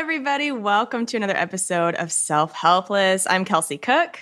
Everybody. 0.00 0.50
Welcome 0.50 1.04
to 1.06 1.18
another 1.18 1.36
episode 1.36 1.94
of 1.96 2.10
Self 2.10 2.54
Helpless. 2.54 3.26
I'm 3.28 3.44
Kelsey 3.44 3.76
Cook, 3.76 4.18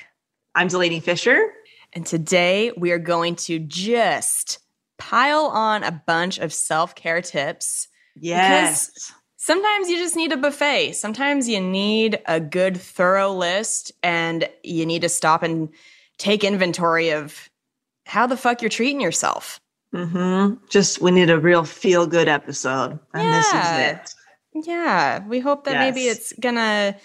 I'm 0.57 0.67
Delanie 0.67 1.01
Fischer. 1.01 1.53
and 1.93 2.05
today 2.05 2.73
we 2.77 2.91
are 2.91 2.99
going 2.99 3.37
to 3.37 3.61
just 3.61 4.59
pile 4.99 5.45
on 5.45 5.85
a 5.85 5.93
bunch 5.93 6.39
of 6.39 6.53
self 6.53 6.97
care 6.97 7.23
tips. 7.23 7.87
Yes. 8.17 9.13
Sometimes 9.37 9.89
you 9.89 9.99
just 9.99 10.17
need 10.17 10.33
a 10.33 10.37
buffet. 10.37 10.95
Sometimes 10.95 11.49
you 11.49 11.61
need 11.61 12.21
a 12.27 12.41
good, 12.41 12.77
thorough 12.77 13.33
list, 13.33 13.93
and 14.03 14.49
you 14.65 14.85
need 14.85 15.03
to 15.03 15.09
stop 15.09 15.45
and 15.45 15.69
take 16.19 16.43
inventory 16.43 17.11
of 17.11 17.49
how 18.05 18.27
the 18.27 18.37
fuck 18.37 18.63
you're 18.63 18.69
treating 18.69 19.01
yourself. 19.01 19.61
Mm-hmm. 19.95 20.57
Just 20.71 21.01
we 21.01 21.13
need 21.13 21.31
a 21.31 21.39
real 21.39 21.63
feel 21.65 22.09
good 22.09 22.27
episode, 22.27 22.99
and 23.15 23.33
this 23.33 23.47
is 23.47 23.71
it. 23.79 24.15
Yeah, 24.65 25.27
we 25.27 25.41
hope 25.41 25.65
that 25.65 25.75
maybe 25.81 26.03
it's 26.09 26.33
gonna 26.35 26.97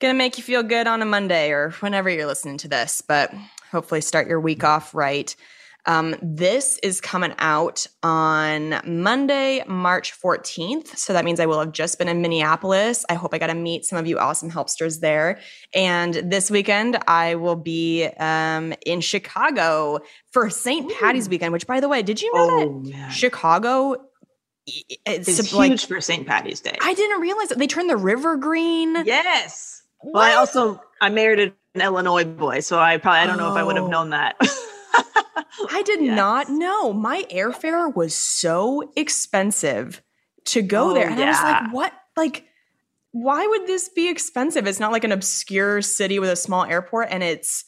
gonna 0.00 0.14
make 0.14 0.36
you 0.38 0.44
feel 0.44 0.62
good 0.62 0.86
on 0.86 1.02
a 1.02 1.06
Monday 1.06 1.50
or 1.50 1.70
whenever 1.80 2.08
you're 2.10 2.26
listening 2.26 2.58
to 2.58 2.68
this. 2.68 3.02
But 3.06 3.32
hopefully, 3.70 4.00
start 4.00 4.28
your 4.28 4.40
week 4.40 4.64
off 4.64 4.94
right. 4.94 5.34
Um, 5.88 6.16
this 6.20 6.78
is 6.82 7.00
coming 7.00 7.32
out 7.38 7.86
on 8.02 8.80
Monday, 8.84 9.62
March 9.68 10.12
14th. 10.20 10.96
So 10.96 11.12
that 11.12 11.24
means 11.24 11.38
I 11.38 11.46
will 11.46 11.60
have 11.60 11.70
just 11.70 11.96
been 11.96 12.08
in 12.08 12.20
Minneapolis. 12.20 13.04
I 13.08 13.14
hope 13.14 13.32
I 13.32 13.38
got 13.38 13.46
to 13.46 13.54
meet 13.54 13.84
some 13.84 13.96
of 13.96 14.04
you 14.04 14.18
awesome 14.18 14.50
helpsters 14.50 14.98
there. 14.98 15.38
And 15.76 16.12
this 16.14 16.50
weekend, 16.50 16.98
I 17.06 17.36
will 17.36 17.54
be 17.54 18.04
um, 18.18 18.74
in 18.84 19.00
Chicago 19.00 20.00
for 20.32 20.50
St. 20.50 20.92
Patty's 20.98 21.28
weekend, 21.28 21.52
which, 21.52 21.68
by 21.68 21.78
the 21.78 21.88
way, 21.88 22.02
did 22.02 22.20
you 22.20 22.34
know 22.34 22.48
Oh, 22.50 22.58
that 22.82 22.90
man. 22.90 23.10
Chicago? 23.12 23.94
It's, 24.66 25.28
It's 25.28 25.52
like 25.52 25.70
huge 25.70 25.86
for 25.86 26.00
St. 26.00 26.26
Patty's 26.26 26.60
Day. 26.60 26.76
I 26.80 26.94
didn't 26.94 27.20
realize 27.20 27.48
that 27.48 27.58
they 27.58 27.66
turned 27.66 27.88
the 27.90 27.96
river 27.96 28.36
green. 28.36 28.94
yes. 29.04 29.82
Well, 30.02 30.22
I 30.22 30.34
also 30.34 30.80
I 31.00 31.08
married 31.08 31.40
an 31.74 31.80
Illinois 31.80 32.24
boy, 32.24 32.60
so 32.60 32.78
I 32.78 32.98
probably 32.98 33.20
I 33.20 33.26
don't 33.26 33.38
know 33.38 33.50
if 33.50 33.56
I 33.56 33.62
would 33.62 33.76
have 33.76 33.86
Oh. 33.86 33.90
known 33.90 34.10
that. 34.10 34.36
I 35.70 35.82
did 35.84 36.02
Yes. 36.02 36.16
not 36.16 36.48
know. 36.50 36.92
My 36.92 37.24
airfare 37.30 37.94
was 37.94 38.14
so 38.14 38.92
expensive 38.96 40.02
to 40.46 40.62
go 40.62 40.90
Oh, 40.90 40.94
there. 40.94 41.08
And 41.08 41.20
I 41.20 41.26
was 41.28 41.42
like, 41.42 41.72
what? 41.72 41.92
Like, 42.16 42.44
why 43.12 43.46
would 43.46 43.66
this 43.66 43.88
be 43.88 44.08
expensive? 44.08 44.66
It's 44.66 44.80
not 44.80 44.92
like 44.92 45.04
an 45.04 45.12
obscure 45.12 45.80
city 45.82 46.18
with 46.18 46.30
a 46.30 46.36
small 46.36 46.64
airport, 46.64 47.08
and 47.10 47.22
it's 47.22 47.64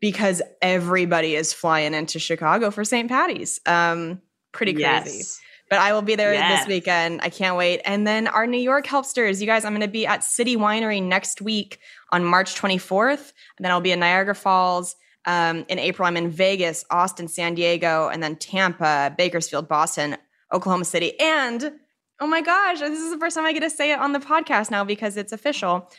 because 0.00 0.42
everybody 0.62 1.34
is 1.36 1.52
flying 1.52 1.94
into 1.94 2.18
Chicago 2.18 2.70
for 2.70 2.84
St. 2.84 3.08
Patty's. 3.08 3.60
Um, 3.66 4.20
pretty 4.52 4.74
crazy. 4.74 5.18
Yes. 5.18 5.40
But 5.70 5.80
I 5.80 5.92
will 5.92 6.02
be 6.02 6.14
there 6.14 6.32
Yes. 6.32 6.60
this 6.60 6.68
weekend. 6.68 7.20
I 7.22 7.28
can't 7.28 7.56
wait. 7.56 7.80
And 7.84 8.06
then 8.06 8.26
our 8.26 8.46
New 8.46 8.60
York 8.60 8.86
Helpsters, 8.86 9.40
you 9.40 9.46
guys, 9.46 9.64
I'm 9.64 9.72
going 9.72 9.82
to 9.82 9.88
be 9.88 10.06
at 10.06 10.24
City 10.24 10.56
Winery 10.56 11.02
next 11.02 11.42
week 11.42 11.78
on 12.10 12.24
March 12.24 12.54
24th. 12.54 13.32
And 13.58 13.64
then 13.64 13.70
I'll 13.70 13.80
be 13.82 13.92
in 13.92 14.00
Niagara 14.00 14.34
Falls. 14.34 14.96
Um, 15.26 15.66
in 15.68 15.78
April, 15.78 16.08
I'm 16.08 16.16
in 16.16 16.30
Vegas, 16.30 16.86
Austin, 16.90 17.28
San 17.28 17.54
Diego, 17.54 18.08
and 18.08 18.22
then 18.22 18.36
Tampa, 18.36 19.14
Bakersfield, 19.18 19.68
Boston, 19.68 20.16
Oklahoma 20.54 20.86
City. 20.86 21.18
And 21.20 21.72
oh 22.18 22.26
my 22.26 22.40
gosh, 22.40 22.78
this 22.78 22.98
is 22.98 23.10
the 23.10 23.18
first 23.18 23.36
time 23.36 23.44
I 23.44 23.52
get 23.52 23.60
to 23.60 23.68
say 23.68 23.92
it 23.92 23.98
on 23.98 24.12
the 24.12 24.20
podcast 24.20 24.70
now 24.70 24.84
because 24.84 25.18
it's 25.18 25.32
official. 25.32 25.90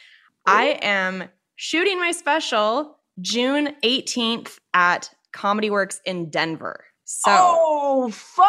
I 0.48 0.80
am 0.82 1.26
shooting 1.58 2.00
my 2.00 2.10
special 2.12 2.98
June 3.22 3.76
18th 3.84 4.58
at 4.74 5.12
Comedy 5.32 5.70
Works 5.70 6.02
in 6.06 6.32
Denver. 6.32 6.86
So 7.12 7.32
Oh, 7.34 8.12
fun! 8.12 8.46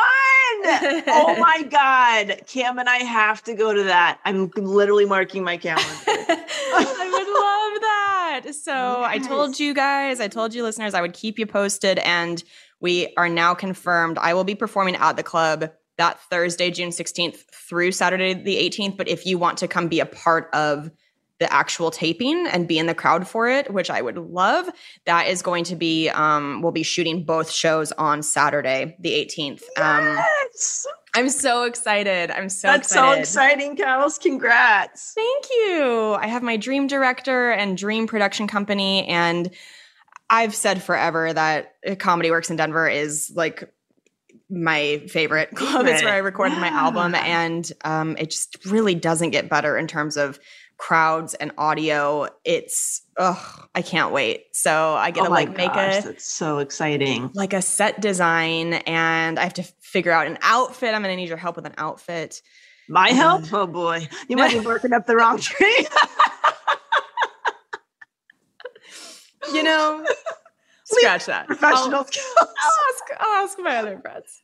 oh 1.09 1.37
my 1.41 1.63
God, 1.63 2.43
Cam 2.47 2.79
and 2.79 2.91
I 2.91 2.99
have 2.99 3.43
to 3.45 3.55
go 3.55 3.73
to 3.73 3.85
that. 3.85 4.21
I'm 4.27 4.51
literally 4.55 5.07
marking 5.07 5.43
my 5.43 5.57
calendar. 5.57 5.87
I 6.07 7.11
would 7.11 7.27
love 7.27 7.81
that. 7.81 8.55
So 8.55 9.03
I 9.03 9.19
told 9.19 9.59
you 9.59 9.73
guys, 9.73 10.21
I 10.21 10.29
told 10.29 10.53
you 10.53 10.63
listeners, 10.63 10.93
I 10.93 11.01
would 11.01 11.15
keep 11.15 11.39
you 11.39 11.47
posted. 11.47 12.01
And 12.01 12.45
we 12.81 13.15
are 13.17 13.31
now 13.31 13.55
confirmed. 13.55 14.19
I 14.19 14.35
will 14.35 14.45
be 14.45 14.55
performing 14.55 14.97
at 14.97 15.17
the 15.17 15.23
club 15.23 15.71
that 15.97 16.21
Thursday, 16.31 16.71
June 16.71 16.91
16th 16.91 17.39
through 17.67 17.93
Saturday, 17.93 18.35
the 18.35 18.57
18th. 18.57 18.99
But 18.99 19.09
if 19.09 19.25
you 19.25 19.39
want 19.39 19.57
to 19.59 19.69
come 19.69 19.89
be 19.89 20.01
a 20.01 20.07
part 20.07 20.51
of 20.53 20.91
the 21.41 21.51
actual 21.53 21.91
taping 21.91 22.47
and 22.47 22.69
be 22.69 22.79
in 22.79 22.87
the 22.87 22.95
crowd 22.95 23.27
for 23.27 23.49
it, 23.49 23.73
which 23.73 23.91
I 23.91 24.03
would 24.03 24.19
love, 24.19 24.69
that 25.07 25.27
is 25.27 25.41
going 25.41 25.65
to 25.65 25.75
be, 25.75 26.11
um, 26.11 26.61
we'll 26.61 26.71
be 26.71 26.83
shooting 26.83 27.25
both 27.25 27.51
shows 27.51 27.93
on 27.93 28.23
Saturday, 28.23 28.95
the 29.01 29.11
18th. 29.13 29.63
Um, 29.79 30.05
yes. 30.05 30.87
I'm 31.15 31.31
so 31.31 31.65
excited. 31.65 32.31
I'm 32.31 32.51
so 32.51 32.69
That's 32.69 32.89
excited. 32.93 33.15
so 33.15 33.21
exciting, 33.21 33.77
Cows. 33.77 34.19
Congrats. 34.19 35.15
Thank 35.15 35.47
you. 35.51 36.15
I 36.21 36.27
have 36.27 36.43
my 36.43 36.59
dream 36.59 36.87
director 36.87 37.51
and 37.51 37.77
dream 37.77 38.07
production 38.07 38.47
company. 38.47 39.07
And 39.07 39.51
I've 40.29 40.55
said 40.55 40.83
forever 40.83 41.33
that 41.33 41.75
Comedy 41.99 42.31
Works 42.31 42.51
in 42.51 42.57
Denver 42.57 42.87
is 42.87 43.33
like 43.35 43.73
my 44.51 45.03
favorite 45.09 45.55
club. 45.55 45.87
It's 45.87 46.03
where 46.03 46.13
I 46.13 46.19
recorded 46.19 46.59
my 46.59 46.69
album. 46.69 47.15
And 47.15 47.73
um, 47.83 48.17
it 48.19 48.31
just 48.31 48.65
really 48.67 48.95
doesn't 48.95 49.31
get 49.31 49.49
better 49.49 49.79
in 49.79 49.87
terms 49.87 50.17
of 50.19 50.39
crowds 50.81 51.35
and 51.35 51.53
audio. 51.59 52.27
It's, 52.43 53.03
ugh, 53.19 53.69
I 53.75 53.83
can't 53.83 54.13
wait. 54.13 54.47
So 54.53 54.95
I 54.95 55.11
get 55.11 55.23
oh 55.23 55.25
to 55.27 55.31
like 55.31 55.55
make 55.55 55.73
gosh, 55.75 55.99
a 55.99 56.09
that's 56.09 56.25
so 56.25 56.59
exciting. 56.59 57.31
like 57.35 57.53
a 57.53 57.61
set 57.61 58.01
design 58.01 58.75
and 58.75 59.39
I 59.39 59.43
have 59.43 59.55
to 59.55 59.63
figure 59.81 60.11
out 60.11 60.27
an 60.27 60.39
outfit. 60.41 60.95
I'm 60.95 61.03
going 61.03 61.13
to 61.13 61.17
need 61.17 61.29
your 61.29 61.37
help 61.37 61.57
with 61.57 61.67
an 61.67 61.75
outfit. 61.77 62.41
My 62.89 63.11
help? 63.11 63.53
Oh 63.53 63.67
boy. 63.67 64.09
You 64.29 64.37
might 64.37 64.53
be 64.53 64.61
working 64.67 64.95
up 64.95 65.07
the 65.07 65.17
wrong 65.17 65.39
tree. 65.39 65.87
You 69.55 69.63
know, 69.65 70.07
scratch 70.85 71.27
that. 71.27 71.47
Professional 71.47 71.95
I'll, 71.95 72.05
skills. 72.05 72.27
I'll 72.39 72.47
ask. 72.47 73.05
I'll 73.19 73.43
ask 73.43 73.59
my 73.59 73.77
other 73.79 73.99
friends. 73.99 74.43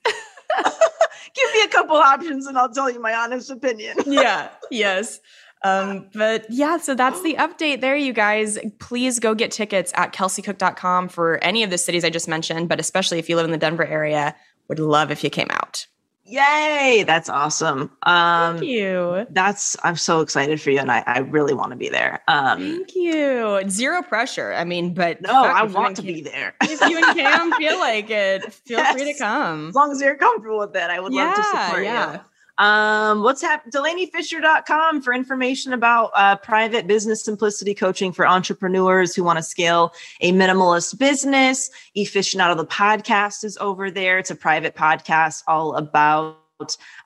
Give 1.35 1.53
me 1.53 1.63
a 1.65 1.69
couple 1.69 1.97
options 1.97 2.47
and 2.47 2.57
I'll 2.59 2.73
tell 2.73 2.91
you 2.91 3.01
my 3.01 3.15
honest 3.15 3.51
opinion. 3.51 3.99
yeah. 4.07 4.49
Yes. 4.71 5.21
Um, 5.67 6.09
but 6.15 6.47
yeah, 6.49 6.77
so 6.77 6.95
that's 6.95 7.23
the 7.23 7.35
update 7.35 7.81
there, 7.81 7.97
you 7.97 8.13
guys. 8.13 8.59
Please 8.79 9.19
go 9.19 9.35
get 9.35 9.51
tickets 9.51 9.93
at 9.95 10.13
kelseycook.com 10.13 11.09
for 11.09 11.43
any 11.43 11.63
of 11.63 11.71
the 11.71 11.79
cities 11.79 12.05
I 12.05 12.11
just 12.11 12.29
mentioned, 12.29 12.69
but 12.69 12.81
especially 12.81 13.19
if 13.19 13.29
you 13.29 13.37
live 13.37 13.45
in 13.45 13.51
the 13.51 13.59
Denver 13.59 13.85
area, 13.85 14.35
would 14.69 14.79
love 14.79 15.11
if 15.11 15.23
you 15.23 15.31
came 15.31 15.49
out. 15.51 15.87
Yay. 16.29 17.05
That's 17.07 17.29
awesome. 17.29 17.91
Um 18.03 18.59
Thank 18.59 18.69
you. 18.69 19.27
that's 19.31 19.77
I'm 19.85 19.95
so 19.95 20.23
excited 20.23 20.61
for 20.61 20.71
you 20.71 20.81
and 20.81 20.91
I, 20.91 21.05
I 21.07 21.19
really 21.21 21.55
want 21.55 21.71
to 21.71 21.77
be 21.77 21.89
there. 21.89 22.21
Um 22.27 22.59
Thank 22.59 22.97
you. 22.97 23.63
Zero 23.69 24.03
pressure. 24.03 24.53
I 24.53 24.65
mean, 24.65 24.93
but 24.93 25.23
no, 25.23 25.29
fuck, 25.29 25.57
I 25.57 25.63
want 25.63 25.97
to 25.97 26.03
Cam- 26.03 26.15
be 26.15 26.23
there. 26.23 26.55
If 26.63 26.81
you 26.81 26.97
and 26.97 27.17
Cam 27.17 27.53
feel 27.53 27.79
like 27.79 28.11
it, 28.11 28.53
feel 28.53 28.85
free 28.87 29.13
to 29.13 29.19
come. 29.19 29.69
As 29.69 29.75
long 29.77 29.93
as 29.93 30.01
you're 30.01 30.17
comfortable 30.17 30.59
with 30.59 30.75
it, 30.75 30.91
I 30.91 30.99
would 30.99 31.13
love 31.13 31.37
to 31.37 31.43
support 31.45 31.85
yeah. 31.85 32.15
you. 32.15 32.21
Um, 32.59 33.23
what's 33.23 33.43
happening? 33.43 33.73
DelanieFischer.com 33.73 35.03
for 35.03 35.13
information 35.13 35.73
about 35.73 36.11
uh, 36.15 36.37
private 36.37 36.87
business 36.87 37.25
simplicity 37.25 37.75
coaching 37.75 38.13
for 38.13 38.27
entrepreneurs 38.27 39.15
who 39.15 39.23
want 39.23 39.39
to 39.39 39.43
scale 39.43 39.93
a 40.21 40.33
minimalist 40.33 40.99
business. 40.99 41.71
Efficient 41.95 42.41
out 42.41 42.51
of 42.51 42.57
the 42.59 42.67
podcast 42.67 43.45
is 43.45 43.59
over 43.59 43.91
there. 43.91 44.19
It's 44.19 44.31
a 44.31 44.37
private 44.37 44.75
podcast 44.75 45.43
all 45.47 45.75
about 45.77 46.37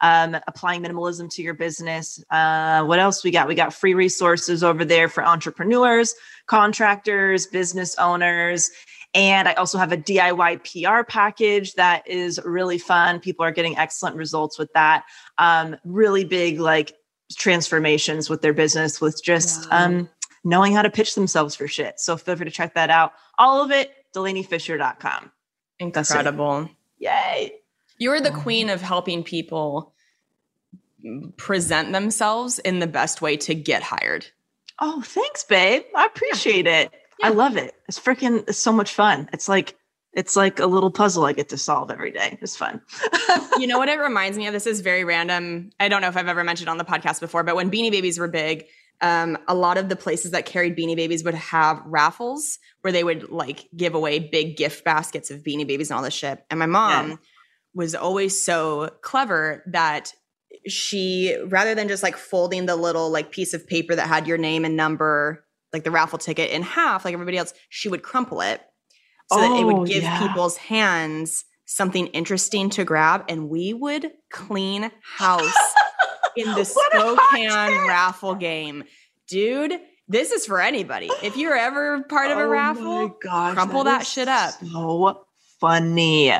um, 0.00 0.36
applying 0.46 0.82
minimalism 0.82 1.28
to 1.34 1.42
your 1.42 1.54
business. 1.54 2.22
Uh, 2.30 2.84
what 2.84 3.00
else 3.00 3.24
we 3.24 3.32
got? 3.32 3.48
We 3.48 3.56
got 3.56 3.74
free 3.74 3.94
resources 3.94 4.62
over 4.62 4.84
there 4.84 5.08
for 5.08 5.24
entrepreneurs, 5.24 6.14
contractors, 6.46 7.46
business 7.46 7.96
owners. 7.98 8.70
And 9.14 9.48
I 9.48 9.54
also 9.54 9.76
have 9.78 9.90
a 9.92 9.96
DIY 9.96 10.62
PR 10.62 11.02
package 11.04 11.74
that 11.74 12.06
is 12.06 12.38
really 12.44 12.78
fun. 12.78 13.18
People 13.18 13.44
are 13.44 13.50
getting 13.50 13.76
excellent 13.76 14.14
results 14.16 14.58
with 14.58 14.72
that. 14.74 15.04
Um, 15.38 15.76
really 15.84 16.24
big, 16.24 16.60
like 16.60 16.92
transformations 17.36 18.30
with 18.30 18.40
their 18.42 18.52
business, 18.52 19.00
with 19.00 19.22
just 19.22 19.68
Wow. 19.70 19.84
um, 19.86 20.08
knowing 20.44 20.72
how 20.74 20.82
to 20.82 20.90
pitch 20.90 21.14
themselves 21.16 21.56
for 21.56 21.66
shit. 21.66 21.98
So 21.98 22.16
feel 22.16 22.36
free 22.36 22.44
to 22.44 22.50
check 22.52 22.74
that 22.74 22.90
out. 22.90 23.12
All 23.38 23.62
of 23.64 23.70
it, 23.72 23.92
DelanieFischer.com. 24.14 25.32
That's 25.80 26.10
it. 26.10 26.14
Incredible. 26.14 26.70
Yay. 26.98 27.52
You're 27.98 28.20
the 28.20 28.30
queen 28.30 28.70
of 28.70 28.80
helping 28.80 29.24
people 29.24 29.92
present 31.36 31.92
themselves 31.92 32.58
in 32.60 32.78
the 32.78 32.86
best 32.86 33.22
way 33.22 33.36
to 33.38 33.54
get 33.54 33.82
hired. 33.82 34.26
Oh, 34.80 35.02
thanks, 35.02 35.44
babe. 35.44 35.82
I 35.94 36.06
appreciate 36.06 36.66
it. 36.66 36.90
I 37.22 37.28
love 37.30 37.56
it. 37.56 37.74
It's 37.88 37.98
freaking 37.98 38.44
it's 38.48 38.58
so 38.58 38.72
much 38.72 38.94
fun. 38.94 39.28
It's 39.32 39.48
like 39.48 39.76
it's 40.12 40.34
like 40.34 40.58
a 40.58 40.66
little 40.66 40.90
puzzle 40.90 41.24
I 41.24 41.32
get 41.32 41.50
to 41.50 41.56
solve 41.58 41.90
every 41.90 42.10
day. 42.10 42.36
It's 42.42 42.56
fun. 42.56 42.80
you 43.58 43.66
know 43.68 43.78
what 43.78 43.88
it 43.88 43.98
reminds 44.00 44.36
me 44.36 44.46
of? 44.48 44.52
This 44.52 44.66
is 44.66 44.80
very 44.80 45.04
random. 45.04 45.70
I 45.78 45.88
don't 45.88 46.00
know 46.00 46.08
if 46.08 46.16
I've 46.16 46.26
ever 46.28 46.42
mentioned 46.42 46.68
on 46.68 46.78
the 46.78 46.84
podcast 46.84 47.20
before, 47.20 47.44
but 47.44 47.54
when 47.54 47.70
Beanie 47.70 47.92
Babies 47.92 48.18
were 48.18 48.26
big, 48.26 48.64
um, 49.00 49.38
a 49.46 49.54
lot 49.54 49.78
of 49.78 49.88
the 49.88 49.94
places 49.96 50.32
that 50.32 50.46
carried 50.46 50.76
Beanie 50.76 50.96
Babies 50.96 51.22
would 51.24 51.34
have 51.34 51.80
raffles 51.86 52.58
where 52.80 52.92
they 52.92 53.04
would 53.04 53.30
like 53.30 53.68
give 53.76 53.94
away 53.94 54.18
big 54.18 54.56
gift 54.56 54.84
baskets 54.84 55.30
of 55.30 55.42
Beanie 55.44 55.66
Babies 55.66 55.90
and 55.90 55.96
all 55.96 56.02
this 56.02 56.12
shit. 56.14 56.44
And 56.50 56.58
my 56.58 56.66
mom 56.66 57.10
Yeah. 57.10 57.16
was 57.74 57.94
always 57.94 58.42
so 58.42 58.90
clever 59.02 59.62
that 59.68 60.12
she, 60.66 61.36
rather 61.46 61.74
than 61.74 61.88
just 61.88 62.02
like 62.02 62.16
folding 62.16 62.66
the 62.66 62.76
little 62.76 63.10
like 63.10 63.30
piece 63.30 63.54
of 63.54 63.66
paper 63.66 63.94
that 63.94 64.08
had 64.08 64.26
your 64.26 64.38
name 64.38 64.64
and 64.64 64.76
number, 64.76 65.44
like 65.72 65.84
the 65.84 65.90
raffle 65.90 66.18
ticket 66.18 66.50
in 66.50 66.62
half, 66.62 67.04
like 67.04 67.14
everybody 67.14 67.38
else, 67.38 67.52
she 67.68 67.88
would 67.88 68.02
crumple 68.02 68.40
it 68.40 68.60
so 69.32 69.38
that 69.38 69.44
it 69.52 69.64
Oh, 69.64 69.66
would 69.78 69.88
give 69.88 70.02
yeah. 70.02 70.26
people's 70.26 70.56
hands 70.56 71.44
something 71.66 72.08
interesting 72.08 72.68
to 72.70 72.84
grab 72.84 73.24
and 73.28 73.48
we 73.48 73.72
would 73.72 74.10
clean 74.30 74.90
house 75.02 75.54
in 76.36 76.46
the 76.54 76.64
What 76.64 76.94
a 76.94 76.98
hot 77.16 77.18
Spokane 77.28 77.88
raffle 77.88 78.34
game. 78.34 78.84
Dude, 79.28 79.74
this 80.08 80.32
is 80.32 80.46
for 80.46 80.60
anybody. 80.60 81.08
If 81.22 81.36
you're 81.36 81.56
ever 81.56 82.02
part 82.02 82.32
of 82.32 82.38
a 82.38 82.42
Oh 82.42 82.48
raffle, 82.48 83.08
gosh, 83.22 83.54
crumple 83.54 83.84
that 83.84 84.04
shit 84.04 84.26
up. 84.26 84.50
So 84.54 85.24
funny. 85.60 86.32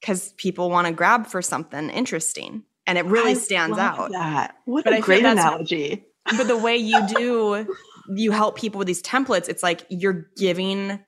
because 0.00 0.32
people 0.38 0.70
want 0.70 0.86
to 0.86 0.92
grab 0.94 1.26
for 1.26 1.42
something 1.42 1.90
interesting 1.90 2.62
and 2.86 2.96
it 2.96 3.04
really 3.04 3.32
I 3.32 3.34
stands 3.34 3.76
out. 3.76 4.10
That. 4.12 4.54
What 4.64 4.84
But 4.84 4.94
a 4.94 4.96
I 4.96 5.00
great 5.00 5.24
analogy. 5.26 6.06
But 6.24 6.46
the 6.48 6.56
way 6.56 6.76
you 6.78 7.06
do, 7.06 7.76
you 8.14 8.30
help 8.30 8.56
people 8.56 8.78
with 8.78 8.86
these 8.86 9.02
templates, 9.02 9.48
it's 9.48 9.62
like 9.62 9.84
you're 9.88 10.28
giving 10.36 10.98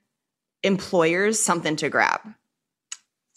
employers 0.62 1.38
something 1.38 1.76
to 1.76 1.88
grab. 1.88 2.20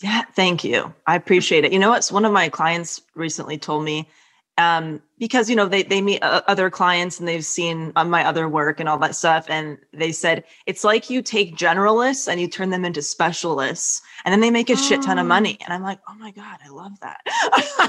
Yeah, 0.01 0.24
thank 0.36 0.63
you. 0.63 0.94
I 1.07 1.15
appreciate 1.15 1.63
it. 1.63 1.71
You 1.71 1.80
know 1.80 1.89
what's 1.89 2.12
one 2.12 2.25
of 2.25 2.33
my 2.33 2.50
clients 2.50 3.01
recently 3.15 3.57
told 3.57 3.83
me 3.83 4.10
um 4.57 5.01
because 5.23 5.49
you 5.49 5.55
know 5.55 5.69
they 5.69 5.83
they 5.83 6.01
meet 6.01 6.21
uh, 6.21 6.41
other 6.47 6.69
clients 6.69 7.17
and 7.17 7.29
they've 7.29 7.45
seen 7.45 7.93
uh, 7.95 8.03
my 8.03 8.25
other 8.25 8.49
work 8.49 8.81
and 8.81 8.89
all 8.89 8.97
that 8.97 9.15
stuff 9.15 9.45
and 9.47 9.77
they 9.93 10.11
said 10.11 10.43
it's 10.65 10.83
like 10.83 11.09
you 11.09 11.21
take 11.21 11.55
generalists 11.55 12.27
and 12.27 12.41
you 12.41 12.47
turn 12.49 12.71
them 12.71 12.83
into 12.83 13.01
specialists 13.01 14.01
and 14.25 14.33
then 14.33 14.41
they 14.41 14.51
make 14.51 14.69
a 14.69 14.75
shit 14.75 15.01
ton 15.01 15.17
of 15.17 15.23
Oh. 15.23 15.29
money 15.29 15.57
and 15.63 15.73
I'm 15.73 15.81
like, 15.81 15.99
"Oh 16.09 16.15
my 16.15 16.31
god, 16.31 16.57
I 16.65 16.67
love 16.67 16.91
that." 16.99 17.21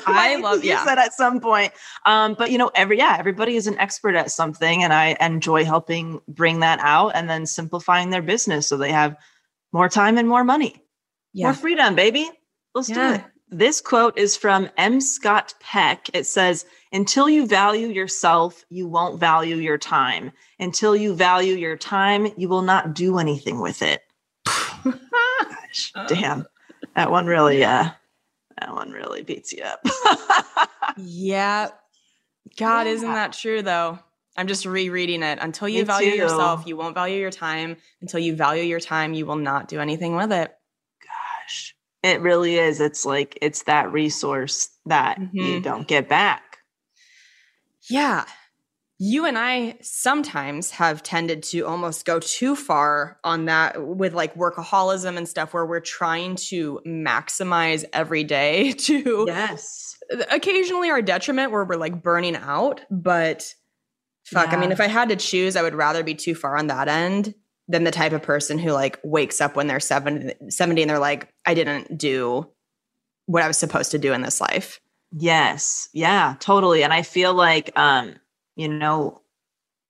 I 0.07 0.37
love- 0.41 0.59
use 0.59 0.67
yeah. 0.67 0.85
that 0.85 0.99
at 0.99 1.13
some 1.13 1.41
point. 1.41 1.73
Um 2.07 2.35
but 2.39 2.53
you 2.53 2.59
know 2.59 2.71
every 2.77 2.99
yeah, 2.99 3.17
everybody 3.19 3.57
is 3.57 3.67
an 3.67 3.77
expert 3.81 4.15
at 4.15 4.31
something 4.31 4.85
and 4.85 4.93
I 4.95 5.17
enjoy 5.21 5.65
helping 5.65 6.21
bring 6.29 6.61
that 6.61 6.79
out 6.83 7.17
and 7.17 7.29
then 7.29 7.47
simplifying 7.47 8.11
their 8.11 8.23
business 8.23 8.69
so 8.69 8.77
they 8.77 8.93
have 8.93 9.17
more 9.73 9.89
time 9.89 10.19
and 10.19 10.29
more 10.29 10.45
money. 10.45 10.81
More 11.35 11.53
freedom, 11.53 11.97
baby. 11.97 12.31
Let's 12.77 12.87
do 12.87 13.01
it. 13.15 13.25
This 13.55 13.81
quote 13.81 14.19
is 14.19 14.37
from 14.37 14.69
M. 14.77 15.01
Scott 15.01 15.55
Peck. 15.61 16.11
It 16.13 16.27
says, 16.27 16.67
Until 16.93 17.29
you 17.29 17.47
value 17.47 17.87
yourself, 17.87 18.65
you 18.69 18.89
won't 18.89 19.21
value 19.21 19.55
your 19.55 19.79
time. 19.79 20.33
Until 20.59 20.97
you 20.97 21.15
value 21.15 21.55
your 21.55 21.77
time, 21.77 22.27
you 22.37 22.49
will 22.49 22.63
not 22.63 22.95
do 22.95 23.17
anything 23.21 23.61
with 23.61 23.81
it. 23.81 24.03
Gosh, 24.45 25.93
damn. 26.09 26.47
That 26.97 27.13
one 27.13 27.27
really, 27.27 27.63
uh, 27.63 27.91
that 28.61 28.75
one 28.75 28.91
really 28.91 29.23
beats 29.23 29.53
you 29.53 29.63
up. 29.63 29.87
Yeah. 30.97 31.71
God, 32.57 32.87
isn't 32.87 33.13
that 33.13 33.33
true 33.33 33.63
though? 33.63 33.99
I'm 34.37 34.47
just 34.47 34.67
rereading 34.67 35.23
it. 35.23 35.39
Until 35.41 35.69
you 35.69 35.81
Me 35.81 35.85
value 35.85 36.11
too. 36.13 36.17
yourself, 36.17 36.67
you 36.67 36.77
won't 36.77 36.95
value 36.95 37.21
your 37.21 37.31
time. 37.33 37.77
Until 38.01 38.21
you 38.21 38.35
value 38.37 38.63
your 38.63 38.81
time, 38.81 39.15
you 39.15 39.27
will 39.27 39.37
not 39.37 39.67
do 39.69 39.81
anything 39.81 40.15
with 40.15 40.33
it. 40.33 40.55
It 42.05 42.21
really 42.21 42.57
is. 42.57 42.81
It's 42.81 43.05
like, 43.07 43.39
it's 43.41 43.63
that 43.65 43.91
resource 43.91 44.69
that 44.87 45.19
you 45.33 45.59
Mhm. 45.61 45.63
don't 45.63 45.89
get 45.89 46.09
back. 46.09 46.59
Yeah. 47.89 48.25
You 48.99 49.25
and 49.27 49.37
I 49.37 49.77
sometimes 49.83 50.71
have 50.73 51.03
tended 51.03 51.43
to 51.45 51.63
almost 51.63 52.05
go 52.05 52.21
too 52.21 52.55
far 52.55 53.19
on 53.25 53.47
that 53.47 53.83
with 53.85 54.15
like 54.15 54.35
workaholism 54.37 55.17
and 55.17 55.29
stuff 55.29 55.53
where 55.53 55.67
we're 55.67 55.81
trying 55.81 56.37
to 56.51 56.81
maximize 56.87 57.85
every 57.93 58.23
day 58.23 58.73
to 58.87 59.25
Yes. 59.27 59.97
occasionally 60.31 60.91
our 60.91 61.03
detriment 61.03 61.51
where 61.53 61.65
we're 61.65 61.77
like 61.77 62.03
burning 62.03 62.37
out. 62.37 62.83
But 62.91 63.53
fuck, 64.25 64.53
I 64.53 64.57
mean, 64.57 64.73
if 64.73 64.81
I 64.81 64.87
had 64.89 65.09
to 65.09 65.17
choose, 65.17 65.57
I 65.57 65.63
would 65.63 65.75
rather 65.75 66.05
be 66.05 66.15
too 66.15 66.35
far 66.35 66.57
on 66.57 66.69
that 66.69 66.87
end 66.89 67.35
than 67.69 67.85
the 67.85 67.91
type 67.91 68.13
of 68.13 68.23
person 68.23 68.59
who 68.59 68.73
like 68.73 68.99
wakes 69.03 69.41
up 69.41 69.57
when 69.57 69.67
they're 69.67 69.81
70, 69.81 70.35
70 70.51 70.83
and 70.83 70.91
they're 70.91 70.99
like, 70.99 71.29
I 71.47 71.55
didn't 71.55 71.97
do 71.97 72.47
what 73.27 73.43
I 73.43 73.47
was 73.47 73.57
supposed 73.57 73.91
to 73.93 73.99
do 73.99 74.13
in 74.13 74.23
this 74.23 74.41
life. 74.41 74.81
Yes. 75.13 75.89
Yeah, 75.95 76.35
totally. 76.41 76.83
And 76.83 76.93
I 76.93 77.03
feel 77.03 77.33
like 77.33 77.77
um, 77.79 78.17
you 78.57 78.69
know, 78.69 79.21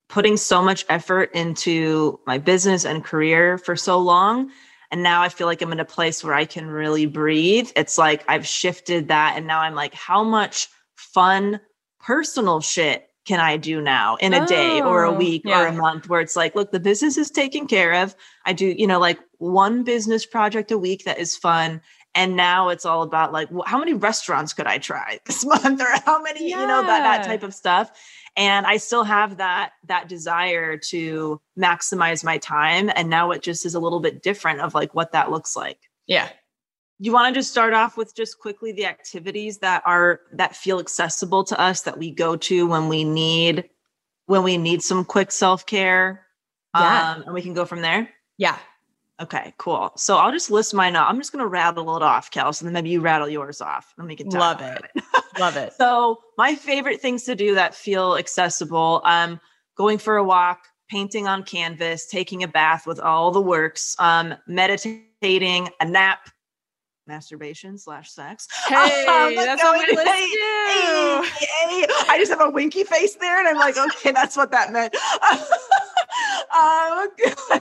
putting 0.09 0.37
so 0.37 0.63
much 0.63 0.85
effort 0.89 1.33
into 1.35 2.21
my 2.27 2.39
business 2.39 2.85
and 2.85 3.05
career 3.05 3.59
for 3.59 3.75
so 3.75 3.99
long 3.99 4.51
and 4.95 5.03
now 5.03 5.23
I 5.23 5.29
feel 5.29 5.49
like 5.49 5.61
I'm 5.61 5.73
in 5.73 5.81
a 5.81 5.85
place 5.85 6.23
where 6.23 6.35
I 6.35 6.45
can 6.45 6.69
really 6.69 7.07
breathe. 7.07 7.69
It's 7.75 7.99
like 7.99 8.25
I've 8.29 8.47
shifted 8.47 9.09
that 9.09 9.35
and 9.37 9.45
now 9.45 9.59
I'm 9.59 9.75
like 9.75 9.93
how 9.93 10.23
much 10.23 10.69
fun 10.95 11.61
personal 11.99 12.61
shit 12.61 13.09
can 13.25 13.41
I 13.41 13.57
do 13.57 13.81
now 13.81 14.17
in 14.17 14.35
a 14.35 14.47
day 14.47 14.81
or 14.81 15.05
a 15.05 15.11
Oh, 15.11 15.15
week 15.15 15.45
or 15.47 15.67
a 15.67 15.73
month 15.73 16.09
where 16.09 16.21
it's 16.21 16.37
like 16.37 16.55
look 16.55 16.73
the 16.73 16.81
business 16.81 17.17
is 17.17 17.31
taken 17.31 17.67
care 17.67 18.03
of. 18.03 18.15
I 18.45 18.53
do, 18.53 18.67
you 18.67 18.87
know, 18.87 19.01
like 19.01 19.19
one 19.39 19.83
business 19.85 20.27
project 20.27 20.71
a 20.71 20.79
week 20.79 21.05
that 21.05 21.19
is 21.19 21.37
fun 21.37 21.81
and 22.15 22.37
now 22.37 22.69
it's 22.69 22.85
all 22.85 23.03
about 23.03 23.33
like 23.33 23.49
how 23.67 23.79
many 23.79 23.93
restaurants 23.93 24.53
could 24.53 24.67
i 24.67 24.79
try 24.79 25.19
this 25.27 25.45
month 25.45 25.81
or 25.81 25.89
how 26.05 26.23
many 26.23 26.49
you 26.49 26.57
know 26.57 26.83
that 26.87 27.03
that 27.03 27.23
type 27.25 27.43
of 27.43 27.53
stuff 27.53 27.91
and 28.37 28.67
i 28.67 28.77
still 28.77 29.05
have 29.05 29.37
that 29.39 29.73
that 29.87 30.09
desire 30.09 30.77
to 30.79 31.41
maximize 31.59 32.25
my 32.25 32.39
time 32.39 32.91
and 32.95 33.11
now 33.11 33.31
it 33.33 33.43
just 33.43 33.67
is 33.67 33.75
a 33.75 33.81
little 33.81 34.01
bit 34.01 34.23
different 34.23 34.61
of 34.61 34.75
like 34.75 34.95
what 34.95 35.13
that 35.13 35.31
looks 35.31 35.57
like 35.57 35.79
Yeah. 36.07 36.29
You 37.01 37.13
want 37.13 37.35
to 37.35 37.39
just 37.39 37.51
start 37.51 37.75
off 37.75 37.97
with 37.97 38.15
just 38.15 38.39
quickly 38.39 38.73
the 38.73 38.87
activities 38.87 39.59
that 39.59 39.83
are 39.85 40.21
that 40.33 40.55
feel 40.57 40.79
accessible 40.79 41.43
to 41.45 41.59
us 41.61 41.83
that 41.83 41.99
we 41.99 42.11
go 42.11 42.37
to 42.37 42.67
when 42.67 42.89
we 42.89 43.05
need 43.05 43.69
when 44.27 44.43
we 44.43 44.57
need 44.57 44.83
some 44.83 45.05
quick 45.05 45.31
self-care 45.33 46.25
Yeah. 46.75 47.13
um, 47.17 47.23
and 47.23 47.35
we 47.35 47.43
can 47.43 47.53
go 47.55 47.65
from 47.65 47.81
there 47.83 48.09
Yeah. 48.39 48.57
okay 49.21 49.53
cool 49.59 49.93
so 49.97 50.17
i'll 50.17 50.33
just 50.33 50.51
list 50.51 50.73
mine 50.75 50.95
out 50.97 51.09
i'm 51.09 51.19
just 51.19 51.33
going 51.33 51.43
to 51.43 51.49
rattle 51.49 51.97
it 51.97 52.03
off 52.03 52.31
kels 52.31 52.61
and 52.61 52.67
then 52.69 52.73
maybe 52.75 52.91
you 52.91 53.01
rattle 53.01 53.29
yours 53.29 53.61
off 53.61 53.93
and 53.99 54.07
we 54.09 54.17
can 54.17 54.29
Love 54.31 54.59
about 54.61 54.85
it. 54.95 55.03
Love 55.41 55.57
it. 55.57 55.73
so 55.75 56.21
my 56.39 56.55
favorite 56.55 57.01
things 57.01 57.25
to 57.25 57.35
do 57.35 57.55
that 57.57 57.75
feel 57.75 58.17
accessible 58.17 59.03
um 59.05 59.41
going 59.77 59.99
for 59.99 60.17
a 60.17 60.25
walk 60.25 60.61
painting 60.89 61.27
on 61.27 61.43
canvas 61.43 62.07
taking 62.07 62.43
a 62.45 62.49
bath 62.49 62.87
with 62.87 63.01
all 63.01 63.31
the 63.33 63.41
works 63.41 63.97
um 63.99 64.35
meditating 64.47 65.69
a 65.81 65.85
nap 65.85 66.29
masturbation 67.07 67.77
slash 67.79 68.11
sex 68.11 68.49
Hey, 68.69 69.07
Um, 69.07 69.35
that's 69.35 69.63
going- 69.63 69.81
on 69.81 69.87
my 69.95 70.03
list 70.03 70.09
hey, 70.09 70.29
hey, 71.47 71.81
hey. 71.81 71.87
i 72.09 72.17
just 72.19 72.31
have 72.31 72.41
a 72.41 72.51
winky 72.51 72.85
face 72.85 73.15
there 73.17 73.39
and 73.39 73.47
i'm 73.49 73.57
like 73.57 73.77
okay 73.77 74.11
that's 74.13 74.37
what 74.37 74.51
that 74.53 74.73
meant 74.73 74.95
um, 76.59 77.61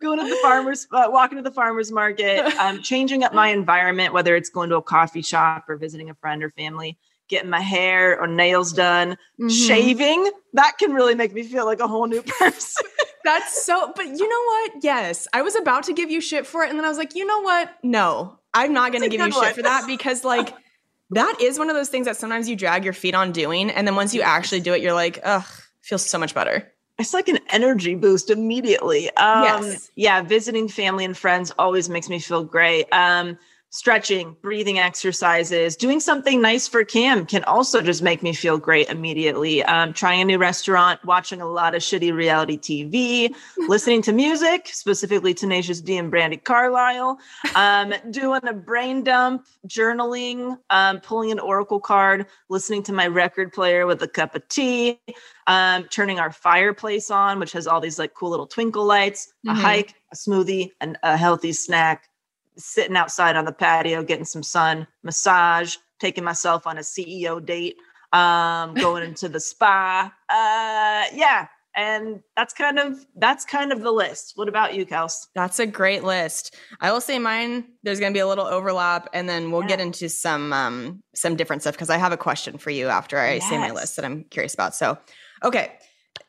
going 0.00 0.18
to 0.18 0.28
the 0.28 0.38
farmers 0.42 0.86
uh, 0.92 1.06
walking 1.08 1.36
to 1.38 1.42
the 1.42 1.50
farmers 1.50 1.90
market 1.90 2.44
um, 2.58 2.80
changing 2.82 3.24
up 3.24 3.32
my 3.34 3.48
environment 3.48 4.12
whether 4.12 4.36
it's 4.36 4.50
going 4.50 4.68
to 4.70 4.76
a 4.76 4.82
coffee 4.82 5.22
shop 5.22 5.64
or 5.68 5.76
visiting 5.76 6.10
a 6.10 6.14
friend 6.14 6.42
or 6.42 6.50
family 6.50 6.98
getting 7.28 7.50
my 7.50 7.60
hair 7.60 8.20
or 8.20 8.26
nails 8.26 8.72
done 8.72 9.16
Mhm. 9.40 9.50
shaving 9.66 10.30
that 10.52 10.74
can 10.78 10.92
really 10.92 11.14
make 11.14 11.32
me 11.32 11.42
feel 11.42 11.64
like 11.64 11.80
a 11.80 11.88
whole 11.88 12.06
new 12.06 12.22
person 12.22 12.86
That's 13.24 13.64
so, 13.64 13.92
but 13.94 14.04
you 14.04 14.28
know 14.28 14.42
what? 14.72 14.82
Yes, 14.82 15.28
I 15.32 15.42
was 15.42 15.54
about 15.54 15.84
to 15.84 15.92
give 15.92 16.10
you 16.10 16.20
shit 16.20 16.44
for 16.44 16.64
it. 16.64 16.70
And 16.70 16.76
then 16.76 16.84
I 16.84 16.88
was 16.88 16.98
like, 16.98 17.14
you 17.14 17.24
know 17.24 17.40
what? 17.40 17.72
No, 17.84 18.40
I'm 18.54 18.72
not 18.72 18.92
going 18.92 19.02
to 19.02 19.08
give 19.08 19.20
you 19.20 19.26
good 19.32 19.34
shit 19.34 19.54
for 19.54 19.62
that 19.62 19.86
because, 19.86 20.24
like, 20.24 20.54
that 21.10 21.36
is 21.40 21.58
one 21.58 21.70
of 21.70 21.76
those 21.76 21.88
things 21.88 22.06
that 22.06 22.16
sometimes 22.16 22.48
you 22.48 22.56
drag 22.56 22.84
your 22.84 22.92
feet 22.92 23.14
on 23.14 23.32
doing. 23.32 23.70
And 23.70 23.86
then 23.86 23.96
once 23.96 24.14
you 24.14 24.22
actually 24.22 24.60
do 24.60 24.72
it, 24.74 24.80
you're 24.82 24.92
like, 24.94 25.18
ugh, 25.24 25.44
feels 25.80 26.04
so 26.04 26.18
much 26.18 26.34
better. 26.34 26.72
it's 26.98 27.14
like 27.14 27.28
an 27.28 27.38
energy 27.50 27.94
boost 27.94 28.30
immediately. 28.30 29.08
Um, 29.16 29.42
Yes. 29.42 29.90
Yeah, 29.96 30.22
visiting 30.22 30.68
family 30.68 31.04
and 31.04 31.16
friends 31.16 31.52
always 31.58 31.88
makes 31.88 32.08
me 32.08 32.18
feel 32.18 32.44
great. 32.44 32.86
Um, 32.92 33.38
stretching, 33.72 34.36
breathing 34.42 34.78
exercises, 34.78 35.76
doing 35.76 35.98
something 35.98 36.42
nice 36.42 36.68
for 36.68 36.84
Kim 36.84 37.24
can 37.24 37.42
also 37.44 37.80
just 37.80 38.02
make 38.02 38.22
me 38.22 38.34
feel 38.34 38.58
great 38.58 38.88
immediately. 38.90 39.62
Um, 39.64 39.94
trying 39.94 40.20
a 40.20 40.24
new 40.26 40.36
restaurant, 40.36 41.02
watching 41.06 41.40
a 41.40 41.46
lot 41.46 41.74
of 41.74 41.80
shitty 41.80 42.12
reality 42.14 42.58
TV, 42.58 43.34
listening 43.68 44.02
to 44.02 44.12
music, 44.12 44.68
specifically 44.68 45.32
Tenacious 45.32 45.80
D 45.80 45.96
and 45.96 46.12
Brandi 46.12 46.42
Carlile, 46.44 47.18
um, 47.56 47.94
doing 48.10 48.42
a 48.46 48.52
brain 48.52 49.02
dump, 49.04 49.46
journaling, 49.66 50.58
um, 50.68 51.00
pulling 51.00 51.32
an 51.32 51.38
oracle 51.38 51.80
card, 51.80 52.26
listening 52.50 52.82
to 52.82 52.92
my 52.92 53.06
record 53.06 53.54
player 53.54 53.86
with 53.86 54.02
a 54.02 54.08
cup 54.08 54.34
of 54.34 54.46
tea, 54.48 55.00
um, 55.46 55.84
turning 55.84 56.18
our 56.20 56.30
fireplace 56.30 57.10
on, 57.10 57.40
which 57.40 57.52
has 57.52 57.66
all 57.66 57.80
these 57.80 57.98
like 57.98 58.12
cool 58.12 58.28
little 58.28 58.46
twinkle 58.46 58.84
lights, 58.84 59.32
a 59.48 59.54
Mhm. 59.54 59.56
hike, 59.56 59.94
a 60.12 60.14
smoothie, 60.16 60.72
and 60.82 60.98
a 61.02 61.16
healthy 61.16 61.52
snack, 61.54 62.08
sitting 62.56 62.96
outside 62.96 63.36
on 63.36 63.44
the 63.44 63.52
patio, 63.52 64.02
getting 64.02 64.24
some 64.24 64.42
sun, 64.42 64.86
massage, 65.02 65.76
taking 66.00 66.24
myself 66.24 66.66
on 66.66 66.78
a 66.78 66.80
CEO 66.80 67.44
date, 67.44 67.76
um, 68.12 68.74
going 68.86 69.04
into 69.04 69.28
the 69.28 69.40
spa. 69.40 70.12
Uh, 70.28 71.04
yeah. 71.14 71.46
And 71.74 72.20
that's 72.36 72.52
kind 72.52 72.78
of 72.78 73.06
that's 73.16 73.46
kind 73.46 73.72
of 73.72 73.80
the 73.80 73.92
list. 73.92 74.32
What 74.34 74.46
about 74.46 74.74
you, 74.74 74.84
Kels? 74.84 75.28
That's 75.34 75.58
a 75.58 75.66
great 75.66 76.04
list. 76.04 76.54
I 76.82 76.92
will 76.92 77.00
say 77.00 77.18
mine. 77.18 77.64
There's 77.82 77.98
going 77.98 78.12
to 78.12 78.14
be 78.14 78.20
a 78.20 78.26
little 78.26 78.44
overlap, 78.44 79.08
and 79.14 79.26
then 79.26 79.50
we'll 79.50 79.62
get 79.62 79.80
into 79.80 80.10
some 80.10 80.52
um, 80.52 81.02
some 81.14 81.34
different 81.34 81.62
stuff 81.62 81.72
because 81.72 81.88
I 81.88 81.96
have 81.96 82.12
a 82.12 82.18
question 82.18 82.58
for 82.58 82.68
you 82.68 82.88
after 82.88 83.18
I 83.18 83.38
say 83.38 83.56
my 83.56 83.70
list 83.70 83.96
that 83.96 84.04
I'm 84.04 84.24
curious 84.24 84.52
about. 84.52 84.74
So, 84.74 84.98
okay, 85.42 85.72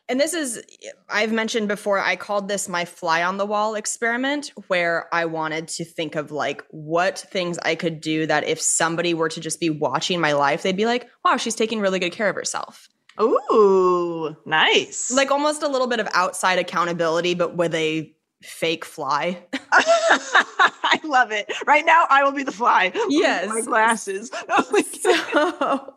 and 0.08 0.20
this 0.20 0.34
is 0.34 0.62
I've 1.08 1.32
mentioned 1.32 1.68
before. 1.68 1.98
I 1.98 2.16
called 2.16 2.48
this 2.48 2.68
my 2.68 2.84
fly 2.84 3.22
on 3.22 3.36
the 3.36 3.46
wall 3.46 3.74
experiment, 3.74 4.52
where 4.68 5.08
I 5.12 5.24
wanted 5.24 5.68
to 5.68 5.84
think 5.84 6.14
of 6.14 6.30
like 6.30 6.62
what 6.70 7.18
things 7.18 7.58
I 7.62 7.74
could 7.74 8.00
do 8.00 8.26
that 8.26 8.44
if 8.44 8.60
somebody 8.60 9.14
were 9.14 9.28
to 9.30 9.40
just 9.40 9.60
be 9.60 9.70
watching 9.70 10.20
my 10.20 10.32
life, 10.32 10.62
they'd 10.62 10.76
be 10.76 10.86
like, 10.86 11.08
"Wow, 11.24 11.36
she's 11.36 11.54
taking 11.54 11.80
really 11.80 11.98
good 11.98 12.12
care 12.12 12.28
of 12.28 12.36
herself." 12.36 12.88
Ooh, 13.20 14.36
nice. 14.44 15.10
Like 15.10 15.30
almost 15.30 15.62
a 15.62 15.68
little 15.68 15.86
bit 15.86 16.00
of 16.00 16.08
outside 16.12 16.58
accountability, 16.58 17.34
but 17.34 17.56
with 17.56 17.74
a 17.74 18.12
fake 18.42 18.84
fly. 18.84 19.42
I 19.72 21.00
love 21.04 21.30
it. 21.32 21.50
Right 21.66 21.86
now, 21.86 22.06
I 22.10 22.24
will 22.24 22.32
be 22.32 22.42
the 22.42 22.52
fly. 22.52 22.92
Yes. 23.08 23.48
my 23.48 23.60
glasses. 23.62 24.30
so 25.00 25.94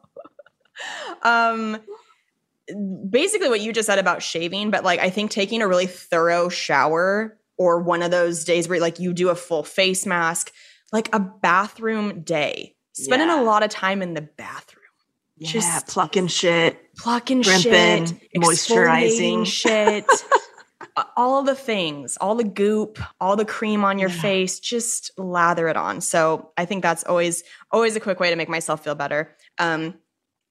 um 1.23 1.79
basically 3.09 3.49
what 3.49 3.61
you 3.61 3.71
just 3.73 3.85
said 3.85 3.99
about 3.99 4.21
shaving 4.21 4.71
but 4.71 4.83
like 4.83 4.99
i 4.99 5.09
think 5.09 5.31
taking 5.31 5.61
a 5.61 5.67
really 5.67 5.87
thorough 5.87 6.49
shower 6.49 7.37
or 7.57 7.81
one 7.81 8.01
of 8.03 8.11
those 8.11 8.43
days 8.43 8.67
where 8.67 8.79
like 8.79 8.99
you 8.99 9.13
do 9.13 9.29
a 9.29 9.35
full 9.35 9.63
face 9.63 10.05
mask 10.05 10.51
like 10.91 11.09
a 11.13 11.19
bathroom 11.19 12.21
day 12.21 12.75
spending 12.93 13.27
Yeah. 13.29 13.41
a 13.41 13.43
lot 13.43 13.63
of 13.63 13.69
time 13.69 14.01
in 14.01 14.13
the 14.13 14.21
bathroom 14.21 14.83
yeah, 15.37 15.51
Just- 15.51 15.87
plucking 15.87 16.27
shit. 16.27 16.77
plucking 16.97 17.43
shit 17.43 18.11
moisturizing. 18.35 19.45
shit 19.45 20.05
all 21.15 21.43
the 21.43 21.55
things 21.55 22.17
all 22.19 22.35
the 22.35 22.43
goop 22.43 22.99
all 23.21 23.35
the 23.35 23.45
cream 23.45 23.83
on 23.85 23.99
your 23.99 24.09
Yeah. 24.09 24.21
face 24.21 24.59
just 24.59 25.11
lather 25.17 25.67
it 25.67 25.77
on 25.77 26.01
so 26.01 26.51
i 26.57 26.65
think 26.65 26.81
that's 26.81 27.03
always 27.03 27.43
always 27.71 27.95
a 27.95 27.99
quick 27.99 28.19
way 28.19 28.29
to 28.29 28.35
make 28.35 28.49
myself 28.49 28.83
feel 28.83 28.95
better 28.95 29.35
um 29.59 29.93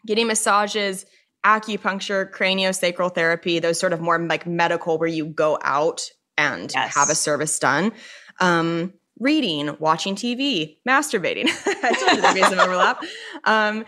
getting 0.07 0.29
massages 0.29 1.05
acupuncture 1.47 2.29
craniosacral 2.31 3.15
therapy 3.15 3.61
those 3.61 3.79
sort 3.79 3.93
of 3.93 4.01
more 4.01 4.19
like 4.19 4.47
medical 4.47 4.99
where 4.99 5.09
you 5.09 5.25
go 5.27 5.59
out 5.63 6.03
and 6.37 6.73
Yes. 6.75 6.95
have 6.95 7.09
a 7.09 7.15
service 7.15 7.59
done. 7.59 7.93
Um 8.41 8.93
reading 9.19 9.75
watching 9.79 10.15
tv 10.17 10.77
masturbating. 10.87 11.47
I 11.85 11.93
told 11.95 12.17
you 12.17 12.21
there'd 12.21 12.35
be 12.35 12.43
some 12.43 12.59
overlap. 12.59 13.03
Um 13.45 13.85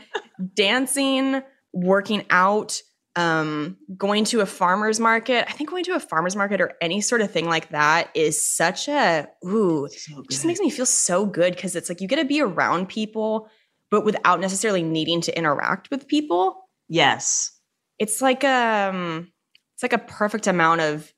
dancing 0.54 1.42
working 1.72 2.24
out 2.30 2.80
um 3.16 3.76
going 3.96 4.24
to 4.26 4.40
a 4.40 4.46
farmer's 4.46 5.00
market. 5.00 5.44
I 5.48 5.52
think 5.52 5.68
going 5.70 5.84
to 5.84 5.94
a 5.96 6.00
farmer's 6.00 6.36
market 6.36 6.60
or 6.60 6.72
any 6.80 7.00
sort 7.00 7.20
of 7.20 7.30
thing 7.32 7.46
like 7.46 7.70
that 7.70 8.10
is 8.14 8.40
such 8.46 8.86
a 8.88 9.28
ooh 9.44 9.88
So 9.90 10.22
just 10.30 10.44
makes 10.46 10.60
me 10.60 10.70
feel 10.70 10.86
so 10.86 11.26
good 11.26 11.54
because 11.56 11.74
it's 11.74 11.88
like 11.88 12.00
you 12.00 12.06
get 12.06 12.16
to 12.16 12.24
be 12.24 12.40
around 12.40 12.88
people 12.88 13.48
but 13.90 14.04
without 14.04 14.38
necessarily 14.38 14.82
needing 14.82 15.20
to 15.22 15.36
interact 15.36 15.90
with 15.90 16.06
people 16.06 16.67
yes. 16.88 17.52
it's 17.98 18.20
like 18.20 18.44
um 18.44 19.30
it's 19.74 19.82
like 19.82 19.92
a 19.92 19.98
perfect 19.98 20.46
amount 20.46 20.80
of 20.80 21.12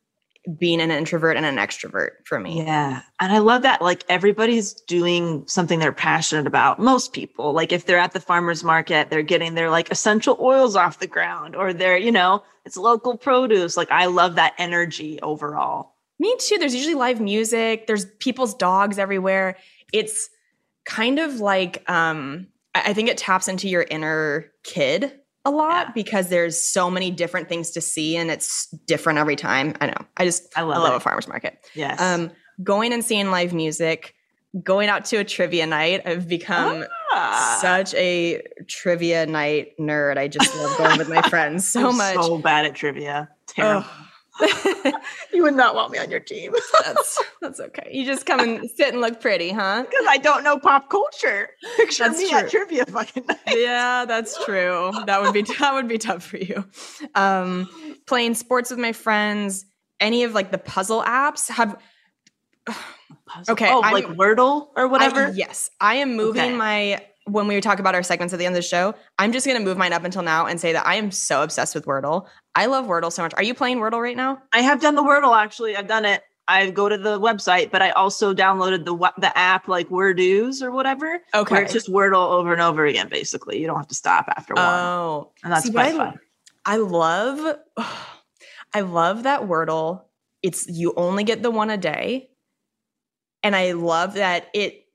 being 0.59 0.81
an 0.81 0.91
introvert 0.91 1.37
and 1.37 1.45
an 1.45 1.57
extrovert 1.57 2.11
for 2.25 2.41
me 2.41 2.63
Yeah. 2.65 3.03
And 3.21 3.33
I 3.33 3.39
love 3.39 3.63
that. 3.63 3.83
Like 3.83 4.05
everybody's 4.09 4.73
doing 4.73 5.45
something 5.47 5.79
they're 5.79 5.93
passionate 5.93 6.47
about. 6.47 6.79
Most 6.79 7.13
people, 7.13 7.53
like 7.53 7.73
if 7.73 7.85
they're 7.85 7.99
at 7.99 8.13
the 8.13 8.21
farmer's 8.21 8.65
market, 8.65 9.11
they're 9.11 9.23
getting 9.23 9.55
their 9.55 9.71
like 9.71 9.91
essential 9.91 10.39
oils 10.41 10.77
off 10.77 10.99
the 10.99 11.07
ground 11.07 11.55
or 11.55 11.73
they're, 11.73 11.99
you 11.99 12.11
know, 12.11 12.43
it's 12.65 12.77
local 12.79 13.19
produce. 13.19 13.77
Like 13.77 13.91
I 13.91 14.07
love 14.07 14.37
that 14.37 14.55
energy 14.57 15.21
overall. 15.23 15.95
Me 16.19 16.35
too. 16.39 16.57
There's 16.57 16.75
usually 16.75 16.95
live 16.95 17.21
music. 17.21 17.87
There's 17.87 18.07
people's 18.19 18.55
dogs 18.55 18.99
everywhere. 18.99 19.57
It's 19.93 20.31
kind 20.87 21.19
of 21.19 21.41
like 21.41 21.89
um 21.89 22.47
I 22.75 22.83
I 22.87 22.93
think 22.95 23.11
it 23.11 23.19
taps 23.19 23.47
into 23.47 23.69
your 23.69 23.87
inner 23.91 24.51
kid 24.65 25.20
a 25.45 25.51
lot 25.51 25.87
Yeah. 25.87 25.93
because 25.95 26.29
there's 26.29 26.61
so 26.61 26.91
many 26.91 27.11
different 27.11 27.49
things 27.49 27.71
to 27.73 27.81
see 27.81 28.17
and 28.17 28.31
it's 28.31 28.67
different 28.87 29.19
every 29.19 29.37
time. 29.37 29.75
I 29.81 29.87
know. 29.87 30.07
I 30.17 30.25
just 30.25 30.45
I 30.57 30.61
I 30.61 30.65
love 30.65 30.83
love 30.83 30.95
a 30.95 31.01
farmer's 31.01 31.27
market. 31.29 31.59
Yes. 31.75 32.01
Um 32.01 32.31
going 32.63 32.93
and 32.93 33.05
seeing 33.05 33.31
live 33.31 33.55
music, 33.55 34.15
going 34.63 34.89
out 34.91 35.05
to 35.07 35.17
a 35.17 35.25
trivia 35.25 35.67
night. 35.67 36.03
I've 36.07 36.29
become 36.29 36.85
Ah. 37.13 37.59
such 37.61 37.95
a 37.95 38.43
trivia 38.69 39.27
night 39.27 39.73
nerd. 39.81 40.19
I 40.19 40.29
just 40.29 40.55
love 40.57 40.77
going 40.79 40.99
with 40.99 41.09
my 41.09 41.23
friends 41.29 41.67
so 41.69 41.89
I'm 41.89 41.97
much. 41.97 42.15
So 42.17 42.39
bad 42.39 42.67
at 42.67 42.75
trivia. 42.75 43.31
Terrible. 43.47 43.81
Ugh. 43.89 44.07
You 45.33 45.45
would 45.45 45.55
not 45.55 45.75
want 45.75 45.93
me 45.93 45.99
on 45.99 46.11
your 46.11 46.21
team 46.21 46.53
that's 46.85 47.23
that's 47.41 47.61
okay. 47.61 47.89
You 47.93 48.05
just 48.05 48.27
come 48.27 48.41
and 48.41 48.69
sit 48.77 48.93
and 48.93 49.01
look 49.01 49.21
pretty, 49.21 49.51
huh? 49.51 49.85
because 49.89 50.07
I 50.09 50.17
don't 50.19 50.43
know 50.45 50.59
pop 50.59 50.91
culture. 50.91 51.51
Picture 51.77 52.05
That's 52.05 52.19
me 52.19 52.31
at 52.33 52.41
true. 52.51 52.61
trivia 52.61 52.85
fucking 52.87 53.25
night. 53.27 53.39
yeah, 53.47 54.05
that's 54.07 54.43
true. 54.45 54.91
That 55.07 55.23
would 55.23 55.33
be 55.33 55.43
that 55.43 55.73
would 55.75 55.89
be 55.89 55.99
tough 55.99 56.25
for 56.25 56.37
you. 56.39 56.65
Um, 57.15 57.69
playing 58.07 58.35
sports 58.35 58.71
with 58.71 58.79
my 58.81 58.93
friends, 58.93 59.65
any 60.01 60.25
of 60.25 60.35
like 60.35 60.51
the 60.51 60.59
puzzle 60.59 61.03
apps 61.03 61.49
have. 61.51 61.77
Okay, 63.49 63.69
Oh, 63.71 63.81
I'm- 63.81 63.93
like 63.95 64.07
Wordle 64.07 64.69
or 64.77 64.89
whatever. 64.89 65.27
I, 65.27 65.31
yes, 65.31 65.71
I 65.81 65.97
am 65.97 66.17
moving 66.17 66.43
Okay. 66.43 66.57
my. 66.57 67.05
When 67.31 67.47
we 67.47 67.61
talk 67.61 67.79
about 67.79 67.95
our 67.95 68.03
segments 68.03 68.33
at 68.33 68.39
the 68.39 68.47
end 68.47 68.55
of 68.55 68.63
the 68.63 68.69
show, 68.69 68.95
I'm 69.19 69.33
just 69.33 69.47
going 69.47 69.59
to 69.59 69.65
move 69.65 69.77
mine 69.77 69.93
up 69.93 70.05
until 70.05 70.23
now 70.23 70.47
and 70.47 70.61
say 70.61 70.73
that 70.73 70.87
I 70.87 70.97
am 70.97 71.11
so 71.11 71.43
obsessed 71.43 71.75
with 71.75 71.85
Wordle. 71.87 72.27
I 72.55 72.67
love 72.67 72.87
Wordle 72.87 73.13
so 73.13 73.23
much. 73.23 73.33
Are 73.37 73.43
you 73.43 73.55
playing 73.55 73.79
Wordle 73.79 74.03
right 74.03 74.17
now? 74.17 74.43
I 74.53 74.61
have 74.63 74.81
done 74.81 74.95
the 74.95 75.03
Wordle 75.03 75.37
actually. 75.37 75.77
I've 75.77 75.87
done 75.87 76.05
it. 76.05 76.23
I 76.49 76.71
go 76.71 76.89
to 76.89 76.99
the 76.99 77.21
website, 77.21 77.71
but 77.71 77.81
I 77.81 77.91
also 77.91 78.35
downloaded 78.35 78.85
the 78.85 78.97
the 79.19 79.39
app 79.39 79.69
like 79.69 79.89
Wordoos 79.89 80.63
or 80.63 80.73
whatever. 80.73 81.21
Okay. 81.33 81.55
Where 81.55 81.63
it's 81.63 81.73
just 81.73 81.89
Wordle 81.89 82.33
over 82.33 82.53
and 82.53 82.61
over 82.61 82.85
again, 82.85 83.09
basically. 83.09 83.61
You 83.61 83.69
don't 83.69 83.77
have 83.77 83.87
to 83.89 83.95
stop 83.95 84.25
after 84.37 84.55
one. 84.55 84.65
Oh, 84.65 85.33
and 85.45 85.53
that's 85.53 85.67
see, 85.67 85.73
quite 85.73 85.95
I- 85.95 85.97
fun. 85.97 86.21
I 86.67 86.77
love, 86.77 87.57
I 88.75 88.81
love 88.81 89.23
that 89.23 89.43
Wordle. 89.43 90.03
It's 90.43 90.69
you 90.69 90.93
only 90.97 91.23
get 91.23 91.43
the 91.43 91.51
one 91.51 91.71
a 91.71 91.77
day, 91.77 92.31
and 93.45 93.55
I 93.55 93.73
love 93.73 94.15
that 94.15 94.49
it. 94.53 94.87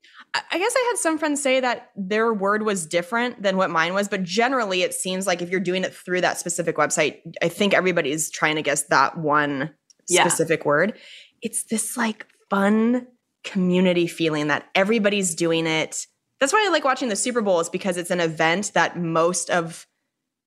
I 0.51 0.57
guess 0.57 0.73
I 0.75 0.85
had 0.89 0.97
some 0.97 1.17
friends 1.17 1.41
say 1.41 1.59
that 1.59 1.91
their 1.95 2.33
word 2.33 2.63
was 2.63 2.85
different 2.85 3.41
than 3.41 3.57
what 3.57 3.69
mine 3.69 3.93
was, 3.93 4.07
but 4.07 4.23
generally 4.23 4.81
it 4.81 4.93
seems 4.93 5.27
like 5.27 5.41
if 5.41 5.49
you're 5.49 5.59
doing 5.59 5.83
it 5.83 5.93
through 5.93 6.21
that 6.21 6.37
specific 6.39 6.75
website, 6.77 7.19
I 7.41 7.47
think 7.49 7.73
everybody's 7.73 8.29
trying 8.31 8.55
to 8.55 8.61
guess 8.61 8.83
that 8.83 9.17
one 9.17 9.73
Yeah. 10.07 10.23
specific 10.27 10.65
word. 10.65 10.97
It's 11.41 11.63
this 11.63 11.95
like 11.97 12.25
fun 12.49 13.07
community 13.43 14.07
feeling 14.07 14.47
that 14.47 14.65
everybody's 14.75 15.35
doing 15.35 15.67
it. 15.67 16.05
That's 16.39 16.51
why 16.51 16.63
I 16.65 16.69
like 16.71 16.83
watching 16.83 17.09
the 17.09 17.15
Super 17.15 17.41
Bowl 17.41 17.59
is 17.59 17.69
because 17.69 17.97
it's 17.97 18.11
an 18.11 18.19
event 18.19 18.71
that 18.73 18.97
most 18.97 19.49
of 19.49 19.87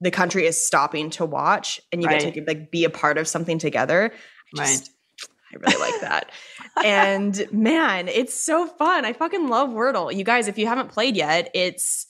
the 0.01 0.11
country 0.11 0.47
is 0.47 0.65
stopping 0.65 1.11
to 1.11 1.25
watch 1.25 1.81
and 1.93 2.03
you 2.03 2.09
Right. 2.09 2.21
get 2.21 2.35
to 2.35 2.45
like 2.47 2.71
be 2.71 2.85
a 2.85 2.91
part 2.91 3.19
of 3.19 3.27
something 3.27 3.59
together. 3.59 4.13
I 4.57 4.61
Right. 4.61 4.89
I 5.53 5.57
really 5.57 5.81
like 5.81 6.01
that. 6.03 6.31
and 6.85 7.47
man, 7.53 8.09
it's 8.09 8.35
so 8.39 8.67
fun. 8.67 9.05
I 9.05 9.13
fucking 9.13 9.49
love 9.49 9.71
Wordle. 9.71 10.15
You 10.15 10.25
guys, 10.25 10.49
if 10.49 10.59
you 10.59 10.67
haven't 10.67 10.89
played 10.91 11.17
yet, 11.17 11.51
it's 11.55 12.07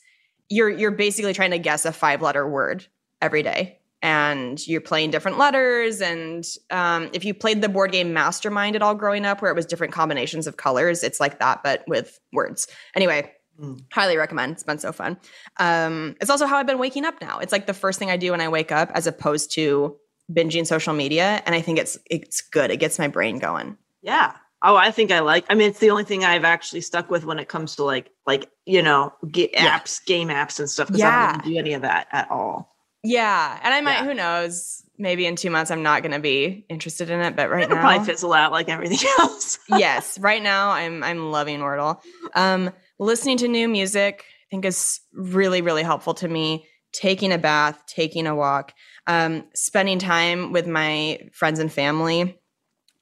you're 0.49 0.71
you're 0.71 0.91
basically 0.91 1.33
trying 1.35 1.51
to 1.53 1.59
guess 1.59 1.85
a 1.85 1.93
five 1.93 2.23
letter 2.23 2.49
word 2.49 2.87
every 3.21 3.43
day. 3.43 3.79
And 4.01 4.65
you're 4.65 4.81
playing 4.81 5.11
different 5.11 5.39
letters. 5.39 6.01
And 6.01 6.45
um, 6.71 7.11
if 7.13 7.25
you 7.25 7.35
played 7.35 7.63
the 7.63 7.69
board 7.69 7.91
game 7.91 8.13
Mastermind 8.13 8.77
at 8.77 8.83
all 8.83 8.95
growing 8.95 9.25
up, 9.27 9.43
where 9.43 9.51
it 9.51 9.55
was 9.57 9.67
different 9.67 9.93
combinations 9.93 10.47
of 10.47 10.57
colors, 10.57 11.03
it's 11.03 11.19
like 11.19 11.41
that, 11.41 11.65
but 11.65 11.83
with 11.89 12.19
words. 12.33 12.69
Anyway, 12.95 13.33
Mm. 13.61 13.83
highly 13.93 14.17
recommend. 14.17 14.53
It's 14.53 14.63
been 14.63 14.79
so 14.79 14.93
fun. 14.93 15.17
Um, 15.57 16.15
it's 16.21 16.31
also 16.31 16.47
how 16.47 16.59
I've 16.59 16.67
been 16.69 16.79
waking 16.79 17.05
up 17.05 17.21
now. 17.21 17.41
It's 17.41 17.51
like 17.51 17.67
the 17.67 17.75
first 17.75 17.99
thing 17.99 18.09
I 18.09 18.17
do 18.17 18.31
when 18.31 18.41
I 18.41 18.47
wake 18.47 18.71
up, 18.71 18.93
as 18.95 19.09
opposed 19.09 19.51
to 19.55 19.97
binging 20.33 20.67
social 20.67 20.95
media. 20.95 21.43
And 21.47 21.55
I 21.55 21.61
think 21.61 21.79
it's 21.79 21.99
it's 22.11 22.41
good. 22.41 22.71
It 22.71 22.77
gets 22.79 22.99
my 22.99 23.09
brain 23.09 23.39
going. 23.39 23.77
Yeah. 24.03 24.35
Oh, 24.61 24.75
I 24.75 24.91
think 24.91 25.13
I 25.13 25.21
like. 25.21 25.45
I 25.49 25.55
mean, 25.55 25.71
it's 25.71 25.79
the 25.79 25.91
only 25.91 26.03
thing 26.05 26.25
I've 26.25 26.45
actually 26.45 26.81
stuck 26.81 27.11
with 27.11 27.25
when 27.25 27.39
it 27.39 27.49
comes 27.49 27.77
to 27.77 27.85
like, 27.85 28.11
like 28.27 28.51
you 28.67 28.83
know, 28.83 29.13
ga- 29.31 29.51
Yeah. 29.53 29.79
apps, 29.79 30.05
game 30.05 30.29
apps, 30.29 30.59
and 30.59 30.69
stuff. 30.69 30.89
Because 30.89 31.03
I 31.03 31.07
Yeah. 31.09 31.33
don't 31.33 31.45
do 31.45 31.59
any 31.59 31.73
of 31.75 31.83
that 31.83 32.09
at 32.13 32.29
all. 32.31 32.75
Yeah, 33.05 33.59
and 33.63 33.73
I 33.73 33.81
might. 33.81 33.99
Yeah. 34.01 34.05
Who 34.07 34.15
knows? 34.15 34.83
Maybe 34.99 35.27
in 35.27 35.37
two 35.37 35.51
months 35.51 35.71
I'm 35.71 35.85
not 35.85 36.03
going 36.03 36.11
to 36.13 36.19
be 36.19 36.67
interested 36.69 37.09
in 37.09 37.21
it. 37.21 37.37
But 37.37 37.51
right 37.51 37.63
It'll 37.63 37.77
now, 37.77 37.83
probably 37.83 38.05
fizzle 38.05 38.33
out 38.33 38.51
like 38.51 38.69
everything 38.69 39.09
else. 39.21 39.61
yes, 39.69 40.19
right 40.19 40.43
now 40.43 40.71
I'm 40.71 41.05
I'm 41.05 41.31
loving 41.31 41.61
Wordle. 41.61 42.01
Um, 42.35 42.71
listening 42.99 43.37
to 43.39 43.47
new 43.49 43.69
music 43.69 44.25
I 44.27 44.47
think 44.51 44.65
is 44.65 44.99
really 45.13 45.63
really 45.63 45.85
helpful 45.85 46.15
to 46.15 46.27
me. 46.27 46.67
Taking 46.93 47.33
a 47.33 47.39
bath, 47.39 47.83
taking 47.87 48.27
a 48.27 48.35
walk, 48.35 48.73
um, 49.07 49.45
spending 49.55 49.99
time 49.99 50.53
with 50.53 50.67
my 50.67 51.29
friends 51.33 51.59
and 51.59 51.73
family, 51.73 52.41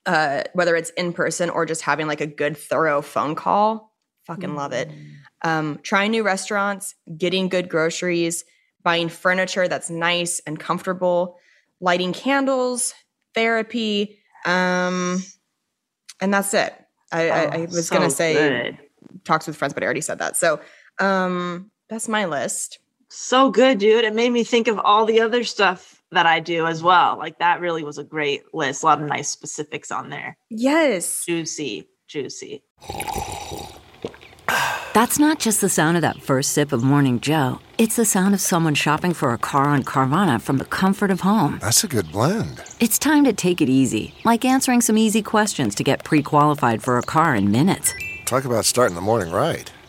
uh, 0.07 0.43
whether 0.55 0.77
it's 0.77 0.91
in 0.91 1.13
person 1.13 1.51
or 1.51 1.67
just 1.67 1.83
having 1.83 2.07
like 2.07 2.21
a 2.21 2.27
good 2.27 2.57
thorough 2.57 3.01
phone 3.03 3.35
call. 3.35 3.93
Fucking 4.27 4.55
love 4.55 4.73
it. 4.73 4.91
Um, 5.43 5.79
trying 5.83 6.11
new 6.11 6.25
restaurants, 6.25 6.95
getting 7.17 7.49
good 7.49 7.69
groceries, 7.69 8.45
buying 8.83 9.09
furniture 9.09 9.69
that's 9.69 9.89
nice 9.91 10.41
and 10.47 10.59
comfortable, 10.59 11.39
lighting 11.81 12.13
candles, 12.13 12.95
therapy, 13.35 14.19
um, 14.45 15.23
and 16.21 16.33
that's 16.33 16.55
it. 16.55 16.75
I, 17.13 17.31
I, 17.31 17.41
I 17.43 17.59
Oh, 17.59 17.61
was 17.63 17.89
so 17.89 17.95
gonna 17.95 18.11
say 18.11 18.35
good. 18.35 18.79
talks 19.25 19.47
with 19.47 19.57
friends, 19.57 19.75
but 19.75 19.83
I 19.83 19.87
already 19.87 20.01
said 20.01 20.19
that. 20.19 20.37
So 20.37 20.61
um, 20.99 21.71
that's 21.89 22.09
my 22.09 22.25
list. 22.25 22.79
So 23.09 23.51
good, 23.51 23.79
dude. 23.79 24.05
It 24.05 24.15
made 24.15 24.31
me 24.31 24.45
think 24.45 24.69
of 24.69 24.79
all 24.79 25.07
the 25.07 25.21
other 25.21 25.45
stuff 25.45 26.03
that 26.13 26.27
I 26.27 26.41
do 26.41 26.67
as 26.67 26.83
well. 26.83 27.17
Like 27.19 27.39
that 27.39 27.61
really 27.61 27.85
was 27.85 27.99
a 27.99 28.05
great 28.05 28.43
list. 28.55 28.83
A 28.83 28.87
lot 28.87 29.01
of 29.01 29.09
nice 29.09 29.29
specifics 29.29 29.91
on 29.91 30.11
there. 30.11 30.37
Yes. 30.51 31.25
Juicy, 31.25 31.89
juicy. 32.09 32.63
That's 34.97 35.19
not 35.19 35.41
just 35.41 35.61
the 35.61 35.69
sound 35.69 35.99
of 35.99 36.01
that 36.01 36.23
first 36.23 36.53
sip 36.53 36.73
of 36.73 36.83
Morning 36.83 37.21
Joe. 37.21 37.61
It's 37.77 37.97
the 37.97 38.07
sound 38.07 38.35
of 38.35 38.41
someone 38.41 38.75
shopping 38.75 39.13
for 39.13 39.35
a 39.35 39.39
car 39.39 39.65
on 39.65 39.85
Carvana 39.85 40.41
from 40.41 40.57
the 40.57 40.65
comfort 40.65 41.11
of 41.11 41.21
home. 41.21 41.59
That's 41.61 41.85
a 41.85 41.89
good 41.89 42.11
blend. 42.11 42.63
It's 42.81 42.99
time 42.99 43.25
to 43.25 43.35
take 43.35 43.61
it 43.61 43.69
easy, 43.69 44.15
like 44.25 44.47
answering 44.47 44.81
some 44.81 44.97
easy 44.97 45.21
questions 45.21 45.75
to 45.75 45.85
get 45.85 46.03
pre 46.03 46.23
qualified 46.23 46.83
for 46.83 46.97
a 46.97 47.03
car 47.03 47.35
in 47.35 47.51
minutes. 47.51 47.93
Talk 48.25 48.47
about 48.47 48.65
starting 48.65 48.95
the 48.95 49.03
morning 49.03 49.35
right. 49.35 49.71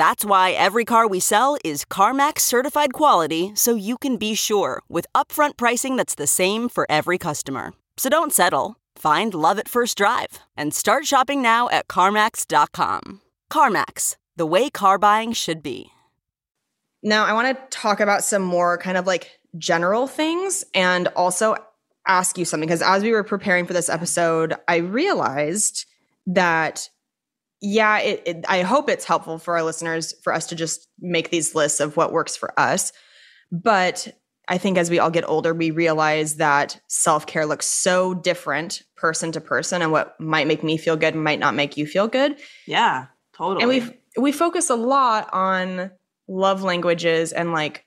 That's 0.00 0.24
why 0.24 0.52
every 0.52 0.86
car 0.86 1.06
we 1.06 1.20
sell 1.20 1.58
is 1.62 1.84
CarMax 1.84 2.40
certified 2.40 2.94
quality 2.94 3.52
so 3.54 3.74
you 3.74 3.98
can 3.98 4.16
be 4.16 4.34
sure 4.34 4.80
with 4.88 5.06
upfront 5.14 5.58
pricing 5.58 5.96
that's 5.96 6.14
the 6.14 6.26
same 6.26 6.70
for 6.70 6.86
every 6.88 7.18
customer. 7.18 7.74
So 7.98 8.08
don't 8.08 8.32
settle. 8.32 8.76
Find 8.96 9.34
love 9.34 9.58
at 9.58 9.68
first 9.68 9.98
drive 9.98 10.38
and 10.56 10.72
start 10.72 11.04
shopping 11.04 11.42
now 11.42 11.68
at 11.68 11.86
CarMax.com. 11.88 13.20
CarMax, 13.52 14.16
the 14.36 14.46
way 14.46 14.70
car 14.70 14.96
buying 14.96 15.34
should 15.34 15.62
be. 15.62 15.90
Now 17.02 17.26
I 17.26 17.34
want 17.34 17.48
to 17.54 17.78
talk 17.78 18.00
about 18.00 18.24
some 18.24 18.42
more 18.42 18.78
kind 18.78 18.96
of 18.96 19.06
like 19.06 19.38
general 19.58 20.06
things 20.06 20.64
and 20.74 21.08
also 21.08 21.56
ask 22.06 22.38
you 22.38 22.46
something 22.46 22.66
because 22.66 22.80
as 22.80 23.02
we 23.02 23.12
were 23.12 23.22
preparing 23.22 23.66
for 23.66 23.74
this 23.74 23.90
episode, 23.90 24.54
I 24.66 24.76
realized 24.76 25.84
that 26.26 26.88
yeah, 27.60 27.98
it, 27.98 28.22
it, 28.26 28.44
I 28.48 28.62
hope 28.62 28.88
it's 28.88 29.04
helpful 29.04 29.38
for 29.38 29.56
our 29.56 29.62
listeners 29.62 30.14
for 30.22 30.32
us 30.32 30.46
to 30.48 30.54
just 30.54 30.88
make 30.98 31.30
these 31.30 31.54
lists 31.54 31.80
of 31.80 31.96
what 31.96 32.12
works 32.12 32.36
for 32.36 32.58
us. 32.58 32.92
But 33.52 34.08
I 34.48 34.58
think 34.58 34.78
as 34.78 34.90
we 34.90 34.98
all 34.98 35.10
get 35.10 35.28
older, 35.28 35.52
we 35.54 35.70
realize 35.70 36.36
that 36.36 36.80
self 36.88 37.26
care 37.26 37.46
looks 37.46 37.66
so 37.66 38.14
different 38.14 38.82
person 38.96 39.32
to 39.32 39.40
person, 39.40 39.82
and 39.82 39.92
what 39.92 40.18
might 40.20 40.46
make 40.46 40.64
me 40.64 40.76
feel 40.76 40.96
good 40.96 41.14
might 41.14 41.38
not 41.38 41.54
make 41.54 41.76
you 41.76 41.86
feel 41.86 42.08
good. 42.08 42.36
Yeah, 42.66 43.06
totally. 43.36 43.62
And 43.62 43.68
we 44.16 44.20
we 44.20 44.32
focus 44.32 44.70
a 44.70 44.74
lot 44.74 45.28
on 45.32 45.90
love 46.28 46.62
languages 46.62 47.32
and 47.32 47.52
like 47.52 47.84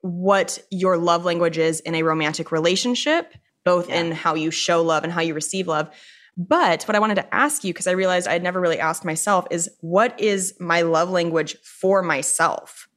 what 0.00 0.58
your 0.70 0.96
love 0.96 1.24
language 1.24 1.58
is 1.58 1.80
in 1.80 1.94
a 1.94 2.02
romantic 2.02 2.52
relationship, 2.52 3.32
both 3.64 3.88
Yeah. 3.88 4.00
in 4.00 4.12
how 4.12 4.34
you 4.34 4.50
show 4.50 4.82
love 4.82 5.04
and 5.04 5.12
how 5.12 5.20
you 5.20 5.34
receive 5.34 5.66
love. 5.68 5.90
But 6.38 6.84
what 6.84 6.94
I 6.94 7.00
wanted 7.00 7.16
to 7.16 7.34
ask 7.34 7.64
you, 7.64 7.72
because 7.72 7.88
I 7.88 7.92
realized 7.92 8.28
I 8.28 8.32
had 8.32 8.44
never 8.44 8.60
really 8.60 8.78
asked 8.78 9.04
myself, 9.04 9.46
is 9.50 9.68
what 9.80 10.18
is 10.20 10.54
my 10.60 10.82
love 10.82 11.10
language 11.10 11.56
for 11.62 12.00
myself? 12.00 12.88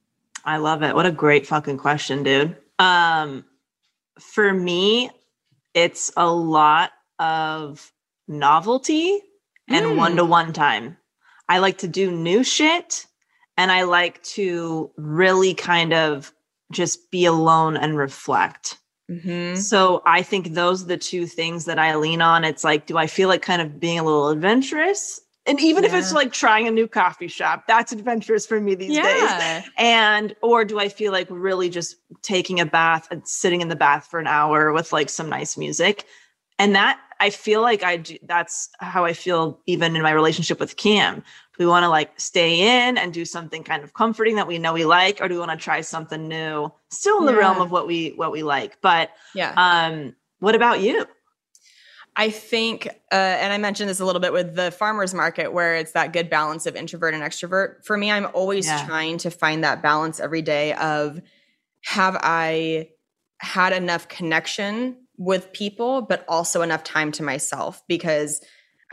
I 0.44 0.58
love 0.58 0.82
it. 0.84 0.94
What 0.94 1.06
a 1.06 1.10
great 1.12 1.46
fucking 1.46 1.78
question, 1.78 2.22
dude. 2.22 2.56
Um, 2.78 3.44
for 4.20 4.52
me, 4.52 5.10
it's 5.74 6.12
a 6.16 6.30
lot 6.30 6.92
of 7.18 7.92
novelty 8.28 9.20
and 9.68 9.86
Mm. 9.86 9.96
one 9.96 10.16
to 10.16 10.24
one 10.24 10.52
time. 10.52 10.96
I 11.48 11.58
like 11.58 11.78
to 11.78 11.88
do 11.88 12.10
new 12.10 12.44
shit 12.44 13.06
and 13.56 13.72
I 13.72 13.82
like 13.82 14.22
to 14.22 14.92
really 14.96 15.54
kind 15.54 15.92
of 15.92 16.32
just 16.70 17.10
be 17.10 17.24
alone 17.24 17.76
and 17.76 17.96
reflect. 17.96 18.78
Mm-hmm. 19.12 19.56
So 19.56 20.02
I 20.06 20.22
think 20.22 20.54
those 20.54 20.82
are 20.82 20.86
the 20.86 20.96
two 20.96 21.26
things 21.26 21.64
that 21.66 21.78
I 21.78 21.96
lean 21.96 22.22
on. 22.22 22.44
It's 22.44 22.64
like, 22.64 22.86
do 22.86 22.96
I 22.96 23.06
feel 23.06 23.28
like 23.28 23.42
kind 23.42 23.60
of 23.60 23.78
being 23.78 23.98
a 23.98 24.04
little 24.04 24.28
adventurous? 24.28 25.20
And 25.44 25.60
even 25.60 25.82
if 25.82 25.92
it's 25.92 26.12
like 26.12 26.32
trying 26.32 26.68
a 26.68 26.70
new 26.70 26.86
coffee 26.86 27.26
shop, 27.26 27.64
that's 27.66 27.90
adventurous 27.90 28.46
for 28.46 28.60
me 28.60 28.76
these 28.76 28.96
days 28.96 29.64
and 29.76 30.36
or 30.42 30.64
do 30.64 30.78
i 30.78 30.88
feel 30.88 31.12
like 31.12 31.26
really 31.30 31.68
just 31.68 31.96
taking 32.22 32.60
a 32.60 32.66
bath 32.66 33.08
and 33.10 33.26
sitting 33.26 33.60
in 33.60 33.68
the 33.68 33.76
bath 33.76 34.06
for 34.10 34.20
an 34.20 34.26
hour 34.26 34.72
with 34.72 34.92
like 34.92 35.08
some 35.08 35.28
nice 35.28 35.56
music 35.56 36.06
and 36.58 36.74
that 36.74 37.00
i 37.22 37.30
feel 37.30 37.60
like 37.62 37.82
i 37.82 37.96
do 37.96 38.16
that's 38.24 38.68
how 38.80 39.04
i 39.04 39.12
feel 39.12 39.60
even 39.66 39.94
in 39.96 40.02
my 40.02 40.10
relationship 40.10 40.58
with 40.60 40.76
cam 40.76 41.16
do 41.16 41.58
we 41.58 41.66
want 41.66 41.84
to 41.84 41.88
like 41.88 42.10
stay 42.18 42.52
in 42.88 42.98
and 42.98 43.12
do 43.14 43.24
something 43.24 43.62
kind 43.62 43.82
of 43.84 43.94
comforting 43.94 44.36
that 44.36 44.46
we 44.46 44.58
know 44.58 44.72
we 44.72 44.84
like 44.84 45.20
or 45.20 45.28
do 45.28 45.34
we 45.34 45.38
want 45.40 45.50
to 45.50 45.56
try 45.56 45.80
something 45.80 46.28
new 46.28 46.70
still 46.90 47.18
in 47.20 47.26
the 47.26 47.36
realm 47.36 47.60
of 47.60 47.70
what 47.70 47.86
we 47.86 48.10
what 48.10 48.32
we 48.32 48.42
like 48.42 48.80
but 48.80 49.10
Yeah. 49.34 49.52
um 49.56 50.14
what 50.40 50.54
about 50.54 50.80
you 50.80 51.06
I 52.14 52.28
think, 52.28 52.86
uh, 53.10 53.14
and 53.14 53.54
I 53.54 53.58
mentioned 53.58 53.88
this 53.88 54.00
a 54.00 54.04
little 54.04 54.20
bit 54.20 54.34
with 54.34 54.54
the 54.54 54.70
farmers 54.70 55.14
market, 55.14 55.50
where 55.50 55.74
it's 55.76 55.92
that 55.92 56.12
good 56.12 56.28
balance 56.28 56.66
of 56.66 56.76
introvert 56.76 57.14
and 57.14 57.22
extrovert. 57.22 57.82
For 57.86 57.96
me, 57.96 58.10
I'm 58.10 58.26
always 58.34 58.66
Yeah. 58.66 58.84
trying 58.84 59.16
to 59.18 59.30
find 59.30 59.64
that 59.64 59.80
balance 59.80 60.20
every 60.20 60.42
day 60.42 60.74
of 60.74 61.22
have 61.84 62.18
I 62.20 62.90
had 63.38 63.72
enough 63.72 64.08
connection 64.08 65.01
with 65.18 65.52
people, 65.52 66.02
but 66.02 66.24
also 66.28 66.62
enough 66.62 66.84
time 66.84 67.12
to 67.12 67.22
myself 67.22 67.82
because 67.88 68.40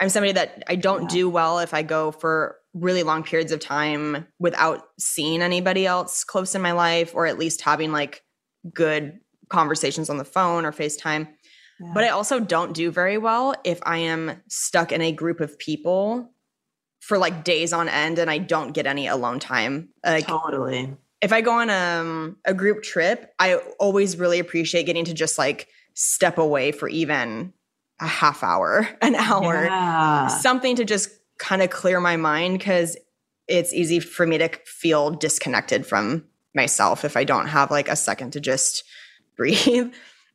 I'm 0.00 0.08
somebody 0.08 0.32
that 0.32 0.62
I 0.66 0.76
don't 0.76 1.02
Yeah. 1.02 1.08
do 1.08 1.28
well 1.30 1.58
if 1.58 1.74
I 1.74 1.82
go 1.82 2.10
for 2.10 2.56
really 2.72 3.02
long 3.02 3.22
periods 3.22 3.52
of 3.52 3.60
time 3.60 4.26
without 4.38 4.84
seeing 4.98 5.42
anybody 5.42 5.86
else 5.86 6.24
close 6.24 6.54
in 6.54 6.62
my 6.62 6.72
life 6.72 7.14
or 7.14 7.26
at 7.26 7.38
least 7.38 7.62
having 7.62 7.92
like 7.92 8.22
good 8.72 9.18
conversations 9.48 10.08
on 10.08 10.16
the 10.18 10.24
phone 10.24 10.64
or 10.64 10.72
FaceTime. 10.72 11.28
But 11.94 12.04
I 12.04 12.10
also 12.10 12.38
don't 12.40 12.74
do 12.74 12.90
very 12.90 13.16
well 13.16 13.54
if 13.64 13.80
I 13.84 13.96
am 13.98 14.42
stuck 14.48 14.92
in 14.92 15.00
a 15.00 15.12
group 15.12 15.40
of 15.40 15.58
people 15.58 16.30
for 17.00 17.16
like 17.16 17.42
days 17.42 17.72
on 17.72 17.88
end 17.88 18.18
and 18.18 18.30
I 18.30 18.36
don't 18.36 18.72
get 18.72 18.86
any 18.86 19.06
alone 19.06 19.38
time. 19.40 19.88
Like 20.04 20.26
totally. 20.26 20.94
if 21.22 21.32
I 21.32 21.40
go 21.40 21.52
on 21.52 21.70
um, 21.70 22.36
a 22.44 22.52
group 22.52 22.82
trip, 22.82 23.32
I 23.38 23.54
always 23.78 24.18
really 24.18 24.38
appreciate 24.40 24.84
getting 24.84 25.06
to 25.06 25.14
just 25.14 25.38
like 25.38 25.68
step 25.94 26.38
away 26.38 26.72
for 26.72 26.88
even 26.88 27.52
a 28.00 28.06
half 28.06 28.42
hour, 28.42 28.88
an 29.02 29.14
hour, 29.14 29.64
Yeah. 29.64 30.28
something 30.28 30.76
to 30.76 30.84
just 30.84 31.10
kind 31.38 31.62
of 31.62 31.70
clear 31.70 32.00
my 32.00 32.16
mind 32.16 32.58
because 32.58 32.96
it's 33.48 33.72
easy 33.72 34.00
for 34.00 34.26
me 34.26 34.38
to 34.38 34.48
feel 34.64 35.10
disconnected 35.10 35.86
from 35.86 36.24
myself 36.54 37.04
if 37.04 37.16
I 37.16 37.24
don't 37.24 37.46
have 37.46 37.70
like 37.70 37.88
a 37.88 37.96
second 37.96 38.32
to 38.32 38.40
just 38.40 38.84
breathe 39.36 39.92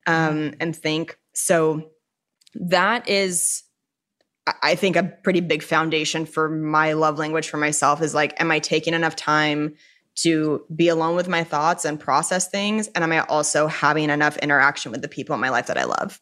um, 0.07 0.53
and 0.59 0.75
think. 0.75 1.17
So 1.33 1.91
that 2.55 3.07
is, 3.09 3.63
I- 4.47 4.53
I 4.63 4.75
think, 4.75 4.95
a 4.95 5.03
pretty 5.03 5.41
big 5.41 5.63
foundation 5.63 6.25
for 6.25 6.49
my 6.49 6.93
love 6.93 7.17
language 7.19 7.49
for 7.49 7.57
myself 7.57 8.01
is 8.01 8.13
like, 8.13 8.39
am 8.39 8.51
I 8.51 8.59
taking 8.59 8.93
enough 8.93 9.15
time 9.15 9.75
to 10.15 10.63
be 10.75 10.87
alone 10.87 11.15
with 11.15 11.27
my 11.27 11.43
thoughts 11.43 11.85
and 11.85 11.99
process 11.99 12.47
things? 12.47 12.87
And 12.89 13.03
am 13.03 13.11
I 13.11 13.19
also 13.21 13.67
having 13.67 14.09
enough 14.09 14.37
interaction 14.37 14.91
with 14.91 15.01
the 15.01 15.07
people 15.07 15.35
in 15.35 15.41
my 15.41 15.49
life 15.49 15.67
that 15.67 15.77
I 15.77 15.83
love? 15.83 16.21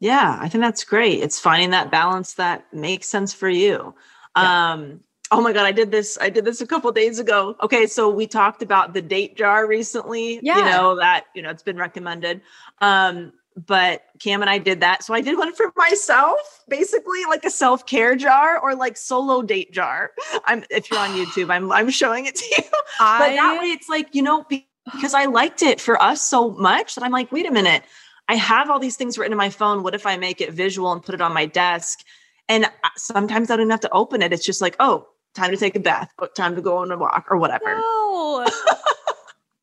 Yeah, 0.00 0.38
I 0.40 0.48
think 0.48 0.62
that's 0.62 0.84
great. 0.84 1.22
It's 1.22 1.38
finding 1.38 1.70
that 1.70 1.90
balance 1.90 2.34
that 2.34 2.72
makes 2.72 3.08
sense 3.08 3.32
for 3.32 3.48
you. 3.48 3.94
Um 4.34 5.00
oh 5.30 5.40
my 5.40 5.52
god, 5.52 5.64
I 5.66 5.72
did 5.72 5.90
this 5.90 6.18
I 6.20 6.28
did 6.30 6.44
this 6.44 6.60
a 6.60 6.66
couple 6.66 6.90
days 6.92 7.18
ago. 7.18 7.56
Okay, 7.62 7.86
so 7.86 8.10
we 8.10 8.26
talked 8.26 8.62
about 8.62 8.92
the 8.92 9.02
date 9.02 9.36
jar 9.36 9.66
recently. 9.66 10.40
Yeah. 10.42 10.58
You 10.58 10.64
know 10.64 10.96
that, 10.96 11.24
you 11.34 11.42
know, 11.42 11.50
it's 11.50 11.62
been 11.62 11.78
recommended. 11.78 12.42
Um 12.80 13.32
but 13.56 14.02
Cam 14.20 14.42
and 14.42 14.50
I 14.50 14.58
did 14.58 14.80
that. 14.80 15.02
So 15.02 15.14
I 15.14 15.20
did 15.20 15.38
one 15.38 15.52
for 15.54 15.72
myself, 15.76 16.64
basically 16.68 17.24
like 17.24 17.44
a 17.44 17.50
self-care 17.50 18.14
jar 18.16 18.58
or 18.58 18.74
like 18.74 18.96
solo 18.96 19.42
date 19.42 19.72
jar. 19.72 20.12
I'm 20.44 20.64
if 20.70 20.90
you're 20.90 21.00
on 21.00 21.10
YouTube, 21.10 21.50
I'm 21.50 21.72
I'm 21.72 21.90
showing 21.90 22.26
it 22.26 22.36
to 22.36 22.44
you. 22.44 22.64
But 22.98 23.34
that 23.34 23.58
way 23.60 23.66
it's 23.66 23.88
like, 23.90 24.14
you 24.14 24.22
know, 24.22 24.46
because 24.48 25.12
I 25.12 25.26
liked 25.26 25.62
it 25.62 25.80
for 25.80 26.00
us 26.00 26.22
so 26.22 26.50
much 26.52 26.94
that 26.94 27.04
I'm 27.04 27.12
like, 27.12 27.30
wait 27.30 27.46
a 27.46 27.52
minute. 27.52 27.82
I 28.28 28.36
have 28.36 28.70
all 28.70 28.78
these 28.78 28.96
things 28.96 29.18
written 29.18 29.32
in 29.32 29.38
my 29.38 29.50
phone. 29.50 29.82
What 29.82 29.94
if 29.94 30.06
I 30.06 30.16
make 30.16 30.40
it 30.40 30.52
visual 30.52 30.92
and 30.92 31.02
put 31.02 31.14
it 31.14 31.20
on 31.20 31.32
my 31.32 31.46
desk? 31.46 32.00
And 32.48 32.64
uh, 32.64 32.68
sometimes 32.96 33.50
I 33.50 33.56
don't 33.56 33.62
even 33.62 33.70
have 33.70 33.80
to 33.80 33.92
open 33.92 34.22
it. 34.22 34.32
It's 34.32 34.44
just 34.44 34.60
like, 34.60 34.76
oh, 34.80 35.06
time 35.34 35.50
to 35.50 35.56
take 35.56 35.76
a 35.76 35.80
bath, 35.80 36.10
or 36.18 36.28
time 36.28 36.56
to 36.56 36.62
go 36.62 36.78
on 36.78 36.90
a 36.90 36.96
walk 36.96 37.26
or 37.30 37.36
whatever. 37.36 37.76
No. 37.76 38.46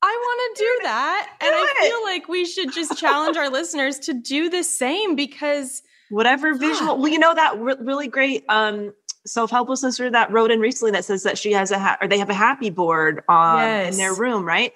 I 0.03 0.11
want 0.21 0.57
to 0.57 0.63
do 0.63 0.79
that. 0.83 1.29
And 1.41 1.49
Do 1.49 1.55
I 1.55 1.87
feel 1.87 2.03
like 2.03 2.27
we 2.27 2.45
should 2.45 2.73
just 2.73 2.97
challenge 2.97 3.37
our 3.37 3.49
listeners 3.49 3.99
to 3.99 4.13
do 4.13 4.49
the 4.49 4.63
same 4.63 5.15
because 5.15 5.81
Whatever 6.09 6.53
visual. 6.53 6.97
Well, 6.99 7.07
you 7.07 7.17
know 7.17 7.33
that 7.33 7.57
re- 7.57 7.75
really 7.79 8.07
great 8.07 8.43
um, 8.47 8.93
self-help 9.25 9.67
listener 9.69 10.11
that 10.11 10.31
wrote 10.31 10.51
in 10.51 10.59
recently 10.59 10.91
that 10.91 11.05
says 11.05 11.23
that 11.23 11.39
she 11.39 11.53
has 11.53 11.71
a 11.71 11.79
ha- 11.79 11.97
or 12.01 12.07
they 12.07 12.19
have 12.19 12.29
a 12.29 12.35
happy 12.35 12.69
board 12.69 13.23
um, 13.29 13.59
in 13.93 13.97
their 13.97 14.13
room, 14.13 14.45
right? 14.45 14.73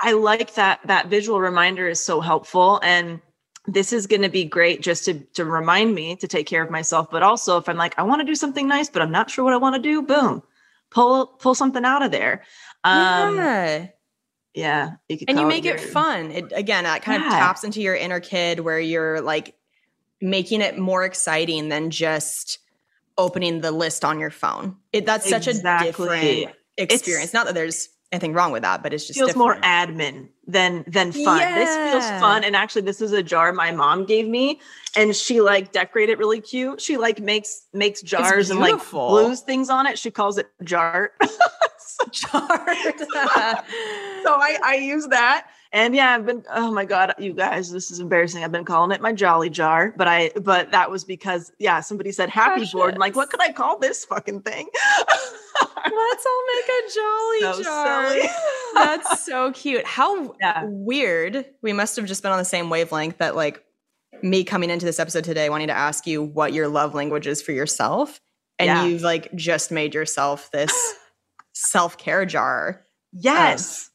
I 0.00 0.12
like 0.12 0.54
that 0.54 0.80
that 0.86 1.06
visual 1.06 1.40
reminder 1.40 1.86
is 1.88 2.00
so 2.00 2.20
helpful 2.20 2.80
and 2.82 3.20
this 3.66 3.92
is 3.92 4.08
going 4.08 4.22
to 4.22 4.28
be 4.28 4.44
great 4.44 4.80
just 4.82 5.04
to 5.04 5.20
to 5.34 5.44
remind 5.44 5.94
me 5.94 6.16
to 6.16 6.26
take 6.26 6.46
care 6.48 6.62
of 6.64 6.70
myself 6.70 7.08
but 7.10 7.22
also 7.22 7.58
if 7.58 7.68
i'm 7.68 7.76
like 7.76 7.96
i 7.96 8.02
want 8.02 8.20
to 8.20 8.26
do 8.26 8.34
something 8.34 8.66
nice 8.66 8.90
but 8.90 9.00
i'm 9.00 9.12
not 9.12 9.30
sure 9.30 9.44
what 9.44 9.54
i 9.54 9.56
want 9.56 9.76
to 9.76 9.80
do 9.80 10.02
boom 10.02 10.42
pull 10.90 11.26
pull 11.26 11.54
something 11.54 11.84
out 11.84 12.02
of 12.02 12.10
there 12.10 12.42
um 12.82 13.36
yeah, 13.36 13.86
yeah. 14.54 14.92
you 15.08 15.18
And 15.28 15.38
you 15.38 15.46
make 15.46 15.64
it 15.64 15.80
your- 15.80 15.90
fun. 15.90 16.30
It 16.30 16.52
again, 16.54 16.84
it 16.86 17.02
kind 17.02 17.22
Yeah. 17.22 17.28
of 17.28 17.32
taps 17.34 17.64
into 17.64 17.80
your 17.80 17.94
inner 17.94 18.20
kid 18.20 18.60
where 18.60 18.80
you're 18.80 19.20
like 19.20 19.54
making 20.20 20.60
it 20.60 20.78
more 20.78 21.04
exciting 21.04 21.68
than 21.68 21.90
just 21.90 22.58
opening 23.18 23.60
the 23.60 23.72
list 23.72 24.04
on 24.04 24.18
your 24.20 24.30
phone. 24.30 24.76
It 24.92 25.04
that's 25.06 25.28
such 25.28 25.46
a 25.46 25.50
Exactly. 25.50 25.86
different 26.44 26.56
experience. 26.78 27.32
Not 27.32 27.46
that 27.46 27.54
there's 27.54 27.88
anything 28.10 28.34
wrong 28.34 28.52
with 28.52 28.62
that, 28.62 28.82
but 28.82 28.92
it's 28.92 29.06
just 29.06 29.18
feels 29.18 29.34
more 29.34 29.56
admin 29.62 30.28
than 30.46 30.84
than 30.86 31.12
fun. 31.12 31.38
This 31.54 31.74
feels 31.92 32.04
fun. 32.20 32.44
And 32.44 32.54
actually, 32.54 32.82
this 32.82 33.00
is 33.00 33.12
a 33.12 33.22
jar 33.22 33.52
my 33.52 33.70
mom 33.72 34.04
gave 34.04 34.28
me, 34.28 34.60
and 34.94 35.16
she 35.16 35.40
like 35.40 35.72
decorated 35.72 36.12
it 36.12 36.18
really 36.18 36.40
cute. 36.40 36.80
She 36.80 36.96
like 36.98 37.20
makes 37.20 37.66
makes 37.72 38.02
jars 38.02 38.50
and 38.50 38.60
like 38.60 38.78
glues 38.90 39.40
things 39.40 39.70
on 39.70 39.86
it. 39.86 39.98
She 39.98 40.10
calls 40.10 40.36
it 40.38 40.48
jar. 40.62 41.12
Chart. 42.10 42.98
so 42.98 44.32
I 44.34 44.58
I 44.62 44.74
use 44.80 45.06
that. 45.08 45.48
And 45.74 45.94
yeah, 45.94 46.14
I've 46.14 46.26
been 46.26 46.44
oh 46.52 46.70
my 46.70 46.84
god, 46.84 47.14
you 47.18 47.32
guys, 47.32 47.70
this 47.70 47.90
is 47.90 47.98
embarrassing. 48.00 48.44
I've 48.44 48.52
been 48.52 48.64
calling 48.64 48.90
it 48.90 49.00
my 49.00 49.12
jolly 49.12 49.48
jar, 49.50 49.94
but 49.96 50.06
I 50.08 50.30
but 50.42 50.70
that 50.72 50.90
was 50.90 51.04
because 51.04 51.52
yeah, 51.58 51.80
somebody 51.80 52.12
said 52.12 52.28
happy 52.28 52.66
board. 52.72 52.94
I'm 52.94 53.00
like, 53.00 53.16
what 53.16 53.30
could 53.30 53.40
I 53.40 53.52
call 53.52 53.78
this 53.78 54.04
fucking 54.04 54.42
thing? 54.42 54.68
Let's 55.84 56.26
all 56.26 56.44
make 56.54 56.68
a 56.68 56.94
jolly 56.94 57.40
So 57.56 57.62
jar. 57.62 58.14
That's 58.74 59.24
so 59.24 59.52
cute. 59.52 59.84
How 59.86 60.34
Yeah. 60.40 60.64
weird. 60.66 61.46
We 61.62 61.72
must 61.72 61.96
have 61.96 62.06
just 62.06 62.22
been 62.22 62.32
on 62.32 62.38
the 62.38 62.44
same 62.44 62.70
wavelength 62.70 63.18
that 63.18 63.34
like 63.36 63.62
me 64.22 64.44
coming 64.44 64.70
into 64.70 64.86
this 64.86 64.98
episode 65.00 65.24
today 65.24 65.48
wanting 65.50 65.66
to 65.68 65.72
ask 65.76 66.06
you 66.06 66.22
what 66.22 66.52
your 66.52 66.68
love 66.68 66.94
language 66.94 67.26
is 67.26 67.42
for 67.42 67.52
yourself 67.52 68.20
and 68.58 68.66
Yeah. 68.66 68.84
you've 68.86 69.02
like 69.02 69.34
just 69.34 69.70
made 69.72 69.94
yourself 69.94 70.50
this 70.52 70.94
self-care 71.62 72.26
jar. 72.26 72.84
yes. 73.12 73.90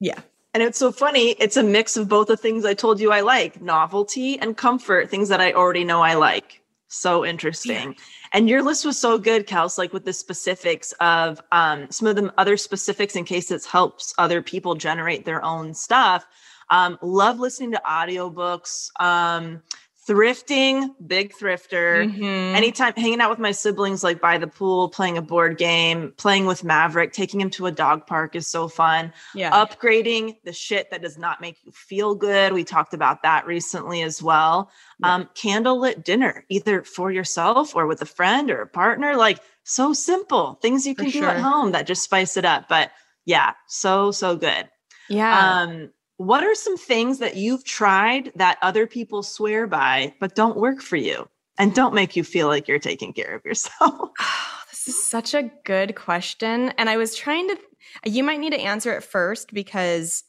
Yeah. 0.00 0.20
And 0.54 0.62
it's 0.62 0.78
so 0.78 0.90
funny. 0.90 1.32
It's 1.32 1.58
a 1.58 1.62
mix 1.62 1.98
of 1.98 2.08
both 2.08 2.28
the 2.28 2.36
things 2.36 2.64
I 2.64 2.72
told 2.72 2.98
you 2.98 3.12
I 3.12 3.20
like 3.20 3.60
novelty 3.60 4.38
and 4.38 4.56
comfort, 4.56 5.10
things 5.10 5.28
that 5.28 5.40
I 5.40 5.52
already 5.52 5.84
know 5.84 6.00
I 6.00 6.14
like. 6.14 6.62
So 6.88 7.26
interesting. 7.26 7.96
And 8.32 8.48
your 8.48 8.62
list 8.62 8.86
was 8.86 8.98
so 8.98 9.18
good, 9.18 9.46
Kels, 9.46 9.76
like 9.76 9.92
with 9.92 10.04
the 10.06 10.12
specifics 10.12 10.92
of 11.00 11.42
um, 11.52 11.90
some 11.90 12.08
of 12.08 12.16
the 12.16 12.32
other 12.38 12.56
specifics 12.56 13.16
in 13.16 13.24
case 13.24 13.50
it 13.50 13.66
helps 13.66 14.14
other 14.16 14.40
people 14.40 14.74
generate 14.74 15.24
their 15.26 15.44
own 15.44 15.74
stuff. 15.74 16.26
Um, 16.70 16.98
love 17.02 17.38
listening 17.38 17.72
to 17.72 17.82
audiobooks. 17.86 18.88
Um, 18.98 19.62
thrifting, 20.06 20.94
big 21.06 21.32
thrifter 21.34 22.08
Mhm. 22.12 22.54
anytime 22.54 22.92
hanging 22.96 23.20
out 23.20 23.28
with 23.30 23.38
my 23.40 23.50
siblings 23.50 24.04
like 24.04 24.20
by 24.20 24.38
the 24.38 24.46
pool 24.46 24.88
playing 24.88 25.18
a 25.18 25.22
board 25.22 25.58
game 25.58 26.12
playing 26.16 26.46
with 26.46 26.62
maverick 26.62 27.12
taking 27.12 27.40
him 27.40 27.50
to 27.50 27.66
a 27.66 27.72
dog 27.72 28.06
park 28.06 28.36
is 28.36 28.46
so 28.46 28.68
fun. 28.68 29.12
Yeah. 29.34 29.50
upgrading 29.50 30.36
the 30.44 30.52
shit 30.52 30.90
that 30.90 31.02
does 31.02 31.18
not 31.18 31.40
make 31.40 31.58
you 31.64 31.72
feel 31.72 32.14
good. 32.14 32.52
We 32.52 32.62
talked 32.64 32.94
about 32.94 33.22
that 33.22 33.46
recently 33.46 34.02
as 34.02 34.22
well. 34.22 34.70
Um 35.02 35.28
candlelit 35.34 36.04
dinner 36.04 36.44
either 36.48 36.82
for 36.84 37.10
yourself 37.10 37.74
or 37.74 37.86
with 37.86 38.00
a 38.02 38.06
friend 38.06 38.50
or 38.50 38.62
a 38.62 38.66
partner 38.68 39.16
like 39.16 39.40
so 39.64 39.92
simple. 39.92 40.58
Things 40.62 40.86
you 40.86 40.94
can 40.94 41.10
do 41.10 41.24
at 41.24 41.38
home 41.38 41.72
that 41.72 41.86
just 41.86 42.02
spice 42.04 42.36
it 42.36 42.44
up. 42.44 42.68
But 42.68 42.92
yeah 43.24 43.54
so 43.66 44.12
so 44.12 44.36
good. 44.36 44.68
Yeah. 45.08 45.60
um, 45.62 45.90
what 46.18 46.42
are 46.44 46.54
some 46.54 46.76
things 46.76 47.18
that 47.18 47.36
you've 47.36 47.64
tried 47.64 48.32
that 48.36 48.58
other 48.62 48.86
people 48.86 49.22
swear 49.22 49.66
by 49.66 50.14
but 50.20 50.34
don't 50.34 50.56
work 50.56 50.80
for 50.80 50.96
you 50.96 51.28
and 51.58 51.74
don't 51.74 51.94
make 51.94 52.16
you 52.16 52.24
feel 52.24 52.48
like 52.48 52.68
you're 52.68 52.78
taking 52.78 53.12
care 53.12 53.34
of 53.34 53.44
yourself? 53.44 53.74
Oh, 53.80 54.10
this 54.70 54.88
is 54.88 55.08
such 55.10 55.34
a 55.34 55.50
good 55.64 55.94
question. 55.94 56.70
And 56.78 56.88
I 56.88 56.96
was 56.96 57.14
trying 57.14 57.48
to, 57.48 57.58
you 58.04 58.22
might 58.24 58.40
need 58.40 58.52
to 58.52 58.60
answer 58.60 58.92
it 58.96 59.04
first 59.04 59.52
because 59.52 60.24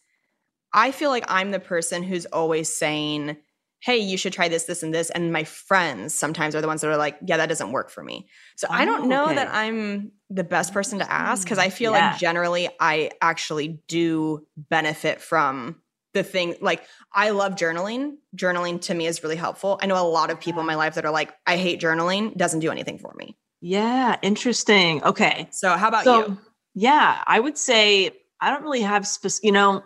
I 0.73 0.91
feel 0.91 1.09
like 1.09 1.25
I'm 1.27 1.51
the 1.51 1.59
person 1.59 2.03
who's 2.03 2.25
always 2.27 2.71
saying, 2.71 3.37
hey, 3.79 3.97
you 3.97 4.17
should 4.17 4.33
try 4.33 4.47
this, 4.49 4.65
this, 4.65 4.83
and 4.83 4.93
this. 4.93 5.09
And 5.11 5.31
my 5.31 5.43
friends 5.43 6.13
sometimes 6.13 6.55
are 6.55 6.61
the 6.61 6.67
ones 6.67 6.81
that 6.81 6.89
are 6.89 6.97
like, 6.97 7.17
yeah, 7.25 7.37
that 7.37 7.47
doesn't 7.47 7.71
work 7.71 7.89
for 7.89 8.03
me. 8.03 8.27
So 8.57 8.67
I 8.69 8.85
don't 8.85 9.05
Oh, 9.05 9.07
know 9.07 9.25
okay. 9.25 9.35
that 9.35 9.53
I'm 9.53 10.11
the 10.29 10.43
best 10.43 10.73
person 10.73 10.99
to 10.99 11.11
ask 11.11 11.43
because 11.43 11.57
I 11.57 11.69
feel 11.69 11.93
Yeah. 11.93 12.09
like 12.11 12.19
generally 12.19 12.69
I 12.79 13.11
actually 13.21 13.79
do 13.87 14.45
benefit 14.57 15.21
from 15.21 15.81
the 16.13 16.23
thing. 16.23 16.55
Like 16.61 16.83
I 17.13 17.29
love 17.29 17.53
journaling. 17.53 18.15
Journaling 18.35 18.81
to 18.81 18.93
me 18.93 19.07
is 19.07 19.23
really 19.23 19.35
helpful. 19.35 19.79
I 19.81 19.85
know 19.85 19.95
a 19.95 20.05
lot 20.07 20.29
of 20.29 20.39
people 20.39 20.59
in 20.61 20.67
my 20.67 20.75
life 20.75 20.95
that 20.95 21.05
are 21.05 21.11
like, 21.11 21.33
I 21.45 21.57
hate 21.57 21.79
journaling, 21.79 22.35
doesn't 22.35 22.59
do 22.59 22.71
anything 22.71 22.97
for 22.97 23.13
me. 23.17 23.37
Yeah, 23.61 24.17
interesting. 24.21 25.03
Okay. 25.03 25.47
So 25.51 25.69
how 25.77 25.87
about 25.87 26.03
so, 26.03 26.27
you? 26.27 26.37
yeah, 26.75 27.23
I 27.25 27.39
would 27.39 27.57
say 27.57 28.11
I 28.41 28.49
don't 28.51 28.63
really 28.63 28.81
have 28.81 29.07
specific, 29.07 29.45
you 29.45 29.51
know, 29.51 29.83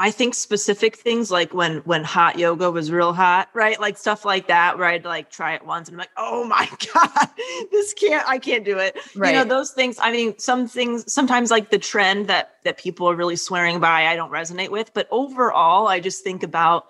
I 0.00 0.10
think 0.10 0.34
specific 0.34 0.96
things 0.96 1.30
like 1.30 1.52
when 1.52 1.80
when 1.80 2.04
hot 2.04 2.38
yoga 2.38 2.70
was 2.70 2.90
real 2.90 3.12
hot, 3.12 3.50
right? 3.52 3.78
Like 3.78 3.98
stuff 3.98 4.24
like 4.24 4.46
that, 4.46 4.78
where 4.78 4.88
I'd 4.88 5.04
like 5.04 5.30
try 5.30 5.52
it 5.52 5.66
once 5.66 5.88
and 5.88 5.94
I'm 5.94 5.98
like, 5.98 6.08
oh 6.16 6.42
my 6.44 6.66
God, 6.94 7.28
this 7.70 7.92
can't, 7.92 8.26
I 8.26 8.38
can't 8.38 8.64
do 8.64 8.78
it. 8.78 8.96
Right. 9.14 9.34
You 9.34 9.36
know, 9.36 9.44
those 9.44 9.72
things, 9.72 9.98
I 10.00 10.10
mean, 10.10 10.38
some 10.38 10.66
things, 10.66 11.12
sometimes 11.12 11.50
like 11.50 11.68
the 11.68 11.78
trend 11.78 12.28
that 12.28 12.54
that 12.64 12.78
people 12.78 13.10
are 13.10 13.14
really 13.14 13.36
swearing 13.36 13.78
by, 13.78 14.06
I 14.06 14.16
don't 14.16 14.32
resonate 14.32 14.70
with. 14.70 14.94
But 14.94 15.06
overall, 15.10 15.86
I 15.86 16.00
just 16.00 16.24
think 16.24 16.42
about 16.42 16.86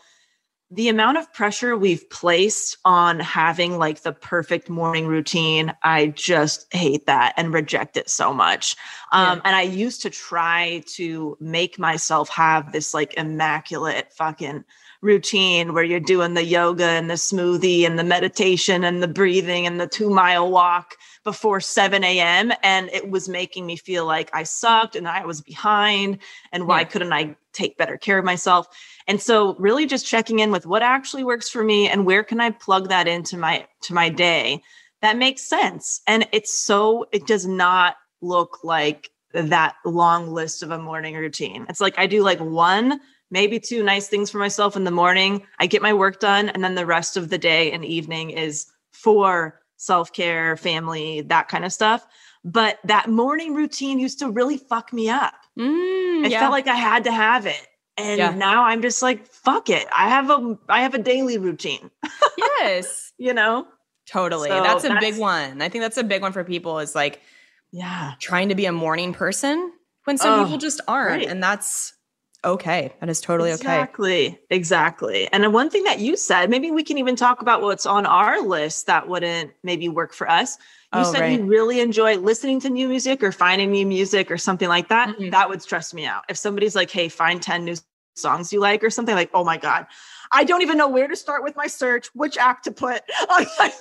the 0.72 0.88
amount 0.88 1.18
of 1.18 1.32
pressure 1.32 1.76
we've 1.76 2.08
placed 2.10 2.76
on 2.84 3.18
having 3.18 3.76
like 3.78 4.02
the 4.02 4.12
perfect 4.12 4.68
morning 4.70 5.06
routine 5.06 5.72
i 5.82 6.06
just 6.08 6.66
hate 6.72 7.06
that 7.06 7.34
and 7.36 7.52
reject 7.52 7.96
it 7.96 8.08
so 8.08 8.32
much 8.32 8.76
um 9.12 9.40
and 9.44 9.56
i 9.56 9.62
used 9.62 10.00
to 10.02 10.10
try 10.10 10.82
to 10.86 11.36
make 11.40 11.78
myself 11.78 12.28
have 12.28 12.72
this 12.72 12.94
like 12.94 13.14
immaculate 13.14 14.12
fucking 14.12 14.64
routine 15.02 15.72
where 15.72 15.82
you're 15.82 15.98
doing 15.98 16.34
the 16.34 16.44
yoga 16.44 16.84
and 16.84 17.08
the 17.08 17.14
smoothie 17.14 17.86
and 17.86 17.98
the 17.98 18.04
meditation 18.04 18.84
and 18.84 19.02
the 19.02 19.08
breathing 19.08 19.66
and 19.66 19.80
the 19.80 19.86
two 19.86 20.10
mile 20.10 20.50
walk 20.50 20.94
before 21.24 21.60
7 21.60 22.04
a.m. 22.04 22.52
And 22.62 22.90
it 22.90 23.10
was 23.10 23.28
making 23.28 23.66
me 23.66 23.76
feel 23.76 24.04
like 24.06 24.30
I 24.34 24.42
sucked 24.42 24.96
and 24.96 25.08
I 25.08 25.24
was 25.24 25.40
behind. 25.40 26.18
And 26.52 26.66
why 26.66 26.80
Yeah. 26.80 26.84
couldn't 26.84 27.12
I 27.12 27.34
take 27.52 27.78
better 27.78 27.96
care 27.96 28.18
of 28.18 28.24
myself? 28.24 28.66
And 29.10 29.20
so 29.20 29.56
really 29.58 29.86
just 29.86 30.06
checking 30.06 30.38
in 30.38 30.52
with 30.52 30.66
what 30.66 30.82
actually 30.82 31.24
works 31.24 31.48
for 31.48 31.64
me 31.64 31.88
and 31.88 32.06
where 32.06 32.22
can 32.22 32.40
I 32.40 32.50
plug 32.50 32.90
that 32.90 33.08
into 33.08 33.36
my 33.36 33.66
to 33.82 33.92
my 33.92 34.08
day 34.08 34.62
that 35.02 35.16
makes 35.16 35.42
sense. 35.42 36.00
And 36.06 36.28
it's 36.30 36.56
so 36.56 37.06
it 37.10 37.26
does 37.26 37.44
not 37.44 37.96
look 38.20 38.62
like 38.62 39.10
that 39.32 39.74
long 39.84 40.30
list 40.30 40.62
of 40.62 40.70
a 40.70 40.78
morning 40.78 41.16
routine. 41.16 41.66
It's 41.68 41.80
like 41.80 41.98
I 41.98 42.06
do 42.06 42.22
like 42.22 42.38
one, 42.38 43.00
maybe 43.32 43.58
two 43.58 43.82
nice 43.82 44.06
things 44.06 44.30
for 44.30 44.38
myself 44.38 44.76
in 44.76 44.84
the 44.84 44.92
morning. 44.92 45.44
I 45.58 45.66
get 45.66 45.82
my 45.82 45.92
work 45.92 46.20
done 46.20 46.48
and 46.48 46.62
then 46.62 46.76
the 46.76 46.86
rest 46.86 47.16
of 47.16 47.30
the 47.30 47.38
day 47.38 47.72
and 47.72 47.84
evening 47.84 48.30
is 48.30 48.66
for 48.92 49.60
self-care, 49.76 50.56
family, 50.56 51.22
that 51.22 51.48
kind 51.48 51.64
of 51.64 51.72
stuff. 51.72 52.06
But 52.44 52.78
that 52.84 53.10
morning 53.10 53.54
routine 53.54 53.98
used 53.98 54.20
to 54.20 54.30
really 54.30 54.56
fuck 54.56 54.92
me 54.92 55.10
up. 55.10 55.34
Mm, 55.58 56.26
I 56.26 56.28
yeah. 56.28 56.40
felt 56.40 56.52
like 56.52 56.68
I 56.68 56.76
had 56.76 57.04
to 57.04 57.12
have 57.12 57.46
it. 57.46 57.66
And 58.00 58.18
Yeah. 58.18 58.34
now 58.34 58.64
I'm 58.64 58.82
just 58.82 59.02
like, 59.02 59.26
fuck 59.26 59.70
it. 59.70 59.86
I 59.96 60.08
have 60.08 60.30
a 60.30 60.58
I 60.68 60.82
have 60.82 60.94
a 60.94 60.98
daily 60.98 61.38
routine, 61.38 61.90
yes, 62.60 63.12
you 63.18 63.34
know? 63.34 63.66
totally. 64.06 64.48
So 64.48 64.60
that's 64.62 64.84
a 64.84 64.88
that's- 64.88 65.04
big 65.04 65.20
one. 65.20 65.62
I 65.62 65.68
think 65.68 65.82
that's 65.82 65.96
a 65.96 66.02
big 66.04 66.20
one 66.22 66.32
for 66.32 66.42
people 66.42 66.80
is 66.80 66.94
like 66.96 67.20
Yeah. 67.70 68.14
trying 68.18 68.48
to 68.48 68.54
be 68.56 68.66
a 68.66 68.72
morning 68.72 69.12
person 69.12 69.72
when 70.04 70.18
some 70.18 70.40
Oh, 70.40 70.44
people 70.44 70.58
just 70.58 70.80
aren't. 70.88 71.20
right. 71.22 71.28
And 71.28 71.40
that's 71.42 71.92
okay. 72.44 72.92
That 73.00 73.08
is 73.08 73.20
totally 73.20 73.50
okay. 73.52 73.60
Exactly. 73.60 74.40
Exactly. 74.50 75.28
And 75.32 75.52
one 75.52 75.70
thing 75.70 75.84
that 75.84 76.00
you 76.00 76.16
said, 76.16 76.50
maybe 76.50 76.70
we 76.72 76.82
can 76.82 76.98
even 76.98 77.14
talk 77.14 77.40
about 77.42 77.60
what's 77.62 77.86
on 77.86 78.04
our 78.06 78.40
list 78.40 78.86
that 78.86 79.06
wouldn't 79.08 79.52
maybe 79.62 79.88
work 79.88 80.12
for 80.14 80.28
us. 80.28 80.56
You 80.92 81.00
Oh, 81.02 81.12
said 81.12 81.20
right. 81.20 81.38
you 81.38 81.44
really 81.44 81.78
enjoy 81.80 82.16
listening 82.16 82.58
to 82.62 82.70
new 82.70 82.88
music 82.88 83.22
or 83.22 83.30
finding 83.30 83.70
new 83.70 83.86
music 83.86 84.30
or 84.30 84.38
something 84.38 84.68
like 84.68 84.88
that. 84.88 85.10
Mhm. 85.18 85.30
That 85.30 85.48
would 85.50 85.62
stress 85.62 85.94
me 85.94 86.04
out. 86.06 86.24
If 86.28 86.36
somebody's 86.36 86.74
like, 86.74 86.90
hey, 86.90 87.08
find 87.08 87.40
10 87.40 87.64
new 87.64 87.76
songs 88.14 88.52
you 88.52 88.60
like 88.60 88.82
or 88.84 88.90
something 88.90 89.14
like, 89.14 89.30
oh 89.34 89.44
my 89.44 89.56
God, 89.56 89.86
I 90.32 90.44
don't 90.44 90.62
even 90.62 90.76
know 90.76 90.88
where 90.88 91.08
to 91.08 91.16
start 91.16 91.42
with 91.42 91.56
my 91.56 91.66
search, 91.66 92.08
which 92.14 92.36
app 92.36 92.62
to 92.64 92.70
put. 92.72 93.02
Like, 93.28 93.48
right? 93.58 93.72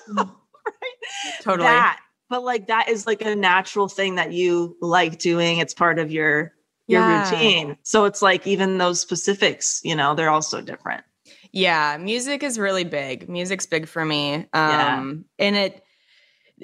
Totally. 1.41 1.67
That, 1.67 1.99
but 2.29 2.43
like 2.43 2.67
that 2.67 2.89
is 2.89 3.07
like 3.07 3.21
a 3.21 3.35
natural 3.35 3.87
thing 3.87 4.15
that 4.15 4.31
you 4.33 4.77
like 4.81 5.17
doing. 5.19 5.57
It's 5.57 5.73
part 5.73 5.97
of 5.99 6.11
your 6.11 6.53
your 6.87 7.01
Yeah. 7.01 7.31
routine. 7.31 7.77
So 7.83 8.05
it's 8.05 8.21
like 8.21 8.45
even 8.45 8.77
those 8.77 8.99
specifics, 8.99 9.81
you 9.83 9.95
know, 9.95 10.15
they're 10.15 10.29
also 10.29 10.61
different. 10.61 11.03
Yeah, 11.51 11.97
music 11.97 12.43
is 12.43 12.59
really 12.59 12.83
big. 12.83 13.27
Music's 13.29 13.65
big 13.65 13.87
for 13.87 14.03
me. 14.05 14.47
Yeah. 14.53 14.97
Um 14.97 15.25
and 15.39 15.55
it, 15.55 15.83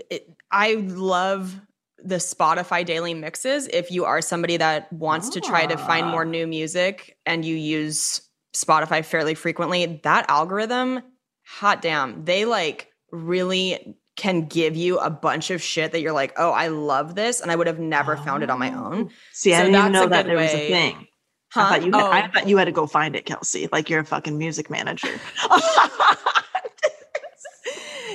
it 0.09 0.29
I 0.51 0.73
love 0.75 1.59
the 2.05 2.15
Spotify 2.17 2.85
daily 2.85 3.13
mixes 3.13 3.67
if 3.67 3.91
you 3.91 4.05
are 4.05 4.21
somebody 4.21 4.57
that 4.57 4.91
wants 4.93 5.29
to 5.29 5.41
try 5.41 5.65
to 5.65 5.77
find 5.77 6.07
more 6.07 6.21
Ah. 6.21 6.29
new 6.29 6.45
music 6.47 7.17
and 7.25 7.43
you 7.43 7.55
use 7.55 8.21
Spotify 8.55 9.03
fairly 9.03 9.33
frequently, 9.35 9.99
that 10.03 10.25
algorithm, 10.29 11.01
hot 11.45 11.81
damn, 11.81 12.23
they 12.25 12.45
like 12.45 12.89
really 13.11 13.97
can 14.15 14.45
give 14.47 14.75
you 14.77 14.97
a 14.97 15.09
bunch 15.09 15.51
of 15.51 15.61
shit 15.61 15.91
that 15.91 15.99
you're 15.99 16.13
like, 16.13 16.33
"Oh, 16.37 16.51
I 16.51 16.67
love 16.69 17.15
this," 17.15 17.41
and 17.41 17.51
I 17.51 17.55
would 17.55 17.67
have 17.67 17.79
never 17.79 18.15
found 18.15 18.43
it 18.43 18.49
on 18.49 18.59
my 18.59 18.71
own. 18.71 19.09
See, 19.33 19.53
I 19.53 19.61
didn't 19.65 19.75
even 19.75 19.91
know 19.91 20.07
that 20.07 20.25
there 20.25 20.37
was 20.37 20.53
a 20.53 20.67
thing. 20.69 21.07
Huh? 21.51 21.61
I 21.61 21.69
thought 21.69 21.85
you 21.85 21.91
had, 21.91 22.01
Oh. 22.01 22.11
I 22.11 22.27
thought 22.29 22.47
you 22.47 22.57
had 22.57 22.65
to 22.65 22.71
go 22.71 22.87
find 22.87 23.15
it, 23.15 23.25
Kelsey. 23.25 23.67
Like 23.71 23.89
you're 23.89 23.99
a 24.01 24.05
fucking 24.05 24.37
music 24.37 24.69
manager. 24.69 25.09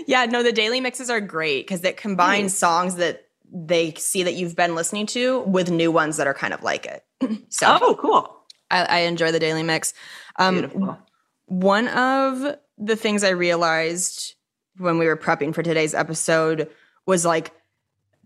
Yeah, 0.06 0.24
no, 0.24 0.42
the 0.42 0.50
daily 0.52 0.80
mixes 0.80 1.08
are 1.10 1.20
great 1.20 1.66
because 1.66 1.84
it 1.84 1.96
combines 1.96 2.56
songs 2.56 2.96
that 2.96 3.22
they 3.52 3.94
see 3.94 4.22
that 4.22 4.34
you've 4.34 4.56
been 4.56 4.74
listening 4.74 5.06
to 5.06 5.40
with 5.40 5.70
new 5.70 5.90
ones 5.90 6.16
that 6.16 6.26
are 6.26 6.34
kind 6.34 6.54
of 6.54 6.62
like 6.62 6.86
it. 6.86 7.04
so 7.48 7.78
oh, 7.80 7.96
cool. 7.96 8.36
I, 8.70 8.84
I 8.84 8.98
enjoy 9.00 9.32
the 9.32 9.38
daily 9.38 9.62
mix. 9.62 9.92
Um, 10.36 10.54
Beautiful. 10.54 10.98
one 11.46 11.88
of 11.88 12.56
the 12.78 12.96
things 12.96 13.24
I 13.24 13.30
realized 13.30 14.34
when 14.78 14.98
we 14.98 15.06
were 15.06 15.16
prepping 15.16 15.54
for 15.54 15.62
today's 15.62 15.94
episode 15.94 16.70
was 17.06 17.24
like 17.24 17.52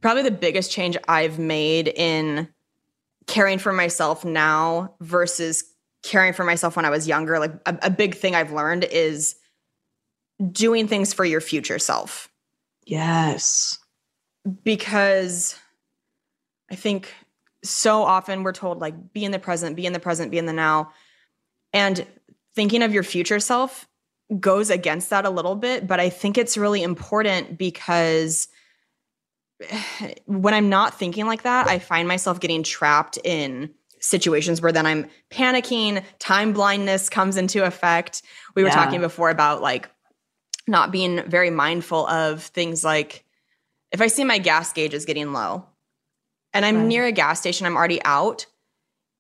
probably 0.00 0.22
the 0.22 0.30
biggest 0.30 0.70
change 0.70 0.96
I've 1.08 1.38
made 1.38 1.88
in 1.88 2.48
caring 3.26 3.58
for 3.58 3.72
myself 3.72 4.24
now 4.24 4.94
versus 5.00 5.64
caring 6.02 6.34
for 6.34 6.44
myself 6.44 6.76
when 6.76 6.84
I 6.84 6.90
was 6.90 7.08
younger. 7.08 7.38
Like 7.38 7.54
a, 7.66 7.78
a 7.82 7.90
big 7.90 8.14
thing 8.14 8.34
I've 8.34 8.52
learned 8.52 8.84
is 8.84 9.36
doing 10.52 10.86
things 10.86 11.14
for 11.14 11.24
your 11.24 11.40
future 11.40 11.78
self 11.78 12.28
Yes. 12.86 13.78
Because 14.64 15.58
I 16.70 16.74
think 16.74 17.12
so 17.62 18.02
often 18.02 18.42
we're 18.42 18.52
told 18.52 18.80
like 18.80 19.12
be 19.12 19.24
in 19.24 19.32
the 19.32 19.38
present, 19.38 19.76
be 19.76 19.86
in 19.86 19.92
the 19.92 20.00
present, 20.00 20.30
be 20.30 20.38
in 20.38 20.46
the 20.46 20.52
now. 20.52 20.92
And 21.72 22.06
thinking 22.54 22.82
of 22.82 22.92
your 22.92 23.02
future 23.02 23.40
self 23.40 23.88
goes 24.38 24.70
against 24.70 25.10
that 25.10 25.24
a 25.24 25.30
little 25.30 25.56
bit, 25.56 25.86
but 25.86 26.00
I 26.00 26.08
think 26.08 26.38
it's 26.38 26.56
really 26.56 26.82
important 26.82 27.58
because 27.58 28.48
when 30.26 30.54
I'm 30.54 30.68
not 30.68 30.98
thinking 30.98 31.26
like 31.26 31.42
that, 31.42 31.66
I 31.66 31.78
find 31.78 32.06
myself 32.08 32.40
getting 32.40 32.62
trapped 32.62 33.18
in 33.24 33.70
situations 34.00 34.60
where 34.60 34.72
then 34.72 34.86
I'm 34.86 35.08
panicking, 35.30 36.04
time 36.18 36.52
blindness 36.52 37.08
comes 37.08 37.36
into 37.36 37.64
effect. 37.64 38.22
We 38.54 38.62
were 38.62 38.68
Yeah. 38.68 38.74
talking 38.74 39.00
before 39.00 39.30
about 39.30 39.62
like 39.62 39.88
not 40.66 40.92
being 40.92 41.22
very 41.28 41.50
mindful 41.50 42.06
of 42.08 42.42
things 42.42 42.84
like 42.84 43.23
if 43.94 44.00
I 44.00 44.08
see 44.08 44.24
my 44.24 44.38
gas 44.38 44.72
gauge 44.72 44.92
is 44.92 45.04
getting 45.04 45.32
low 45.32 45.66
and 46.52 46.64
I'm 46.64 46.78
Right. 46.78 46.86
near 46.86 47.06
a 47.06 47.12
gas 47.12 47.38
station, 47.38 47.64
I'm 47.64 47.76
already 47.76 48.02
out, 48.04 48.44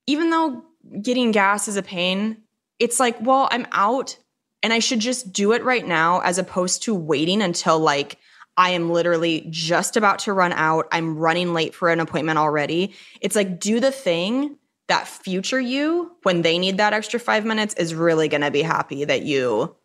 even 0.08 0.30
though 0.30 0.64
getting 1.00 1.30
gas 1.30 1.68
is 1.68 1.76
a 1.76 1.82
pain, 1.82 2.42
it's 2.80 2.98
like, 2.98 3.16
well, 3.20 3.48
I'm 3.52 3.68
out 3.70 4.18
and 4.64 4.72
I 4.72 4.80
should 4.80 4.98
just 4.98 5.32
do 5.32 5.52
it 5.52 5.62
right 5.62 5.86
now 5.86 6.20
as 6.20 6.38
opposed 6.38 6.82
to 6.82 6.94
waiting 6.94 7.40
until 7.40 7.78
like 7.78 8.18
I 8.56 8.70
am 8.70 8.90
literally 8.90 9.46
just 9.48 9.96
about 9.96 10.18
to 10.20 10.32
run 10.32 10.52
out. 10.52 10.88
I'm 10.90 11.16
running 11.16 11.54
late 11.54 11.72
for 11.74 11.88
an 11.90 12.00
appointment 12.00 12.38
already. 12.38 12.94
It's 13.20 13.36
like, 13.36 13.60
do 13.60 13.78
the 13.78 13.92
thing 13.92 14.58
that 14.88 15.06
future 15.06 15.60
you, 15.60 16.16
when 16.24 16.42
they 16.42 16.58
need 16.58 16.78
that 16.78 16.92
extra 16.92 17.20
five 17.20 17.44
minutes, 17.44 17.74
is 17.74 17.94
really 17.94 18.26
going 18.26 18.40
to 18.42 18.50
be 18.50 18.62
happy 18.62 19.04
that 19.04 19.22
you 19.22 19.76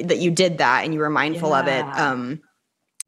that 0.00 0.18
you 0.18 0.30
did 0.30 0.58
that 0.58 0.84
and 0.84 0.94
you 0.94 1.00
were 1.00 1.10
mindful 1.10 1.52
of 1.52 1.66
it. 1.68 1.84
Um, 1.84 2.40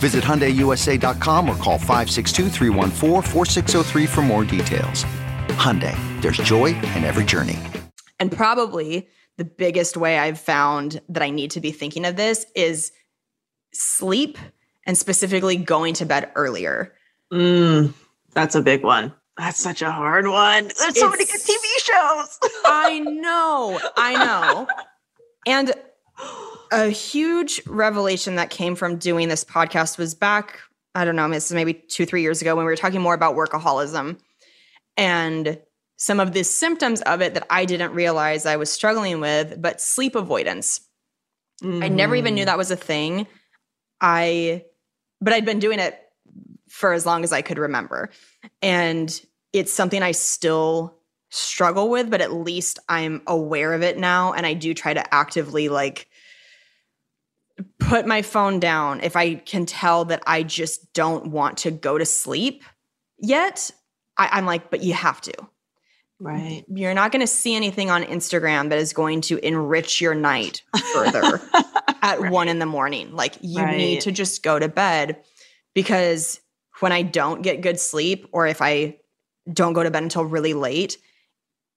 Visit 0.00 0.24
HyundaiUSA.com 0.24 1.48
or 1.48 1.54
call 1.56 1.78
562-314-4603 1.78 4.08
for 4.08 4.22
more 4.22 4.44
details. 4.46 5.04
Hyundai, 5.60 5.94
there's 6.22 6.38
joy 6.38 6.68
in 6.96 7.04
every 7.04 7.24
journey. 7.24 7.58
And 8.18 8.32
probably 8.32 9.08
the 9.36 9.44
biggest 9.44 9.98
way 9.98 10.18
I've 10.18 10.40
found 10.40 11.02
that 11.10 11.22
I 11.22 11.28
need 11.28 11.50
to 11.52 11.60
be 11.60 11.70
thinking 11.70 12.06
of 12.06 12.16
this 12.16 12.46
is 12.54 12.92
sleep 13.72 14.38
and 14.86 14.96
specifically 14.96 15.56
going 15.56 15.92
to 15.94 16.06
bed 16.06 16.30
earlier. 16.34 16.94
Mm, 17.30 17.92
that's 18.32 18.54
a 18.54 18.62
big 18.62 18.82
one. 18.82 19.12
That's 19.36 19.60
such 19.60 19.82
a 19.82 19.90
hard 19.90 20.26
one. 20.26 20.70
There's 20.78 20.98
so 20.98 21.10
many 21.10 21.24
good 21.24 21.40
TV 21.40 21.64
shows. 21.78 22.38
I 22.64 23.00
know. 23.00 23.80
I 23.96 24.24
know. 24.24 24.66
And 25.46 25.72
a 26.70 26.88
huge 26.88 27.62
revelation 27.66 28.36
that 28.36 28.50
came 28.50 28.74
from 28.76 28.96
doing 28.96 29.28
this 29.28 29.44
podcast 29.44 29.98
was 29.98 30.14
back, 30.14 30.60
I 30.94 31.04
don't 31.04 31.16
know, 31.16 31.28
this 31.28 31.46
is 31.46 31.54
maybe 31.54 31.74
two, 31.74 32.06
three 32.06 32.22
years 32.22 32.40
ago 32.42 32.54
when 32.56 32.64
we 32.64 32.70
were 32.70 32.76
talking 32.76 33.00
more 33.00 33.14
about 33.14 33.36
workaholism 33.36 34.18
and 34.96 35.60
some 35.96 36.20
of 36.20 36.32
the 36.32 36.42
symptoms 36.44 37.02
of 37.02 37.20
it 37.20 37.34
that 37.34 37.46
I 37.50 37.64
didn't 37.64 37.92
realize 37.92 38.46
I 38.46 38.56
was 38.56 38.72
struggling 38.72 39.20
with, 39.20 39.60
but 39.60 39.80
sleep 39.80 40.14
avoidance. 40.14 40.80
I 41.62 41.88
never 41.88 42.16
even 42.16 42.32
Mm. 42.32 42.36
knew 42.36 42.44
that 42.46 42.56
was 42.56 42.70
a 42.70 42.76
thing. 42.76 43.26
I, 44.00 44.64
but 45.20 45.34
I'd 45.34 45.44
been 45.44 45.58
doing 45.58 45.78
it 45.78 46.00
for 46.70 46.94
as 46.94 47.04
long 47.04 47.22
as 47.22 47.32
I 47.32 47.42
could 47.42 47.58
remember. 47.58 48.08
And 48.62 49.20
it's 49.52 49.72
something 49.72 50.02
I 50.02 50.12
still 50.12 50.96
struggle 51.28 51.90
with, 51.90 52.10
but 52.10 52.22
at 52.22 52.32
least 52.32 52.78
I'm 52.88 53.20
aware 53.26 53.74
of 53.74 53.82
it 53.82 53.98
now. 53.98 54.32
And 54.32 54.46
I 54.46 54.54
do 54.54 54.72
try 54.72 54.94
to 54.94 55.14
actively 55.14 55.68
like 55.68 56.08
put 57.78 58.06
my 58.06 58.22
phone 58.22 58.60
down 58.60 59.00
if 59.00 59.16
I 59.16 59.34
can 59.34 59.66
tell 59.66 60.04
that 60.06 60.22
I 60.26 60.42
just 60.42 60.92
don't 60.92 61.30
want 61.30 61.58
to 61.58 61.70
go 61.70 61.98
to 61.98 62.04
sleep 62.04 62.64
yet. 63.18 63.70
I, 64.16 64.28
I'm 64.32 64.46
like, 64.46 64.70
but 64.70 64.82
you 64.82 64.94
have 64.94 65.20
to. 65.22 65.32
Right. 66.20 66.64
You're 66.68 66.94
not 66.94 67.12
going 67.12 67.20
to 67.20 67.26
see 67.26 67.56
anything 67.56 67.90
on 67.90 68.02
Instagram 68.04 68.68
that 68.68 68.78
is 68.78 68.92
going 68.92 69.22
to 69.22 69.38
enrich 69.38 70.00
your 70.02 70.14
night 70.14 70.62
further 70.92 71.40
at 72.02 72.30
one 72.30 72.48
in 72.48 72.58
the 72.58 72.66
morning. 72.66 73.14
Like 73.14 73.36
you 73.40 73.64
need 73.66 74.02
to 74.02 74.12
just 74.12 74.42
go 74.42 74.58
to 74.58 74.68
bed 74.68 75.22
because 75.74 76.40
when 76.80 76.92
I 76.92 77.02
don't 77.02 77.40
get 77.40 77.62
good 77.62 77.80
sleep 77.80 78.28
or 78.32 78.46
if 78.46 78.60
I 78.60 78.98
don't 79.50 79.72
go 79.72 79.82
to 79.82 79.90
bed 79.90 80.02
until 80.02 80.24
really 80.24 80.52
late, 80.52 80.98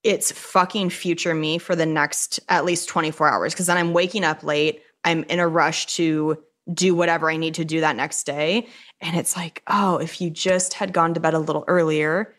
it's 0.03 0.31
fucking 0.33 0.89
future 0.89 1.33
me 1.33 1.57
for 1.57 1.75
the 1.75 1.85
next 1.85 2.41
at 2.49 2.65
least 2.65 2.89
24 2.89 3.29
hours 3.29 3.53
because 3.53 3.67
then 3.67 3.77
I'm 3.77 3.93
waking 3.93 4.25
up 4.25 4.43
late. 4.43 4.81
I'm 5.03 5.23
in 5.25 5.39
a 5.39 5.47
rush 5.47 5.85
to 5.97 6.37
do 6.73 6.95
whatever 6.95 7.29
I 7.29 7.37
need 7.37 7.55
to 7.55 7.65
do 7.65 7.81
that 7.81 7.95
next 7.95 8.23
day. 8.25 8.67
And 9.01 9.17
it's 9.17 9.35
like, 9.35 9.61
oh, 9.67 9.97
if 9.97 10.21
you 10.21 10.29
just 10.29 10.73
had 10.75 10.93
gone 10.93 11.13
to 11.15 11.19
bed 11.19 11.33
a 11.33 11.39
little 11.39 11.65
earlier, 11.67 12.33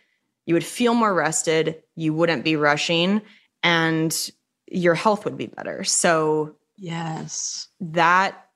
you 0.47 0.55
would 0.55 0.65
feel 0.65 0.95
more 0.95 1.13
rested, 1.13 1.83
you 1.95 2.15
wouldn't 2.15 2.43
be 2.45 2.57
rushing, 2.57 3.21
and 3.63 4.31
your 4.67 4.95
health 4.95 5.25
would 5.25 5.37
be 5.37 5.47
better. 5.47 5.85
So 5.85 6.57
Yes. 6.77 7.69
that 7.81 8.47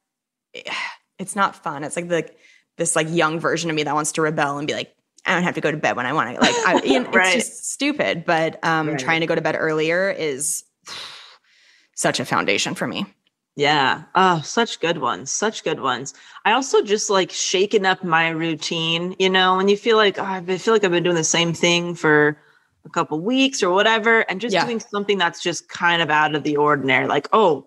it's 1.19 1.37
not 1.37 1.57
fun. 1.63 1.85
It's 1.85 1.97
like 1.97 2.09
the 2.09 2.31
this 2.77 2.95
like 2.97 3.09
young 3.11 3.41
version 3.41 3.71
of 3.71 3.77
me 3.77 3.83
that 3.83 3.95
wants 3.95 4.13
to 4.13 4.23
rebel 4.23 4.57
and 4.59 4.67
be 4.69 4.73
like, 4.75 4.95
I 5.27 5.35
don't 5.35 5.43
have 5.43 5.57
to 5.57 5.61
go 5.61 5.71
to 5.71 5.77
bed 5.77 5.97
when 5.97 6.07
I 6.07 6.13
want 6.13 6.35
to. 6.37 6.41
Like, 6.41 6.55
I, 6.65 6.81
you 6.85 7.01
know, 7.01 7.11
Right. 7.13 7.35
it's 7.37 7.49
just 7.49 7.73
stupid. 7.73 8.25
But 8.25 8.65
um, 8.65 8.89
Right. 8.91 8.99
trying 8.99 9.21
to 9.21 9.27
go 9.27 9.35
to 9.35 9.41
bed 9.41 9.57
earlier 9.59 10.11
is 10.11 10.63
such 11.97 12.21
a 12.21 12.25
foundation 12.25 12.75
for 12.75 12.87
me. 12.87 13.05
Yeah. 13.59 14.05
Oh, 14.15 14.41
such 14.45 14.79
good 14.79 14.99
ones. 14.99 15.33
Such 15.33 15.65
good 15.65 15.81
ones. 15.81 16.15
I 16.45 16.53
also 16.53 16.81
just 16.81 17.11
like 17.11 17.33
shaking 17.33 17.85
up 17.87 18.05
my 18.05 18.29
routine, 18.29 19.17
you 19.19 19.29
know, 19.29 19.57
when 19.57 19.67
you 19.67 19.77
feel 19.77 19.97
like 19.97 20.17
oh, 20.17 20.23
I 20.23 20.41
feel 20.59 20.73
like 20.73 20.85
I've 20.85 20.93
been 20.93 21.03
doing 21.03 21.17
the 21.17 21.25
same 21.25 21.53
thing 21.53 21.97
for 21.97 22.41
a 22.87 22.89
couple 22.91 23.19
weeks 23.19 23.61
or 23.61 23.71
whatever, 23.71 24.21
and 24.31 24.41
just 24.41 24.55
Yeah. 24.55 24.65
doing 24.65 24.79
something 24.79 25.19
that's 25.19 25.43
just 25.43 25.69
kind 25.69 26.01
of 26.01 26.09
out 26.09 26.37
of 26.37 26.45
the 26.45 26.57
ordinary. 26.57 27.09
Like, 27.09 27.27
oh, 27.33 27.67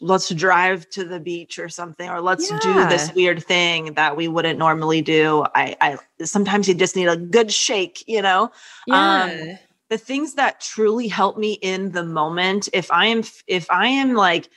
let's 0.00 0.30
drive 0.30 0.88
to 0.90 1.04
the 1.04 1.20
beach 1.20 1.58
or 1.58 1.68
something, 1.68 2.08
or 2.08 2.22
let's 2.22 2.48
do 2.48 2.88
this 2.88 3.12
weird 3.14 3.44
thing 3.44 3.92
that 3.94 4.16
we 4.16 4.28
wouldn't 4.28 4.58
normally 4.58 5.02
do. 5.02 5.44
I, 5.54 5.76
I 5.82 6.24
sometimes 6.24 6.68
you 6.68 6.74
just 6.74 6.96
need 6.96 7.08
a 7.08 7.18
good 7.18 7.52
shake, 7.52 8.02
you 8.06 8.22
know. 8.22 8.50
Um, 8.90 9.58
the 9.94 9.98
things 9.98 10.34
that 10.34 10.60
truly 10.60 11.06
help 11.06 11.38
me 11.38 11.52
in 11.52 11.92
the 11.92 12.02
moment 12.02 12.68
if 12.72 12.90
i 12.90 13.06
am 13.06 13.22
if 13.46 13.70
i 13.70 13.86
am 13.86 14.14
like 14.14 14.50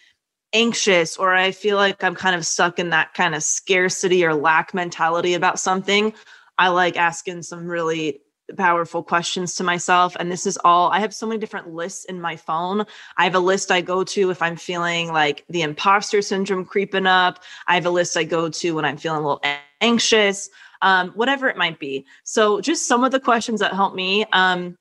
anxious 0.51 1.15
or 1.15 1.35
i 1.35 1.51
feel 1.51 1.77
like 1.77 2.03
i'm 2.03 2.15
kind 2.15 2.35
of 2.35 2.43
stuck 2.43 2.79
in 2.79 2.89
that 2.89 3.13
kind 3.13 3.35
of 3.35 3.43
scarcity 3.43 4.25
or 4.25 4.33
lack 4.33 4.73
mentality 4.73 5.35
about 5.35 5.59
something 5.59 6.11
i 6.57 6.69
like 6.69 6.97
asking 6.97 7.43
some 7.43 7.67
really 7.67 8.19
powerful 8.57 9.03
questions 9.03 9.53
to 9.53 9.63
myself 9.63 10.17
and 10.19 10.31
this 10.31 10.47
is 10.47 10.57
all 10.65 10.89
i 10.89 10.99
have 10.99 11.13
so 11.13 11.27
many 11.27 11.39
different 11.39 11.71
lists 11.71 12.05
in 12.05 12.19
my 12.19 12.35
phone. 12.35 12.83
I 13.17 13.25
have 13.25 13.35
a 13.35 13.39
list 13.39 13.69
i 13.69 13.79
go 13.79 14.03
to 14.05 14.31
if 14.31 14.41
i'm 14.41 14.55
feeling 14.55 15.13
like 15.13 15.45
the 15.49 15.61
imposter 15.61 16.23
syndrome 16.23 16.65
creeping 16.65 17.05
up. 17.05 17.43
I 17.67 17.75
have 17.75 17.85
a 17.85 17.91
list 17.91 18.17
i 18.17 18.23
go 18.23 18.49
to 18.49 18.71
when 18.71 18.85
i'm 18.85 18.97
feeling 18.97 19.19
a 19.19 19.27
little 19.27 19.43
anxious 19.81 20.49
um, 20.81 21.09
whatever 21.15 21.49
it 21.49 21.57
might 21.57 21.79
be. 21.79 22.05
So 22.23 22.61
just 22.61 22.87
some 22.87 23.03
of 23.03 23.11
the 23.11 23.19
questions 23.19 23.61
that 23.61 23.73
help 23.73 23.95
me 23.95 24.25
um, 24.31 24.77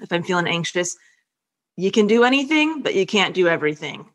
if 0.00 0.12
I'm 0.12 0.22
feeling 0.22 0.46
anxious, 0.48 0.96
you 1.76 1.90
can 1.90 2.06
do 2.06 2.24
anything, 2.24 2.82
but 2.82 2.94
you 2.94 3.06
can't 3.06 3.34
do 3.34 3.48
everything. 3.48 4.08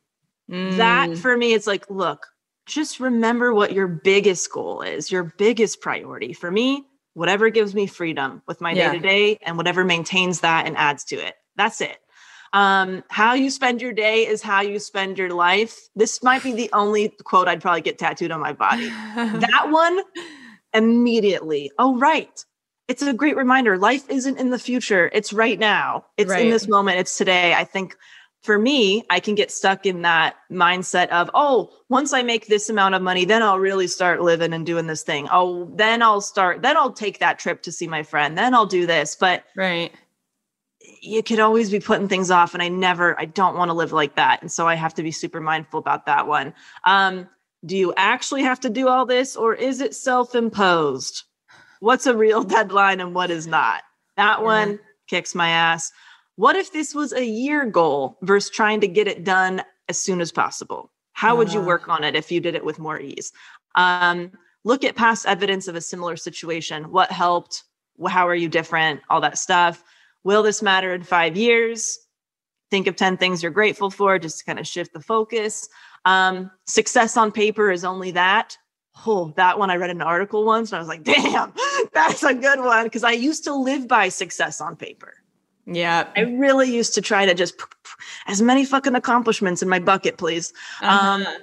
That 0.49 1.09
Mm. 1.09 1.17
for 1.21 1.37
me, 1.37 1.53
it's 1.53 1.67
like, 1.67 1.89
look, 1.89 2.27
just 2.65 2.99
remember 2.99 3.53
what 3.53 3.73
your 3.73 3.87
biggest 3.87 4.51
goal 4.51 4.81
is, 4.81 5.11
your 5.11 5.33
biggest 5.37 5.81
priority. 5.81 6.33
For 6.33 6.51
me, 6.51 6.85
whatever 7.13 7.49
gives 7.49 7.73
me 7.73 7.87
freedom 7.87 8.41
with 8.47 8.61
my 8.61 8.73
day 8.73 8.91
to 8.91 8.99
day 8.99 9.37
and 9.43 9.57
whatever 9.57 9.83
maintains 9.83 10.41
that 10.41 10.65
and 10.65 10.75
adds 10.77 11.03
to 11.05 11.15
it. 11.15 11.35
That's 11.55 11.81
it. 11.81 11.97
Um, 12.53 13.03
how 13.09 13.33
you 13.33 13.49
spend 13.49 13.81
your 13.81 13.93
day 13.93 14.27
is 14.27 14.41
how 14.41 14.61
you 14.61 14.77
spend 14.79 15.17
your 15.17 15.31
life. 15.31 15.77
This 15.95 16.21
might 16.21 16.43
be 16.43 16.53
the 16.53 16.69
only 16.73 17.09
quote 17.23 17.47
I'd 17.47 17.61
probably 17.61 17.81
get 17.81 17.97
tattooed 17.97 18.31
on 18.31 18.39
my 18.39 18.53
body. 18.53 18.89
that 19.15 19.67
one 19.69 19.99
immediately. 20.73 21.71
Oh, 21.79 21.97
right. 21.97 22.43
It's 22.87 23.01
a 23.01 23.13
great 23.13 23.37
reminder. 23.37 23.77
Life 23.77 24.09
isn't 24.09 24.37
in 24.37 24.49
the 24.49 24.59
future. 24.59 25.09
It's 25.13 25.31
right 25.31 25.57
now. 25.57 26.05
It's 26.17 26.31
in 26.31 26.49
this 26.49 26.67
moment. 26.67 26.99
It's 26.99 27.17
today. 27.17 27.53
I 27.53 27.63
think 27.63 27.95
for 28.43 28.59
me, 28.59 29.05
I 29.09 29.21
can 29.21 29.35
get 29.35 29.51
stuck 29.51 29.85
in 29.85 30.01
that 30.01 30.35
mindset 30.51 31.07
of, 31.07 31.31
oh, 31.33 31.71
once 31.87 32.11
I 32.11 32.23
make 32.23 32.47
this 32.47 32.69
amount 32.69 32.93
of 32.93 33.01
money, 33.01 33.23
then 33.23 33.41
I'll 33.41 33.59
really 33.59 33.87
start 33.87 34.21
living 34.21 34.51
and 34.51 34.65
doing 34.65 34.87
this 34.87 35.01
thing. 35.01 35.29
Oh, 35.31 35.71
then 35.75 36.01
I'll 36.01 36.19
start, 36.19 36.61
then 36.61 36.75
I'll 36.75 36.91
take 36.91 37.19
that 37.19 37.39
trip 37.39 37.63
to 37.63 37.71
see 37.71 37.87
my 37.87 38.03
friend. 38.03 38.37
Then 38.37 38.53
I'll 38.53 38.65
do 38.65 38.85
this. 38.85 39.15
But 39.15 39.45
right. 39.55 39.93
you 41.01 41.23
could 41.23 41.39
always 41.39 41.71
be 41.71 41.79
putting 41.79 42.09
things 42.09 42.29
off. 42.29 42.53
And 42.53 42.61
I 42.61 42.67
never, 42.67 43.17
I 43.17 43.25
don't 43.25 43.55
want 43.55 43.69
to 43.69 43.73
live 43.73 43.93
like 43.93 44.17
that. 44.17 44.41
And 44.41 44.51
so 44.51 44.67
I 44.67 44.75
have 44.75 44.93
to 44.95 45.03
be 45.03 45.11
super 45.11 45.39
mindful 45.39 45.79
about 45.79 46.05
that 46.07 46.27
one. 46.27 46.53
Um, 46.85 47.29
do 47.65 47.77
you 47.77 47.93
actually 47.95 48.43
have 48.43 48.59
to 48.59 48.69
do 48.69 48.89
all 48.89 49.05
this 49.05 49.37
or 49.37 49.53
is 49.53 49.79
it 49.79 49.95
self 49.95 50.35
imposed? 50.35 51.23
What's 51.83 52.05
a 52.05 52.15
real 52.15 52.43
deadline 52.55 53.01
and 53.01 53.13
what 53.13 53.29
is 53.29 53.45
not? 53.45 53.83
That 54.15 54.41
one 54.41 54.79
kicks 55.09 55.35
my 55.35 55.49
ass. 55.49 55.91
What 56.37 56.55
if 56.55 56.71
this 56.71 56.95
was 56.95 57.11
a 57.11 57.25
year 57.25 57.65
goal 57.65 58.17
versus 58.21 58.49
trying 58.49 58.79
to 58.81 58.87
get 58.87 59.09
it 59.09 59.25
done 59.25 59.61
as 59.89 59.99
soon 59.99 60.21
as 60.21 60.31
possible? 60.31 60.91
How 61.11 61.35
would 61.35 61.51
you 61.51 61.59
Ah. 61.59 61.65
work 61.65 61.89
on 61.89 62.05
it 62.05 62.15
if 62.15 62.31
you 62.31 62.39
did 62.39 62.55
it 62.55 62.63
with 62.63 62.79
more 62.79 63.01
ease? 63.01 63.33
Um, 63.75 64.31
look 64.63 64.85
at 64.85 64.95
past 64.95 65.25
evidence 65.25 65.67
of 65.67 65.75
a 65.75 65.81
similar 65.81 66.15
situation. 66.15 66.89
What 66.89 67.11
helped? 67.11 67.63
How 68.07 68.29
are 68.29 68.35
you 68.35 68.47
different? 68.47 69.01
All 69.09 69.19
that 69.19 69.37
stuff. 69.37 69.83
Will 70.23 70.41
this 70.41 70.61
matter 70.61 70.93
in 70.93 71.03
five 71.03 71.35
years? 71.35 71.99
Think 72.71 72.87
of 72.87 72.95
10 72.95 73.17
things 73.17 73.43
you're 73.43 73.51
grateful 73.51 73.91
for, 73.91 74.17
just 74.17 74.39
to 74.39 74.45
kind 74.45 74.57
of 74.57 74.65
shift 74.65 74.93
the 74.93 75.01
focus. 75.01 75.67
Um, 76.05 76.49
success 76.65 77.17
on 77.17 77.33
paper 77.33 77.71
is 77.71 77.83
only 77.83 78.11
that. 78.11 78.57
Oh, 79.05 79.33
that 79.37 79.57
one 79.59 79.69
I 79.71 79.75
read 79.77 79.89
an 79.89 80.01
article 80.01 80.45
once 80.45 80.71
and 80.71 80.77
I 80.77 80.79
was 80.79 80.87
like, 80.87 81.03
damn, 81.03 81.53
that's 81.93 82.23
a 82.23 82.33
good 82.33 82.59
one. 82.59 82.89
Cause 82.89 83.03
I 83.03 83.11
used 83.11 83.43
to 83.45 83.53
live 83.53 83.87
by 83.87 84.09
success 84.09 84.61
on 84.61 84.75
paper. 84.75 85.15
Yeah. 85.65 86.07
I 86.15 86.21
really 86.21 86.73
used 86.73 86.93
to 86.95 87.01
try 87.01 87.25
to 87.25 87.33
just 87.33 87.55
as 88.27 88.41
many 88.41 88.65
fucking 88.65 88.95
accomplishments 88.95 89.61
in 89.61 89.69
my 89.69 89.79
bucket, 89.79 90.17
please. 90.17 90.53
Um, 90.81 91.21
Uh-huh. 91.23 91.37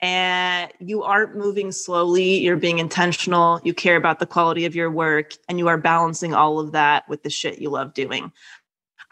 and 0.00 0.72
you 0.80 1.02
aren't 1.04 1.36
moving 1.36 1.70
slowly. 1.72 2.38
You're 2.38 2.56
being 2.56 2.78
intentional. 2.80 3.60
You 3.62 3.72
care 3.72 3.96
about 3.96 4.18
the 4.18 4.26
quality 4.26 4.64
of 4.66 4.74
your 4.74 4.90
work, 4.90 5.34
and 5.48 5.58
you 5.60 5.68
are 5.68 5.78
balancing 5.78 6.34
all 6.34 6.58
of 6.58 6.72
that 6.72 7.08
with 7.08 7.22
the 7.22 7.30
shit 7.30 7.60
you 7.60 7.70
love 7.70 7.94
doing. 7.94 8.32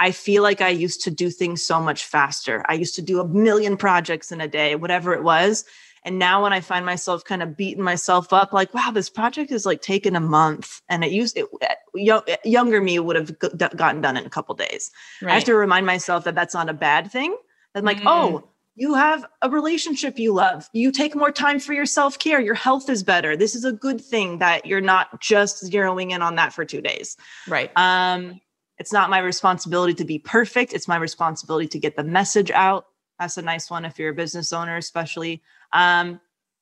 I 0.00 0.10
feel 0.10 0.42
like 0.42 0.60
I 0.60 0.70
used 0.70 1.02
to 1.02 1.10
do 1.12 1.30
things 1.30 1.62
so 1.62 1.80
much 1.80 2.04
faster. 2.04 2.64
I 2.68 2.74
used 2.74 2.94
to 2.96 3.02
do 3.02 3.20
a 3.20 3.28
million 3.28 3.76
projects 3.76 4.32
in 4.32 4.40
a 4.40 4.48
day, 4.48 4.74
whatever 4.74 5.12
it 5.14 5.22
was. 5.22 5.64
And 6.04 6.18
now 6.18 6.42
when 6.42 6.52
I 6.52 6.60
find 6.60 6.86
myself 6.86 7.24
kind 7.24 7.42
of 7.42 7.56
beating 7.56 7.82
myself 7.84 8.32
up, 8.32 8.52
like, 8.52 8.72
wow, 8.72 8.90
this 8.90 9.10
project 9.10 9.50
is 9.50 9.66
like 9.66 9.82
taken 9.82 10.16
a 10.16 10.20
month 10.20 10.80
And 10.88 11.04
it 11.04 11.12
used 11.12 11.36
it, 11.36 11.46
yo- 11.94 12.22
younger 12.44 12.80
me 12.80 12.98
would 12.98 13.16
have 13.16 13.38
gotten 13.38 14.00
done 14.00 14.16
in 14.16 14.24
a 14.24 14.30
couple 14.30 14.54
days. 14.54 14.90
I 15.22 15.34
have 15.34 15.44
to 15.44 15.54
remind 15.54 15.86
myself 15.86 16.24
that 16.24 16.34
that's 16.34 16.54
not 16.54 16.68
a 16.68 16.74
bad 16.74 17.10
thing. 17.12 17.36
That 17.74 17.80
I'm 17.80 17.84
like, 17.84 17.98
Mm. 18.00 18.06
oh, 18.06 18.48
you 18.76 18.94
have 18.94 19.26
a 19.42 19.50
relationship 19.50 20.18
you 20.18 20.32
love. 20.32 20.68
You 20.72 20.90
take 20.90 21.14
more 21.14 21.30
time 21.30 21.60
for 21.60 21.74
your 21.74 21.84
self 21.86 22.18
care. 22.18 22.40
Your 22.40 22.54
health 22.54 22.88
is 22.88 23.02
better. 23.02 23.36
This 23.36 23.54
is 23.54 23.64
a 23.66 23.72
good 23.72 24.00
thing 24.00 24.38
that 24.38 24.64
you're 24.64 24.80
not 24.80 25.20
just 25.20 25.62
zeroing 25.70 26.12
in 26.12 26.22
on 26.22 26.36
that 26.36 26.52
for 26.54 26.64
two 26.64 26.80
days. 26.80 27.16
Right. 27.46 27.70
Um, 27.76 28.40
it's 28.78 28.92
not 28.92 29.10
my 29.10 29.18
responsibility 29.18 29.92
to 29.94 30.04
be 30.06 30.18
perfect. 30.18 30.72
It's 30.72 30.88
my 30.88 30.96
responsibility 30.96 31.68
to 31.68 31.78
get 31.78 31.96
the 31.96 32.04
message 32.04 32.50
out. 32.52 32.86
That's 33.20 33.36
a 33.36 33.42
nice 33.42 33.70
one 33.70 33.84
if 33.84 33.98
you're 33.98 34.10
a 34.10 34.14
business 34.14 34.50
owner, 34.50 34.78
especially. 34.78 35.42
Um, 35.74 36.20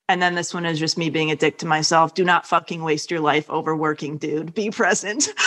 and 0.08 0.20
then 0.20 0.34
this 0.34 0.52
one 0.52 0.66
is 0.66 0.80
just 0.80 0.98
me 0.98 1.08
being 1.08 1.30
a 1.30 1.36
dick 1.36 1.58
to 1.58 1.66
myself. 1.66 2.14
Do 2.14 2.24
not 2.24 2.46
fucking 2.46 2.82
waste 2.82 3.12
your 3.12 3.20
life 3.20 3.48
overworking, 3.48 4.18
dude. 4.18 4.54
Be 4.54 4.70
present. 4.70 5.28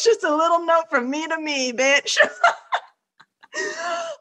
That's 0.00 0.04
just 0.04 0.24
a 0.24 0.34
little 0.34 0.66
note 0.66 0.90
from 0.90 1.08
me 1.08 1.28
to 1.28 1.38
me, 1.38 1.72
bitch. 1.72 2.16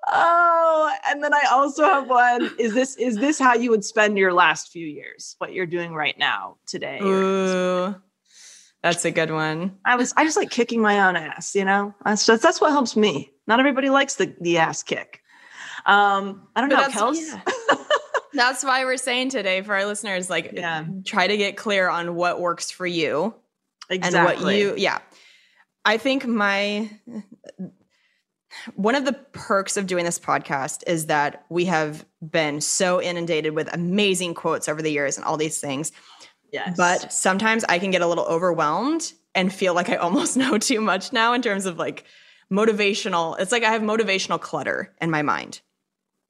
oh, 0.07 0.95
and 1.07 1.23
then 1.23 1.33
I 1.33 1.45
also 1.51 1.85
have 1.85 2.07
one. 2.07 2.51
Is 2.59 2.75
this 2.75 2.97
is 2.97 3.15
this 3.15 3.39
how 3.39 3.55
you 3.55 3.71
would 3.71 3.83
spend 3.83 4.17
your 4.17 4.33
last 4.33 4.71
few 4.71 4.85
years? 4.85 5.35
What 5.39 5.53
you're 5.53 5.65
doing 5.65 5.95
right 5.95 6.17
now, 6.19 6.57
today? 6.67 6.99
Ooh, 7.01 7.95
that's 8.83 9.05
a 9.05 9.11
good 9.11 9.31
one. 9.31 9.77
I 9.85 9.95
was 9.95 10.13
I 10.17 10.25
just 10.25 10.37
like 10.37 10.51
kicking 10.51 10.81
my 10.81 11.07
own 11.07 11.15
ass, 11.15 11.55
you 11.55 11.65
know. 11.65 11.95
That's 12.03 12.25
that's, 12.25 12.43
that's 12.43 12.59
what 12.59 12.71
helps 12.71 12.95
me. 12.95 13.31
Not 13.49 13.59
everybody 13.59 13.89
likes 13.89 14.15
the 14.15 14.33
the 14.39 14.59
ass 14.59 14.83
kick. 14.83 15.21
Um, 15.85 16.47
I 16.55 16.61
don't 16.61 16.69
But 16.69 16.75
know, 16.75 16.81
that's- 16.87 16.95
Kels. 17.01 17.17
yeah. 17.17 17.75
That's 18.33 18.63
why 18.63 18.85
we're 18.85 18.97
saying 18.97 19.29
today 19.29 19.61
for 19.63 19.73
our 19.73 19.85
listeners, 19.85 20.29
like, 20.29 20.51
Yeah. 20.53 20.85
try 21.03 21.25
to 21.25 21.35
get 21.35 21.57
clear 21.57 21.89
on 21.89 22.13
what 22.13 22.39
works 22.39 22.69
for 22.69 22.85
you 22.85 23.33
Exactly. 23.89 24.35
and 24.35 24.43
what 24.43 24.55
you, 24.55 24.75
yeah. 24.77 24.99
I 25.83 25.97
think 25.97 26.27
my 26.27 26.91
one 28.75 28.95
of 28.95 29.05
the 29.05 29.13
perks 29.13 29.77
of 29.77 29.87
doing 29.87 30.05
this 30.05 30.19
podcast 30.19 30.83
is 30.87 31.07
that 31.07 31.43
we 31.49 31.65
have 31.65 32.05
been 32.21 32.61
so 32.61 33.01
inundated 33.01 33.53
with 33.55 33.71
amazing 33.73 34.33
quotes 34.35 34.67
over 34.67 34.81
the 34.81 34.91
years 34.91 35.17
and 35.17 35.25
all 35.25 35.37
these 35.37 35.59
things. 35.59 35.91
yes. 36.51 36.75
But 36.77 37.11
sometimes 37.11 37.63
I 37.69 37.79
can 37.79 37.91
get 37.91 38.01
a 38.01 38.07
little 38.07 38.25
overwhelmed 38.25 39.11
and 39.35 39.53
feel 39.53 39.73
like 39.73 39.89
I 39.89 39.95
almost 39.95 40.37
know 40.43 40.57
too 40.57 40.81
much 40.81 41.11
now 41.13 41.33
in 41.33 41.41
terms 41.41 41.65
of 41.65 41.77
like 41.77 42.05
motivational. 42.51 43.39
It's 43.39 43.51
like 43.51 43.63
I 43.63 43.71
have 43.71 43.81
motivational 43.81 44.39
clutter 44.39 44.93
in 45.01 45.09
my 45.11 45.21
mind. 45.21 45.61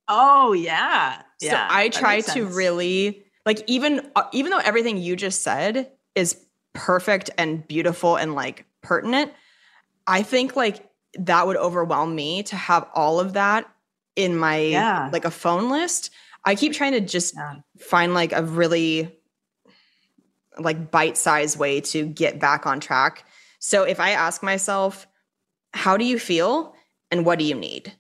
oh 0.08 0.54
yeah, 0.54 1.22
So 1.40 1.48
yeah. 1.48 1.68
I 1.70 1.90
try 1.90 2.22
to 2.22 2.46
really 2.46 3.24
like 3.46 3.64
even 3.68 4.10
uh, 4.16 4.24
even 4.34 4.52
though 4.52 4.58
everything 4.60 4.98
you 4.98 5.16
just 5.16 5.42
said 5.44 5.92
is 6.16 6.36
perfect 6.74 7.30
and 7.38 7.66
beautiful 7.68 8.16
and 8.16 8.34
like 8.36 8.66
pertinent, 8.82 9.32
I 10.08 10.24
think 10.24 10.56
like 10.56 10.88
that 11.18 11.48
would 11.48 11.58
overwhelm 11.58 12.14
me 12.16 12.44
to 12.44 12.56
have 12.56 12.88
all 12.94 13.20
of 13.20 13.34
that 13.34 13.70
in 14.16 14.36
my 14.38 14.58
Yeah. 14.58 15.10
like 15.14 15.26
a 15.26 15.32
phone 15.32 15.70
list. 15.70 16.10
I 16.46 16.56
keep 16.56 16.74
trying 16.74 16.94
to 16.94 17.02
just 17.02 17.36
Yeah. 17.36 17.56
find 17.80 18.14
like 18.14 18.32
a 18.34 18.44
really 18.44 19.16
like 20.58 20.92
bite-sized 20.92 21.58
way 21.58 21.82
to 21.82 22.06
get 22.06 22.40
back 22.40 22.66
on 22.66 22.80
track. 22.80 23.24
So 23.60 23.84
if 23.84 24.00
I 24.00 24.12
ask 24.12 24.44
myself, 24.44 25.08
how 25.74 25.98
do 25.98 26.06
you 26.06 26.20
feel 26.20 26.76
and 27.12 27.26
what 27.26 27.40
do 27.40 27.46
you 27.46 27.56
need? 27.56 27.94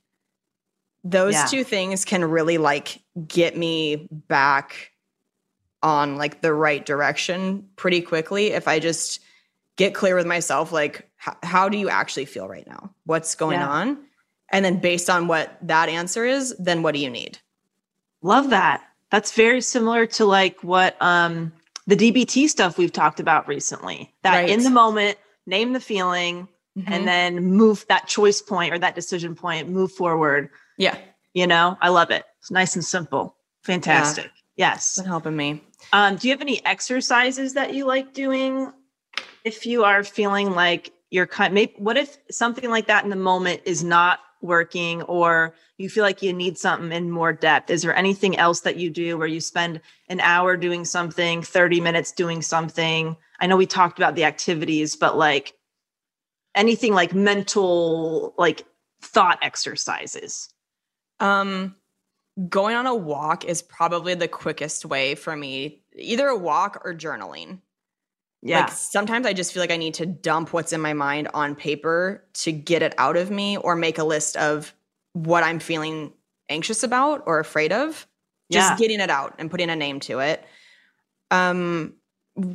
Those 1.03 1.33
Yeah. 1.33 1.45
two 1.45 1.63
things 1.63 2.03
can 2.05 2.23
really 2.25 2.57
like 2.57 3.01
get 3.27 3.55
me 3.57 4.07
back 4.11 4.91
on 5.81 6.17
like 6.17 6.41
the 6.41 6.53
right 6.53 6.85
direction 6.85 7.69
pretty 7.77 8.01
quickly 8.01 8.47
if 8.47 8.67
I 8.67 8.79
just 8.79 9.21
get 9.77 9.93
clear 9.95 10.15
with 10.15 10.25
myself 10.25 10.73
like 10.73 11.09
h- 11.25 11.35
how 11.43 11.69
do 11.69 11.77
you 11.77 11.87
actually 11.89 12.25
feel 12.25 12.47
right 12.49 12.67
now? 12.67 12.93
What's 13.05 13.35
going 13.35 13.59
Yeah. 13.59 13.69
on? 13.69 13.97
And 14.51 14.65
then 14.65 14.79
based 14.79 15.09
on 15.09 15.27
what 15.27 15.57
that 15.61 15.87
answer 15.89 16.25
is, 16.25 16.53
then 16.59 16.81
what 16.83 16.93
do 16.95 16.99
you 16.99 17.09
need? 17.09 17.39
Love 18.21 18.49
that. 18.49 18.83
That's 19.09 19.31
very 19.31 19.61
similar 19.61 20.05
to 20.07 20.25
like 20.25 20.61
what 20.63 21.01
um 21.01 21.53
the 21.87 21.95
DBT 21.95 22.47
stuff 22.49 22.77
we've 22.77 22.91
talked 22.91 23.19
about 23.19 23.47
recently. 23.47 24.13
That 24.23 24.35
Right. 24.41 24.49
in 24.49 24.63
the 24.63 24.69
moment, 24.69 25.17
name 25.47 25.71
the 25.73 25.79
feeling 25.79 26.47
Mhm. 26.79 26.91
and 26.91 27.07
then 27.07 27.43
move 27.43 27.85
that 27.89 28.07
choice 28.07 28.41
point 28.41 28.73
or 28.73 28.79
that 28.79 28.95
decision 28.95 29.35
point, 29.35 29.69
move 29.69 29.91
forward. 29.91 30.49
yeah, 30.77 30.97
You 31.33 31.45
know, 31.47 31.77
I 31.81 31.89
love 31.89 32.09
it. 32.11 32.23
It's 32.39 32.51
nice 32.51 32.75
and 32.75 32.83
simple. 32.85 33.35
Fantastic. 33.63 34.31
Yes. 34.55 34.89
it's 34.89 34.97
been 34.99 35.05
helping 35.05 35.35
me. 35.35 35.61
Um, 35.93 36.15
do 36.17 36.27
you 36.27 36.33
have 36.33 36.41
any 36.41 36.63
exercises 36.65 37.53
that 37.53 37.73
you 37.73 37.85
like 37.85 38.13
doing 38.13 38.71
if 39.43 39.65
you 39.65 39.83
are 39.83 40.03
feeling 40.03 40.51
like 40.51 40.91
you're 41.11 41.27
kind 41.27 41.53
maybe 41.53 41.73
what 41.77 41.97
if 41.97 42.17
something 42.29 42.69
like 42.69 42.87
that 42.87 43.03
in 43.03 43.09
the 43.09 43.15
moment 43.15 43.61
is 43.65 43.83
not 43.83 44.19
working 44.41 45.01
or 45.03 45.55
you 45.77 45.89
feel 45.89 46.03
like 46.03 46.21
you 46.21 46.31
need 46.33 46.57
something 46.57 46.91
in 46.91 47.09
more 47.09 47.33
depth 47.33 47.69
is 47.69 47.81
there 47.81 47.95
anything 47.95 48.37
else 48.37 48.61
that 48.61 48.75
you 48.77 48.89
do 48.89 49.17
where 49.17 49.27
you 49.27 49.39
spend 49.41 49.81
an 50.09 50.19
hour 50.19 50.55
doing 50.55 50.85
something 50.85 51.41
30 51.41 51.81
minutes 51.81 52.11
doing 52.11 52.41
something 52.41 53.15
i 53.39 53.47
know 53.47 53.57
we 53.57 53.65
talked 53.65 53.97
about 53.97 54.15
the 54.15 54.23
activities 54.25 54.95
but 54.95 55.17
like 55.17 55.53
anything 56.59 56.93
like 56.93 57.13
mental 57.13 58.33
like 58.37 58.65
thought 59.01 59.39
exercises 59.41 60.49
Um, 61.19 61.75
going 62.49 62.75
on 62.75 62.85
a 62.87 62.95
walk 62.95 63.45
is 63.45 63.61
probably 63.61 64.13
the 64.15 64.27
quickest 64.27 64.85
way 64.85 65.15
for 65.15 65.35
me, 65.35 65.83
either 65.95 66.27
a 66.27 66.37
walk 66.37 66.81
or 66.85 66.93
journaling. 66.93 67.59
yeah 68.41 68.65
Like 68.65 68.71
sometimes 68.71 69.25
I 69.25 69.33
just 69.33 69.53
feel 69.53 69.61
like 69.63 69.71
I 69.71 69.77
need 69.77 69.95
to 69.95 70.05
dump 70.05 70.53
what's 70.53 70.71
in 70.73 70.81
my 70.81 70.93
mind 70.93 71.27
on 71.33 71.55
paper 71.55 72.23
to 72.35 72.51
get 72.51 72.81
it 72.81 72.93
out 72.97 73.17
of 73.17 73.29
me 73.31 73.57
or 73.57 73.75
make 73.75 73.97
a 73.97 74.03
list 74.03 74.37
of 74.37 74.73
what 75.13 75.43
I'm 75.43 75.59
feeling 75.59 76.13
anxious 76.49 76.83
about 76.83 77.23
or 77.25 77.39
afraid 77.39 77.71
of. 77.73 78.07
Just 78.51 78.69
Yeah. 78.71 78.77
getting 78.77 78.99
it 78.99 79.09
out 79.09 79.35
and 79.39 79.51
putting 79.51 79.69
a 79.69 79.75
name 79.75 79.99
to 80.01 80.19
it. 80.19 80.45
Um 81.31 81.95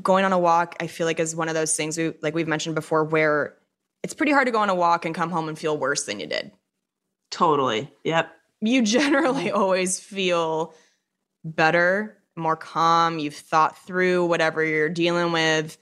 going 0.03 0.25
on 0.25 0.33
a 0.33 0.39
walk, 0.39 0.77
I 0.81 0.87
feel 0.87 1.07
like 1.07 1.21
is 1.21 1.37
one 1.37 1.49
of 1.49 1.55
those 1.55 1.77
things 1.77 1.99
we 1.99 2.15
like 2.23 2.35
we've 2.35 2.49
mentioned 2.49 2.75
before 2.75 3.05
where 3.05 3.57
it's 4.05 4.15
pretty 4.15 4.31
hard 4.31 4.47
to 4.47 4.53
go 4.53 4.61
on 4.61 4.71
a 4.71 4.75
walk 4.75 5.05
and 5.05 5.15
come 5.15 5.31
home 5.31 5.49
and 5.49 5.59
feel 5.59 5.77
worse 5.77 6.05
than 6.05 6.21
you 6.21 6.27
did. 6.29 6.53
totally 7.33 7.91
yep 8.05 8.33
You 8.61 8.83
generally 8.83 9.51
always 9.61 9.99
feel 9.99 10.75
better, 11.45 12.17
more 12.37 12.57
calm. 12.57 13.19
You've 13.19 13.35
thought 13.37 13.79
through 13.87 14.27
whatever 14.27 14.65
you're 14.65 14.89
dealing 14.89 15.33
with. 15.33 15.77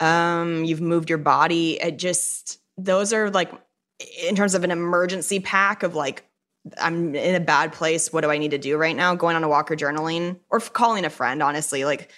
Um, 0.00 0.64
you've 0.64 0.80
moved 0.80 1.08
your 1.08 1.18
body. 1.18 1.80
It 1.80 1.98
just 1.98 2.58
those 2.76 3.12
are 3.12 3.30
like 3.30 3.52
in 4.26 4.34
terms 4.34 4.54
of 4.54 4.64
an 4.64 4.70
emergency 4.70 5.38
pack 5.40 5.82
of 5.82 5.94
like 5.94 6.24
I'm 6.78 7.14
in 7.14 7.34
a 7.34 7.40
bad 7.40 7.72
place. 7.72 8.12
What 8.12 8.22
do 8.22 8.30
I 8.30 8.38
need 8.38 8.50
to 8.50 8.58
do 8.58 8.76
right 8.76 8.96
now? 8.96 9.14
Going 9.14 9.36
on 9.36 9.44
a 9.44 9.48
walk 9.48 9.70
or 9.70 9.76
journaling 9.76 10.38
or 10.50 10.60
calling 10.60 11.04
a 11.04 11.10
friend. 11.10 11.42
Honestly, 11.42 11.84
like 11.84 12.10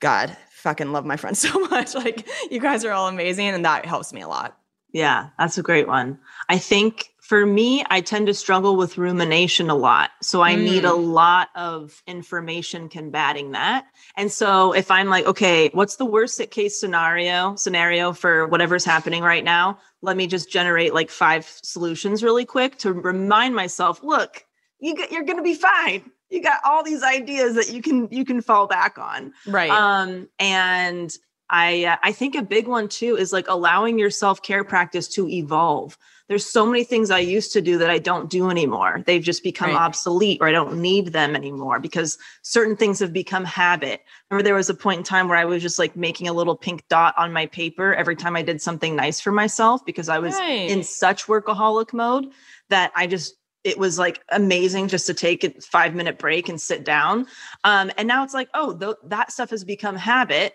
God, 0.00 0.36
fucking 0.50 0.90
love 0.92 1.06
my 1.06 1.16
friends 1.16 1.38
so 1.48 1.58
much. 1.68 1.94
Like 1.94 2.26
you 2.50 2.60
guys 2.60 2.84
are 2.84 2.92
all 2.92 3.08
amazing, 3.08 3.48
and 3.48 3.64
that 3.64 3.86
helps 3.86 4.12
me 4.12 4.22
a 4.22 4.28
lot. 4.28 4.58
Yeah, 4.94 5.30
that's 5.40 5.58
a 5.58 5.62
great 5.62 5.88
one. 5.88 6.20
I 6.48 6.56
think 6.56 7.10
for 7.20 7.44
me, 7.44 7.84
I 7.90 8.00
tend 8.00 8.28
to 8.28 8.34
struggle 8.34 8.76
with 8.76 8.96
rumination 8.96 9.68
a 9.68 9.74
lot. 9.74 10.10
So 10.22 10.40
I 10.40 10.54
need 10.54 10.84
a 10.84 10.94
lot 10.94 11.48
of 11.56 12.00
information 12.06 12.88
combating 12.88 13.52
that. 13.52 13.86
And 14.16 14.30
so 14.30 14.72
if 14.72 14.92
I'm 14.92 15.08
like, 15.08 15.26
okay, 15.26 15.68
what's 15.72 15.96
the 15.96 16.04
worst 16.04 16.40
case 16.52 16.78
scenario 16.78 17.56
scenario 17.56 18.12
for 18.12 18.46
whatever's 18.46 18.84
happening 18.84 19.24
right 19.24 19.42
now? 19.42 19.78
Let 20.00 20.16
me 20.16 20.28
just 20.28 20.48
generate 20.48 20.94
like 20.94 21.10
five 21.10 21.44
solutions 21.44 22.22
really 22.22 22.44
quick 22.44 22.78
to 22.78 22.92
remind 22.92 23.56
myself, 23.56 24.00
look, 24.04 24.44
you 24.78 24.94
get, 24.94 25.10
you're 25.10 25.24
going 25.24 25.38
to 25.38 25.42
be 25.42 25.54
fine. 25.54 26.08
You 26.30 26.40
got 26.40 26.60
all 26.64 26.84
these 26.84 27.02
ideas 27.02 27.56
that 27.56 27.72
you 27.72 27.82
can 27.82 28.08
you 28.12 28.24
can 28.24 28.42
fall 28.42 28.68
back 28.68 28.96
on. 28.98 29.32
Right. 29.46 29.70
Um, 29.70 30.28
and 30.38 31.12
I 31.50 31.84
uh, 31.84 31.96
I 32.02 32.12
think 32.12 32.34
a 32.34 32.42
big 32.42 32.66
one 32.66 32.88
too 32.88 33.16
is 33.16 33.32
like 33.32 33.46
allowing 33.48 33.98
your 33.98 34.10
self 34.10 34.42
care 34.42 34.64
practice 34.64 35.08
to 35.08 35.28
evolve. 35.28 35.98
There's 36.26 36.46
so 36.46 36.64
many 36.64 36.84
things 36.84 37.10
I 37.10 37.18
used 37.18 37.52
to 37.52 37.60
do 37.60 37.76
that 37.76 37.90
I 37.90 37.98
don't 37.98 38.30
do 38.30 38.48
anymore. 38.48 39.02
They've 39.06 39.22
just 39.22 39.42
become 39.42 39.70
Right. 39.70 39.76
obsolete 39.78 40.38
or 40.40 40.48
I 40.48 40.52
don't 40.52 40.80
need 40.80 41.08
them 41.08 41.36
anymore 41.36 41.80
because 41.80 42.16
certain 42.42 42.76
things 42.76 42.98
have 43.00 43.12
become 43.12 43.44
habit. 43.44 44.00
Remember 44.30 44.42
there 44.42 44.54
was 44.54 44.70
a 44.70 44.74
point 44.74 44.98
in 44.98 45.04
time 45.04 45.28
where 45.28 45.36
I 45.36 45.44
was 45.44 45.60
just 45.60 45.78
like 45.78 45.96
making 45.96 46.26
a 46.28 46.32
little 46.32 46.56
pink 46.56 46.84
dot 46.88 47.14
on 47.18 47.30
my 47.30 47.44
paper 47.44 47.94
every 47.94 48.16
time 48.16 48.36
I 48.36 48.42
did 48.42 48.62
something 48.62 48.96
nice 48.96 49.20
for 49.20 49.32
myself 49.32 49.84
because 49.84 50.08
I 50.08 50.18
was 50.18 50.34
in 50.70 50.82
such 50.82 51.26
workaholic 51.26 51.92
mode 51.92 52.28
that 52.70 52.90
I 52.96 53.06
just 53.06 53.34
it 53.62 53.78
was 53.78 53.98
like 53.98 54.22
amazing 54.30 54.88
just 54.88 55.06
to 55.06 55.14
take 55.14 55.44
a 55.44 55.50
five 55.60 55.94
minute 55.94 56.18
break 56.18 56.48
and 56.48 56.60
sit 56.60 56.84
down. 56.84 57.26
Um, 57.64 57.90
and 57.98 58.08
now 58.08 58.24
it's 58.24 58.34
like, 58.34 58.48
oh, 58.54 58.74
th- 58.76 58.96
that 59.04 59.30
stuff 59.30 59.50
has 59.50 59.64
become 59.64 59.96
habit. 59.96 60.54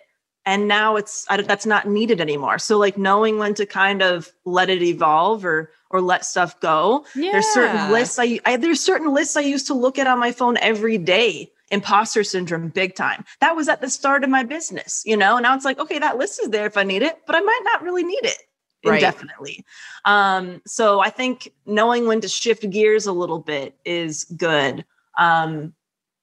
And 0.50 0.68
now 0.68 0.96
it's 0.96 1.28
I, 1.30 1.40
that's 1.44 1.68
not 1.68 1.88
needed 1.88 2.20
anymore. 2.20 2.58
So 2.58 2.80
like 2.80 2.98
knowing 2.98 3.38
when 3.38 3.54
to 3.54 3.68
kind 3.68 4.02
of 4.02 4.32
let 4.46 4.68
it 4.72 4.82
evolve 4.82 5.46
or 5.46 5.72
or 5.92 6.02
let 6.02 6.26
stuff 6.26 6.60
go. 6.60 7.06
yeah. 7.16 7.34
There's 7.34 7.46
certain 7.54 7.92
lists 7.92 8.18
I, 8.18 8.40
I 8.46 8.58
there's 8.58 8.82
certain 8.82 9.14
lists 9.14 9.38
I 9.38 9.42
used 9.42 9.68
to 9.68 9.76
look 9.76 10.00
at 10.00 10.08
on 10.08 10.20
my 10.20 10.32
phone 10.32 10.58
every 10.58 10.98
day 10.98 11.52
imposter 11.70 12.24
syndrome 12.24 12.70
big 12.70 12.96
time. 12.96 13.24
That 13.42 13.56
was 13.56 13.70
at 13.70 13.80
the 13.80 13.92
start 13.92 14.24
of 14.24 14.32
my 14.32 14.42
business, 14.42 15.04
you 15.06 15.16
know. 15.16 15.38
Now 15.38 15.56
it's 15.56 15.66
like, 15.66 15.78
okay, 15.78 16.00
that 16.00 16.18
list 16.18 16.42
is 16.42 16.50
there 16.50 16.66
if 16.66 16.78
I 16.78 16.84
need 16.84 17.04
it, 17.04 17.20
but 17.28 17.36
I 17.36 17.42
might 17.42 17.62
not 17.66 17.84
really 17.84 18.04
need 18.04 18.26
it 18.26 18.40
Right. 18.84 18.96
indefinitely. 18.96 19.64
Um, 20.04 20.64
so 20.66 21.00
I 21.00 21.12
think 21.12 21.54
knowing 21.68 22.08
when 22.08 22.22
to 22.22 22.28
shift 22.28 22.68
gears 22.72 23.06
a 23.06 23.12
little 23.14 23.38
bit 23.38 23.76
is 23.86 24.24
good. 24.24 24.84
Um, 25.16 25.74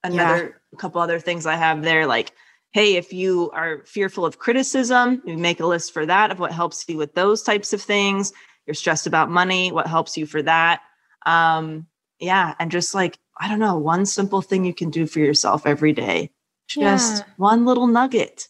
another 0.02 0.60
couple 0.78 1.00
other 1.00 1.20
things 1.20 1.46
I 1.46 1.54
have 1.54 1.82
there, 1.82 2.06
like, 2.08 2.32
hey, 2.76 2.96
if 2.96 3.10
you 3.10 3.50
are 3.54 3.82
fearful 3.86 4.26
of 4.26 4.38
criticism, 4.38 5.22
you 5.24 5.38
make 5.38 5.60
a 5.60 5.66
list 5.66 5.94
for 5.94 6.04
that 6.04 6.30
of 6.30 6.38
what 6.38 6.52
helps 6.52 6.86
you 6.86 6.98
with 6.98 7.14
those 7.14 7.42
types 7.42 7.72
of 7.72 7.80
things. 7.80 8.34
You're 8.66 8.74
stressed 8.74 9.06
about 9.06 9.30
money, 9.30 9.72
what 9.72 9.86
helps 9.86 10.18
you 10.18 10.26
for 10.26 10.42
that. 10.42 10.82
Um, 11.24 11.86
yeah, 12.18 12.54
and 12.60 12.70
just 12.70 12.94
like, 12.94 13.18
I 13.40 13.48
don't 13.48 13.60
know, 13.60 13.78
one 13.78 14.04
simple 14.04 14.42
thing 14.42 14.66
you 14.66 14.74
can 14.74 14.90
do 14.90 15.06
for 15.06 15.20
yourself 15.20 15.66
every 15.66 15.94
day. 15.94 16.32
Just 16.68 17.20
Yeah. 17.20 17.24
one 17.38 17.64
little 17.64 17.86
nugget. 17.86 18.46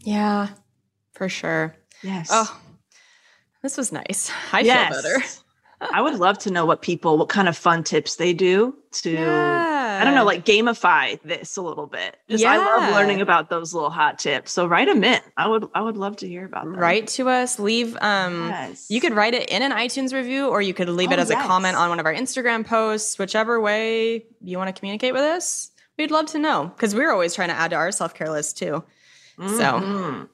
Yeah, 0.00 0.48
for 1.12 1.28
sure. 1.28 1.76
Yes. 2.02 2.30
Oh, 2.32 2.60
this 3.62 3.76
was 3.76 3.92
nice. 3.92 4.28
I 4.52 4.62
Yes. 4.62 4.88
feel 4.92 5.02
better. 5.02 5.24
I 5.92 6.02
would 6.02 6.18
love 6.18 6.38
to 6.38 6.50
know 6.50 6.66
what 6.66 6.82
people, 6.82 7.16
what 7.16 7.28
kind 7.28 7.48
of 7.48 7.56
fun 7.56 7.84
tips 7.84 8.16
they 8.16 8.32
do 8.32 8.74
to, 8.90 9.14
I 9.98 10.04
don't 10.04 10.14
know, 10.14 10.24
like 10.24 10.44
gamify 10.44 11.20
this 11.22 11.56
a 11.56 11.62
little 11.62 11.86
bit. 11.86 12.16
Just 12.28 12.44
I 12.44 12.56
love 12.56 12.92
learning 12.94 13.20
about 13.20 13.50
those 13.50 13.74
little 13.74 13.90
hot 13.90 14.18
tips. 14.18 14.52
So 14.52 14.66
write 14.66 14.86
them 14.88 15.02
in. 15.04 15.20
I 15.36 15.48
would, 15.48 15.66
I 15.74 15.82
would 15.82 15.96
love 15.96 16.16
to 16.18 16.28
hear 16.28 16.44
about 16.44 16.64
them. 16.64 16.76
write 16.76 17.08
to 17.08 17.28
us 17.28 17.58
leave 17.58 17.96
um 18.00 18.48
Yes. 18.48 18.86
you 18.88 19.00
could 19.00 19.14
write 19.14 19.34
it 19.34 19.48
in 19.50 19.62
an 19.62 19.72
itunes 19.72 20.12
review 20.12 20.48
or 20.48 20.62
you 20.62 20.72
could 20.74 20.88
leave 20.88 21.12
it 21.12 21.18
Oh, 21.18 21.22
as 21.22 21.30
a 21.30 21.34
comment 21.36 21.76
on 21.76 21.88
one 21.88 22.00
of 22.00 22.06
our 22.06 22.14
instagram 22.14 22.64
posts 22.66 23.18
whichever 23.18 23.60
way 23.60 24.24
you 24.40 24.56
want 24.58 24.74
to 24.74 24.78
communicate 24.78 25.12
with 25.12 25.22
us 25.22 25.70
we'd 25.98 26.10
love 26.10 26.26
to 26.26 26.38
know 26.38 26.66
because 26.74 26.94
we're 26.94 27.10
always 27.12 27.34
trying 27.34 27.48
to 27.48 27.54
add 27.54 27.70
to 27.70 27.76
our 27.76 27.90
self-care 27.92 28.30
list 28.30 28.56
too 28.58 28.84
so 29.38 29.44
Mhm. 29.44 30.28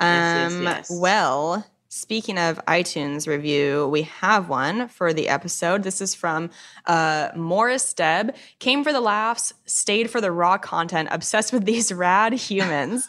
yes, 0.00 0.52
um 0.52 0.62
yes. 0.62 0.90
well 0.90 1.66
speaking 1.88 2.38
of 2.38 2.58
itunes 2.66 3.26
review 3.26 3.88
we 3.88 4.02
have 4.02 4.48
one 4.48 4.88
for 4.88 5.12
the 5.12 5.28
episode 5.28 5.82
this 5.82 6.00
is 6.00 6.14
from 6.14 6.50
uh 6.86 7.28
morris 7.34 7.94
deb 7.94 8.34
came 8.58 8.84
for 8.84 8.92
the 8.92 9.00
laughs 9.00 9.54
stayed 9.64 10.10
for 10.10 10.20
the 10.20 10.30
raw 10.30 10.58
content 10.58 11.08
obsessed 11.10 11.52
with 11.52 11.64
these 11.64 11.92
rad 11.92 12.32
humans 12.32 13.08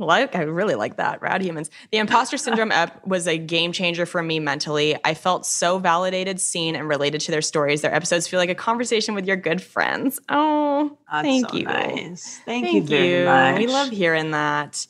like 0.00 0.34
I 0.34 0.42
really 0.42 0.74
like 0.74 0.96
that. 0.96 1.20
Rad 1.20 1.42
humans. 1.42 1.70
The 1.92 1.98
imposter 1.98 2.38
syndrome 2.38 2.72
ep 2.72 3.06
was 3.06 3.28
a 3.28 3.36
game 3.36 3.72
changer 3.72 4.06
for 4.06 4.22
me 4.22 4.40
mentally. 4.40 4.96
I 5.04 5.14
felt 5.14 5.44
so 5.44 5.78
validated, 5.78 6.40
seen, 6.40 6.74
and 6.74 6.88
related 6.88 7.20
to 7.22 7.30
their 7.30 7.42
stories. 7.42 7.82
Their 7.82 7.94
episodes 7.94 8.26
feel 8.26 8.40
like 8.40 8.50
a 8.50 8.54
conversation 8.54 9.14
with 9.14 9.26
your 9.26 9.36
good 9.36 9.62
friends. 9.62 10.18
Oh, 10.28 10.96
That's 11.12 11.26
thank 11.26 11.50
so 11.50 11.56
you. 11.56 11.64
nice. 11.64 12.40
Thank, 12.46 12.66
Thank 12.66 12.74
you 12.74 12.82
very 12.82 13.24
much. 13.24 13.58
We 13.58 13.66
love 13.66 13.90
hearing 13.90 14.30
that. 14.30 14.86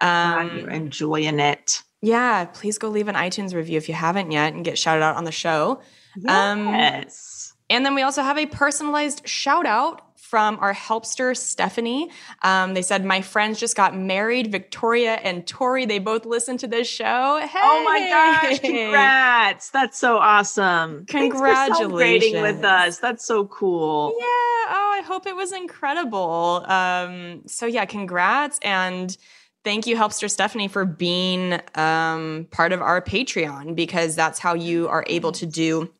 Um, 0.00 0.58
you're 0.58 0.70
enjoying 0.70 1.40
it. 1.40 1.82
Yeah, 2.02 2.44
please 2.46 2.78
go 2.78 2.88
leave 2.88 3.08
an 3.08 3.14
iTunes 3.14 3.54
review 3.54 3.76
if 3.76 3.88
you 3.88 3.94
haven't 3.94 4.30
yet 4.30 4.54
and 4.54 4.64
get 4.64 4.78
shouted 4.78 5.02
out 5.02 5.16
on 5.16 5.24
the 5.24 5.32
show. 5.32 5.80
Um, 6.28 6.66
Yes. 6.68 7.54
And 7.68 7.86
then 7.86 7.94
we 7.94 8.02
also 8.02 8.22
have 8.22 8.36
a 8.36 8.46
personalized 8.46 9.28
shout 9.28 9.64
out 9.64 10.02
from 10.16 10.58
our 10.60 10.72
helpster, 10.74 11.36
Stephanie. 11.36 12.10
Um, 12.42 12.74
they 12.74 12.82
said, 12.82 13.04
My 13.04 13.20
friends 13.20 13.58
just 13.60 13.76
got 13.76 13.96
married, 13.96 14.50
Victoria 14.50 15.14
and 15.14 15.46
Tori. 15.46 15.86
They 15.86 15.98
both 15.98 16.24
listen 16.24 16.56
to 16.58 16.66
this 16.68 16.88
show. 16.88 17.38
Hey! 17.42 17.58
Oh 17.60 17.82
my 17.84 17.98
gosh, 18.08 18.58
congrats. 18.60 19.70
That's 19.70 19.98
so 19.98 20.18
awesome. 20.18 21.04
Congratulations. 21.06 22.42
with 22.42 22.64
us. 22.64 22.98
That's 22.98 23.24
so 23.24 23.46
cool. 23.46 24.14
Yeah. 24.18 24.26
Oh, 24.72 24.90
I 24.98 25.02
hope 25.04 25.26
it 25.26 25.34
was 25.36 25.52
incredible. 25.52 26.64
Um, 26.66 27.42
so 27.46 27.66
yeah, 27.66 27.84
congrats 27.84 28.58
and 28.62 29.16
thank 29.64 29.86
you, 29.86 29.96
Helpster 29.96 30.30
Stephanie, 30.30 30.68
for 30.68 30.84
being 30.84 31.60
um, 31.74 32.46
part 32.50 32.72
of 32.72 32.80
our 32.82 33.00
Patreon 33.02 33.74
because 33.74 34.16
that's 34.16 34.38
how 34.38 34.54
you 34.54 34.88
are 34.88 35.04
able 35.06 35.32
to 35.32 35.46
do 35.46 35.92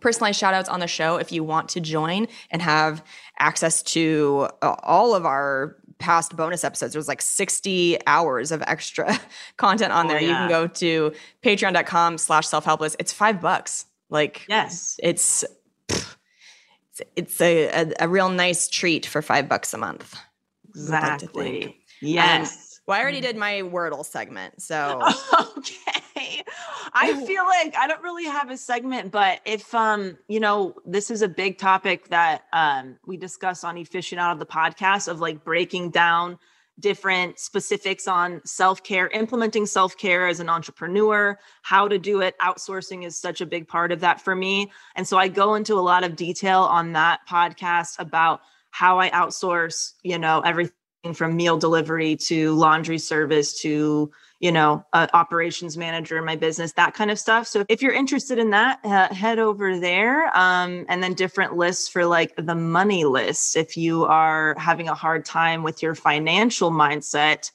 personalized 0.00 0.38
shout 0.38 0.52
outs 0.54 0.68
on 0.68 0.80
the 0.80 0.86
show 0.86 1.16
if 1.16 1.32
you 1.32 1.42
want 1.42 1.70
to 1.70 1.80
join 1.80 2.28
and 2.50 2.60
have 2.62 3.02
access 3.38 3.82
to 3.82 4.48
uh, 4.62 4.76
all 4.82 5.14
of 5.14 5.24
our 5.24 5.76
past 5.98 6.36
bonus 6.36 6.62
episodes. 6.64 6.92
There's 6.92 7.08
like 7.08 7.22
60 7.22 7.98
hours 8.06 8.52
of 8.52 8.62
extra 8.66 9.18
content 9.56 9.92
on 9.92 10.06
Oh, 10.06 10.08
there. 10.10 10.20
You 10.20 10.28
can 10.28 10.48
go 10.50 10.66
to 10.66 11.12
patreon.com 11.42 12.18
slash 12.18 12.46
self-helpless. 12.46 12.96
It's 12.98 13.12
five 13.12 13.40
bucks. 13.40 13.86
Like 14.10 14.44
Yes. 14.48 15.00
it's 15.02 15.44
it's, 17.14 17.40
a, 17.42 17.68
a, 17.68 17.92
a 18.00 18.08
real 18.08 18.28
nice 18.30 18.68
treat 18.68 19.04
for 19.06 19.20
five 19.22 19.48
bucks 19.48 19.74
a 19.74 19.78
month 19.78 20.14
I'd 20.74 20.90
like 21.10 21.18
to 21.20 21.26
think. 21.26 21.76
Well 22.86 22.98
i 22.98 23.02
already 23.02 23.20
did 23.20 23.36
my 23.36 23.62
wordle 23.62 24.04
segment 24.04 24.62
so 24.62 25.00
okay. 25.58 25.96
I 26.92 27.24
feel 27.26 27.44
like 27.44 27.76
I 27.76 27.86
don't 27.86 28.02
really 28.02 28.24
have 28.24 28.50
a 28.50 28.56
segment, 28.56 29.12
but 29.12 29.40
if 29.44 29.74
um, 29.74 30.16
you 30.28 30.40
know, 30.40 30.74
this 30.86 31.10
is 31.10 31.20
a 31.20 31.28
big 31.28 31.58
topic 31.58 32.08
that 32.08 32.44
um 32.52 32.98
we 33.06 33.16
discuss 33.16 33.64
on 33.64 33.76
Efficient 33.76 34.20
Out 34.20 34.32
of 34.32 34.38
the 34.38 34.46
podcast 34.46 35.08
of 35.08 35.20
like 35.20 35.44
breaking 35.44 35.90
down 35.90 36.38
different 36.78 37.38
specifics 37.38 38.06
on 38.06 38.40
self-care, 38.44 39.08
implementing 39.08 39.64
self-care 39.64 40.26
as 40.26 40.40
an 40.40 40.48
entrepreneur, 40.48 41.38
how 41.62 41.88
to 41.88 41.98
do 41.98 42.20
it. 42.20 42.38
Outsourcing 42.38 43.04
is 43.04 43.16
such 43.16 43.40
a 43.40 43.46
big 43.46 43.66
part 43.66 43.92
of 43.92 44.00
that 44.00 44.20
for 44.20 44.34
me. 44.34 44.70
And 44.94 45.08
so 45.08 45.16
I 45.16 45.28
go 45.28 45.54
into 45.54 45.74
a 45.74 45.80
lot 45.80 46.04
of 46.04 46.16
detail 46.16 46.62
on 46.62 46.92
that 46.92 47.20
podcast 47.28 47.98
about 47.98 48.40
how 48.70 48.98
I 48.98 49.08
outsource, 49.10 49.94
you 50.02 50.18
know, 50.18 50.40
everything 50.40 50.74
from 51.14 51.36
meal 51.36 51.56
delivery 51.56 52.16
to 52.16 52.54
laundry 52.54 52.98
service 52.98 53.60
to 53.62 54.10
you 54.40 54.52
know 54.52 54.84
uh, 54.92 55.06
operations 55.14 55.76
manager 55.76 56.18
in 56.18 56.24
my 56.24 56.36
business 56.36 56.72
that 56.72 56.94
kind 56.94 57.10
of 57.10 57.18
stuff. 57.18 57.46
So 57.46 57.64
if 57.68 57.82
you're 57.82 57.92
interested 57.92 58.38
in 58.38 58.50
that 58.50 58.80
uh, 58.84 59.12
head 59.14 59.38
over 59.38 59.78
there 59.78 60.36
um, 60.36 60.84
and 60.88 61.02
then 61.02 61.14
different 61.14 61.56
lists 61.56 61.88
for 61.88 62.04
like 62.04 62.34
the 62.36 62.54
money 62.54 63.04
list. 63.04 63.56
If 63.56 63.76
you 63.76 64.04
are 64.04 64.54
having 64.58 64.88
a 64.88 64.94
hard 64.94 65.24
time 65.24 65.62
with 65.62 65.82
your 65.82 65.94
financial 65.94 66.70
mindset 66.70 67.50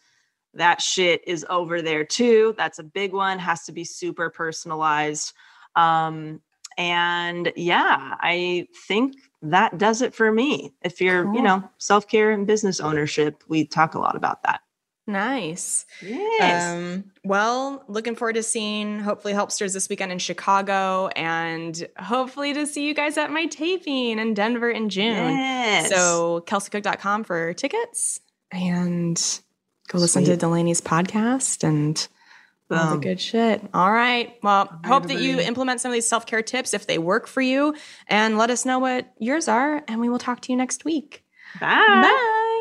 that 0.54 0.82
shit 0.82 1.22
is 1.26 1.46
over 1.50 1.82
there 1.82 2.04
too. 2.04 2.54
That's 2.58 2.78
a 2.78 2.84
big 2.84 3.14
one 3.14 3.40
has 3.40 3.64
to 3.66 3.72
be 3.72 3.86
super 3.86 4.30
personalized. 4.30 5.32
Um, 5.78 6.42
and 6.78 7.52
yeah 7.56 8.16
i 8.22 8.68
think 8.88 9.16
that 9.42 9.78
does 9.78 10.02
it 10.02 10.14
for 10.14 10.32
me. 10.32 10.74
If 10.82 11.02
you're 11.02 11.34
you 11.34 11.42
know 11.42 11.70
self-care 11.78 12.32
and 12.32 12.48
business 12.48 12.80
ownership 12.80 13.44
we 13.48 13.66
talk 13.66 13.96
a 13.96 14.00
lot 14.00 14.16
about 14.16 14.44
that. 14.44 14.62
Nice. 15.08 15.86
Yes. 16.02 16.72
Um, 16.74 17.12
well, 17.24 17.84
looking 17.88 18.16
forward 18.16 18.34
to 18.34 18.44
seeing 18.44 19.00
hopefully 19.00 19.34
Helpsters 19.34 19.74
this 19.74 19.90
weekend 19.90 20.12
in 20.12 20.20
Chicago 20.20 21.08
and 21.16 21.88
hopefully 21.98 22.54
to 22.54 22.68
see 22.68 22.88
you 22.88 22.94
guys 22.94 23.18
at 23.18 23.32
my 23.32 23.48
taping 23.48 24.20
in 24.20 24.34
Denver 24.34 24.70
in 24.70 24.90
June. 24.90 25.36
Yes. 25.36 25.90
So 25.90 26.44
kelseycook.com 26.48 27.24
for 27.24 27.54
tickets 27.54 28.22
and 28.52 29.42
go 29.88 29.98
listen 29.98 30.24
to 30.26 30.38
Delanie's 30.38 30.82
podcast 30.82 31.68
and 31.68 32.08
all 32.72 32.86
the 32.86 32.92
Boom. 32.94 33.02
good 33.02 33.20
shit. 33.20 33.62
All 33.74 33.92
right. 33.92 34.38
Well, 34.42 34.70
right, 34.72 34.86
hope 34.86 35.08
that 35.08 35.22
you 35.22 35.40
implement 35.40 35.82
some 35.82 35.92
of 35.92 35.94
these 35.94 36.08
self-care 36.08 36.42
tips 36.42 36.74
if 36.74 36.88
they 36.88 36.98
work 36.98 37.28
for 37.28 37.42
you 37.42 37.76
and 38.08 38.38
let 38.38 38.50
us 38.50 38.66
know 38.66 38.80
what 38.80 39.12
yours 39.20 39.48
are 39.48 39.84
and 39.88 40.00
we 40.00 40.10
will 40.10 40.20
talk 40.20 40.42
to 40.42 40.52
you 40.52 40.58
next 40.58 40.86
week. 40.86 41.24
Bye. 41.60 41.68
Bye. 41.88 42.61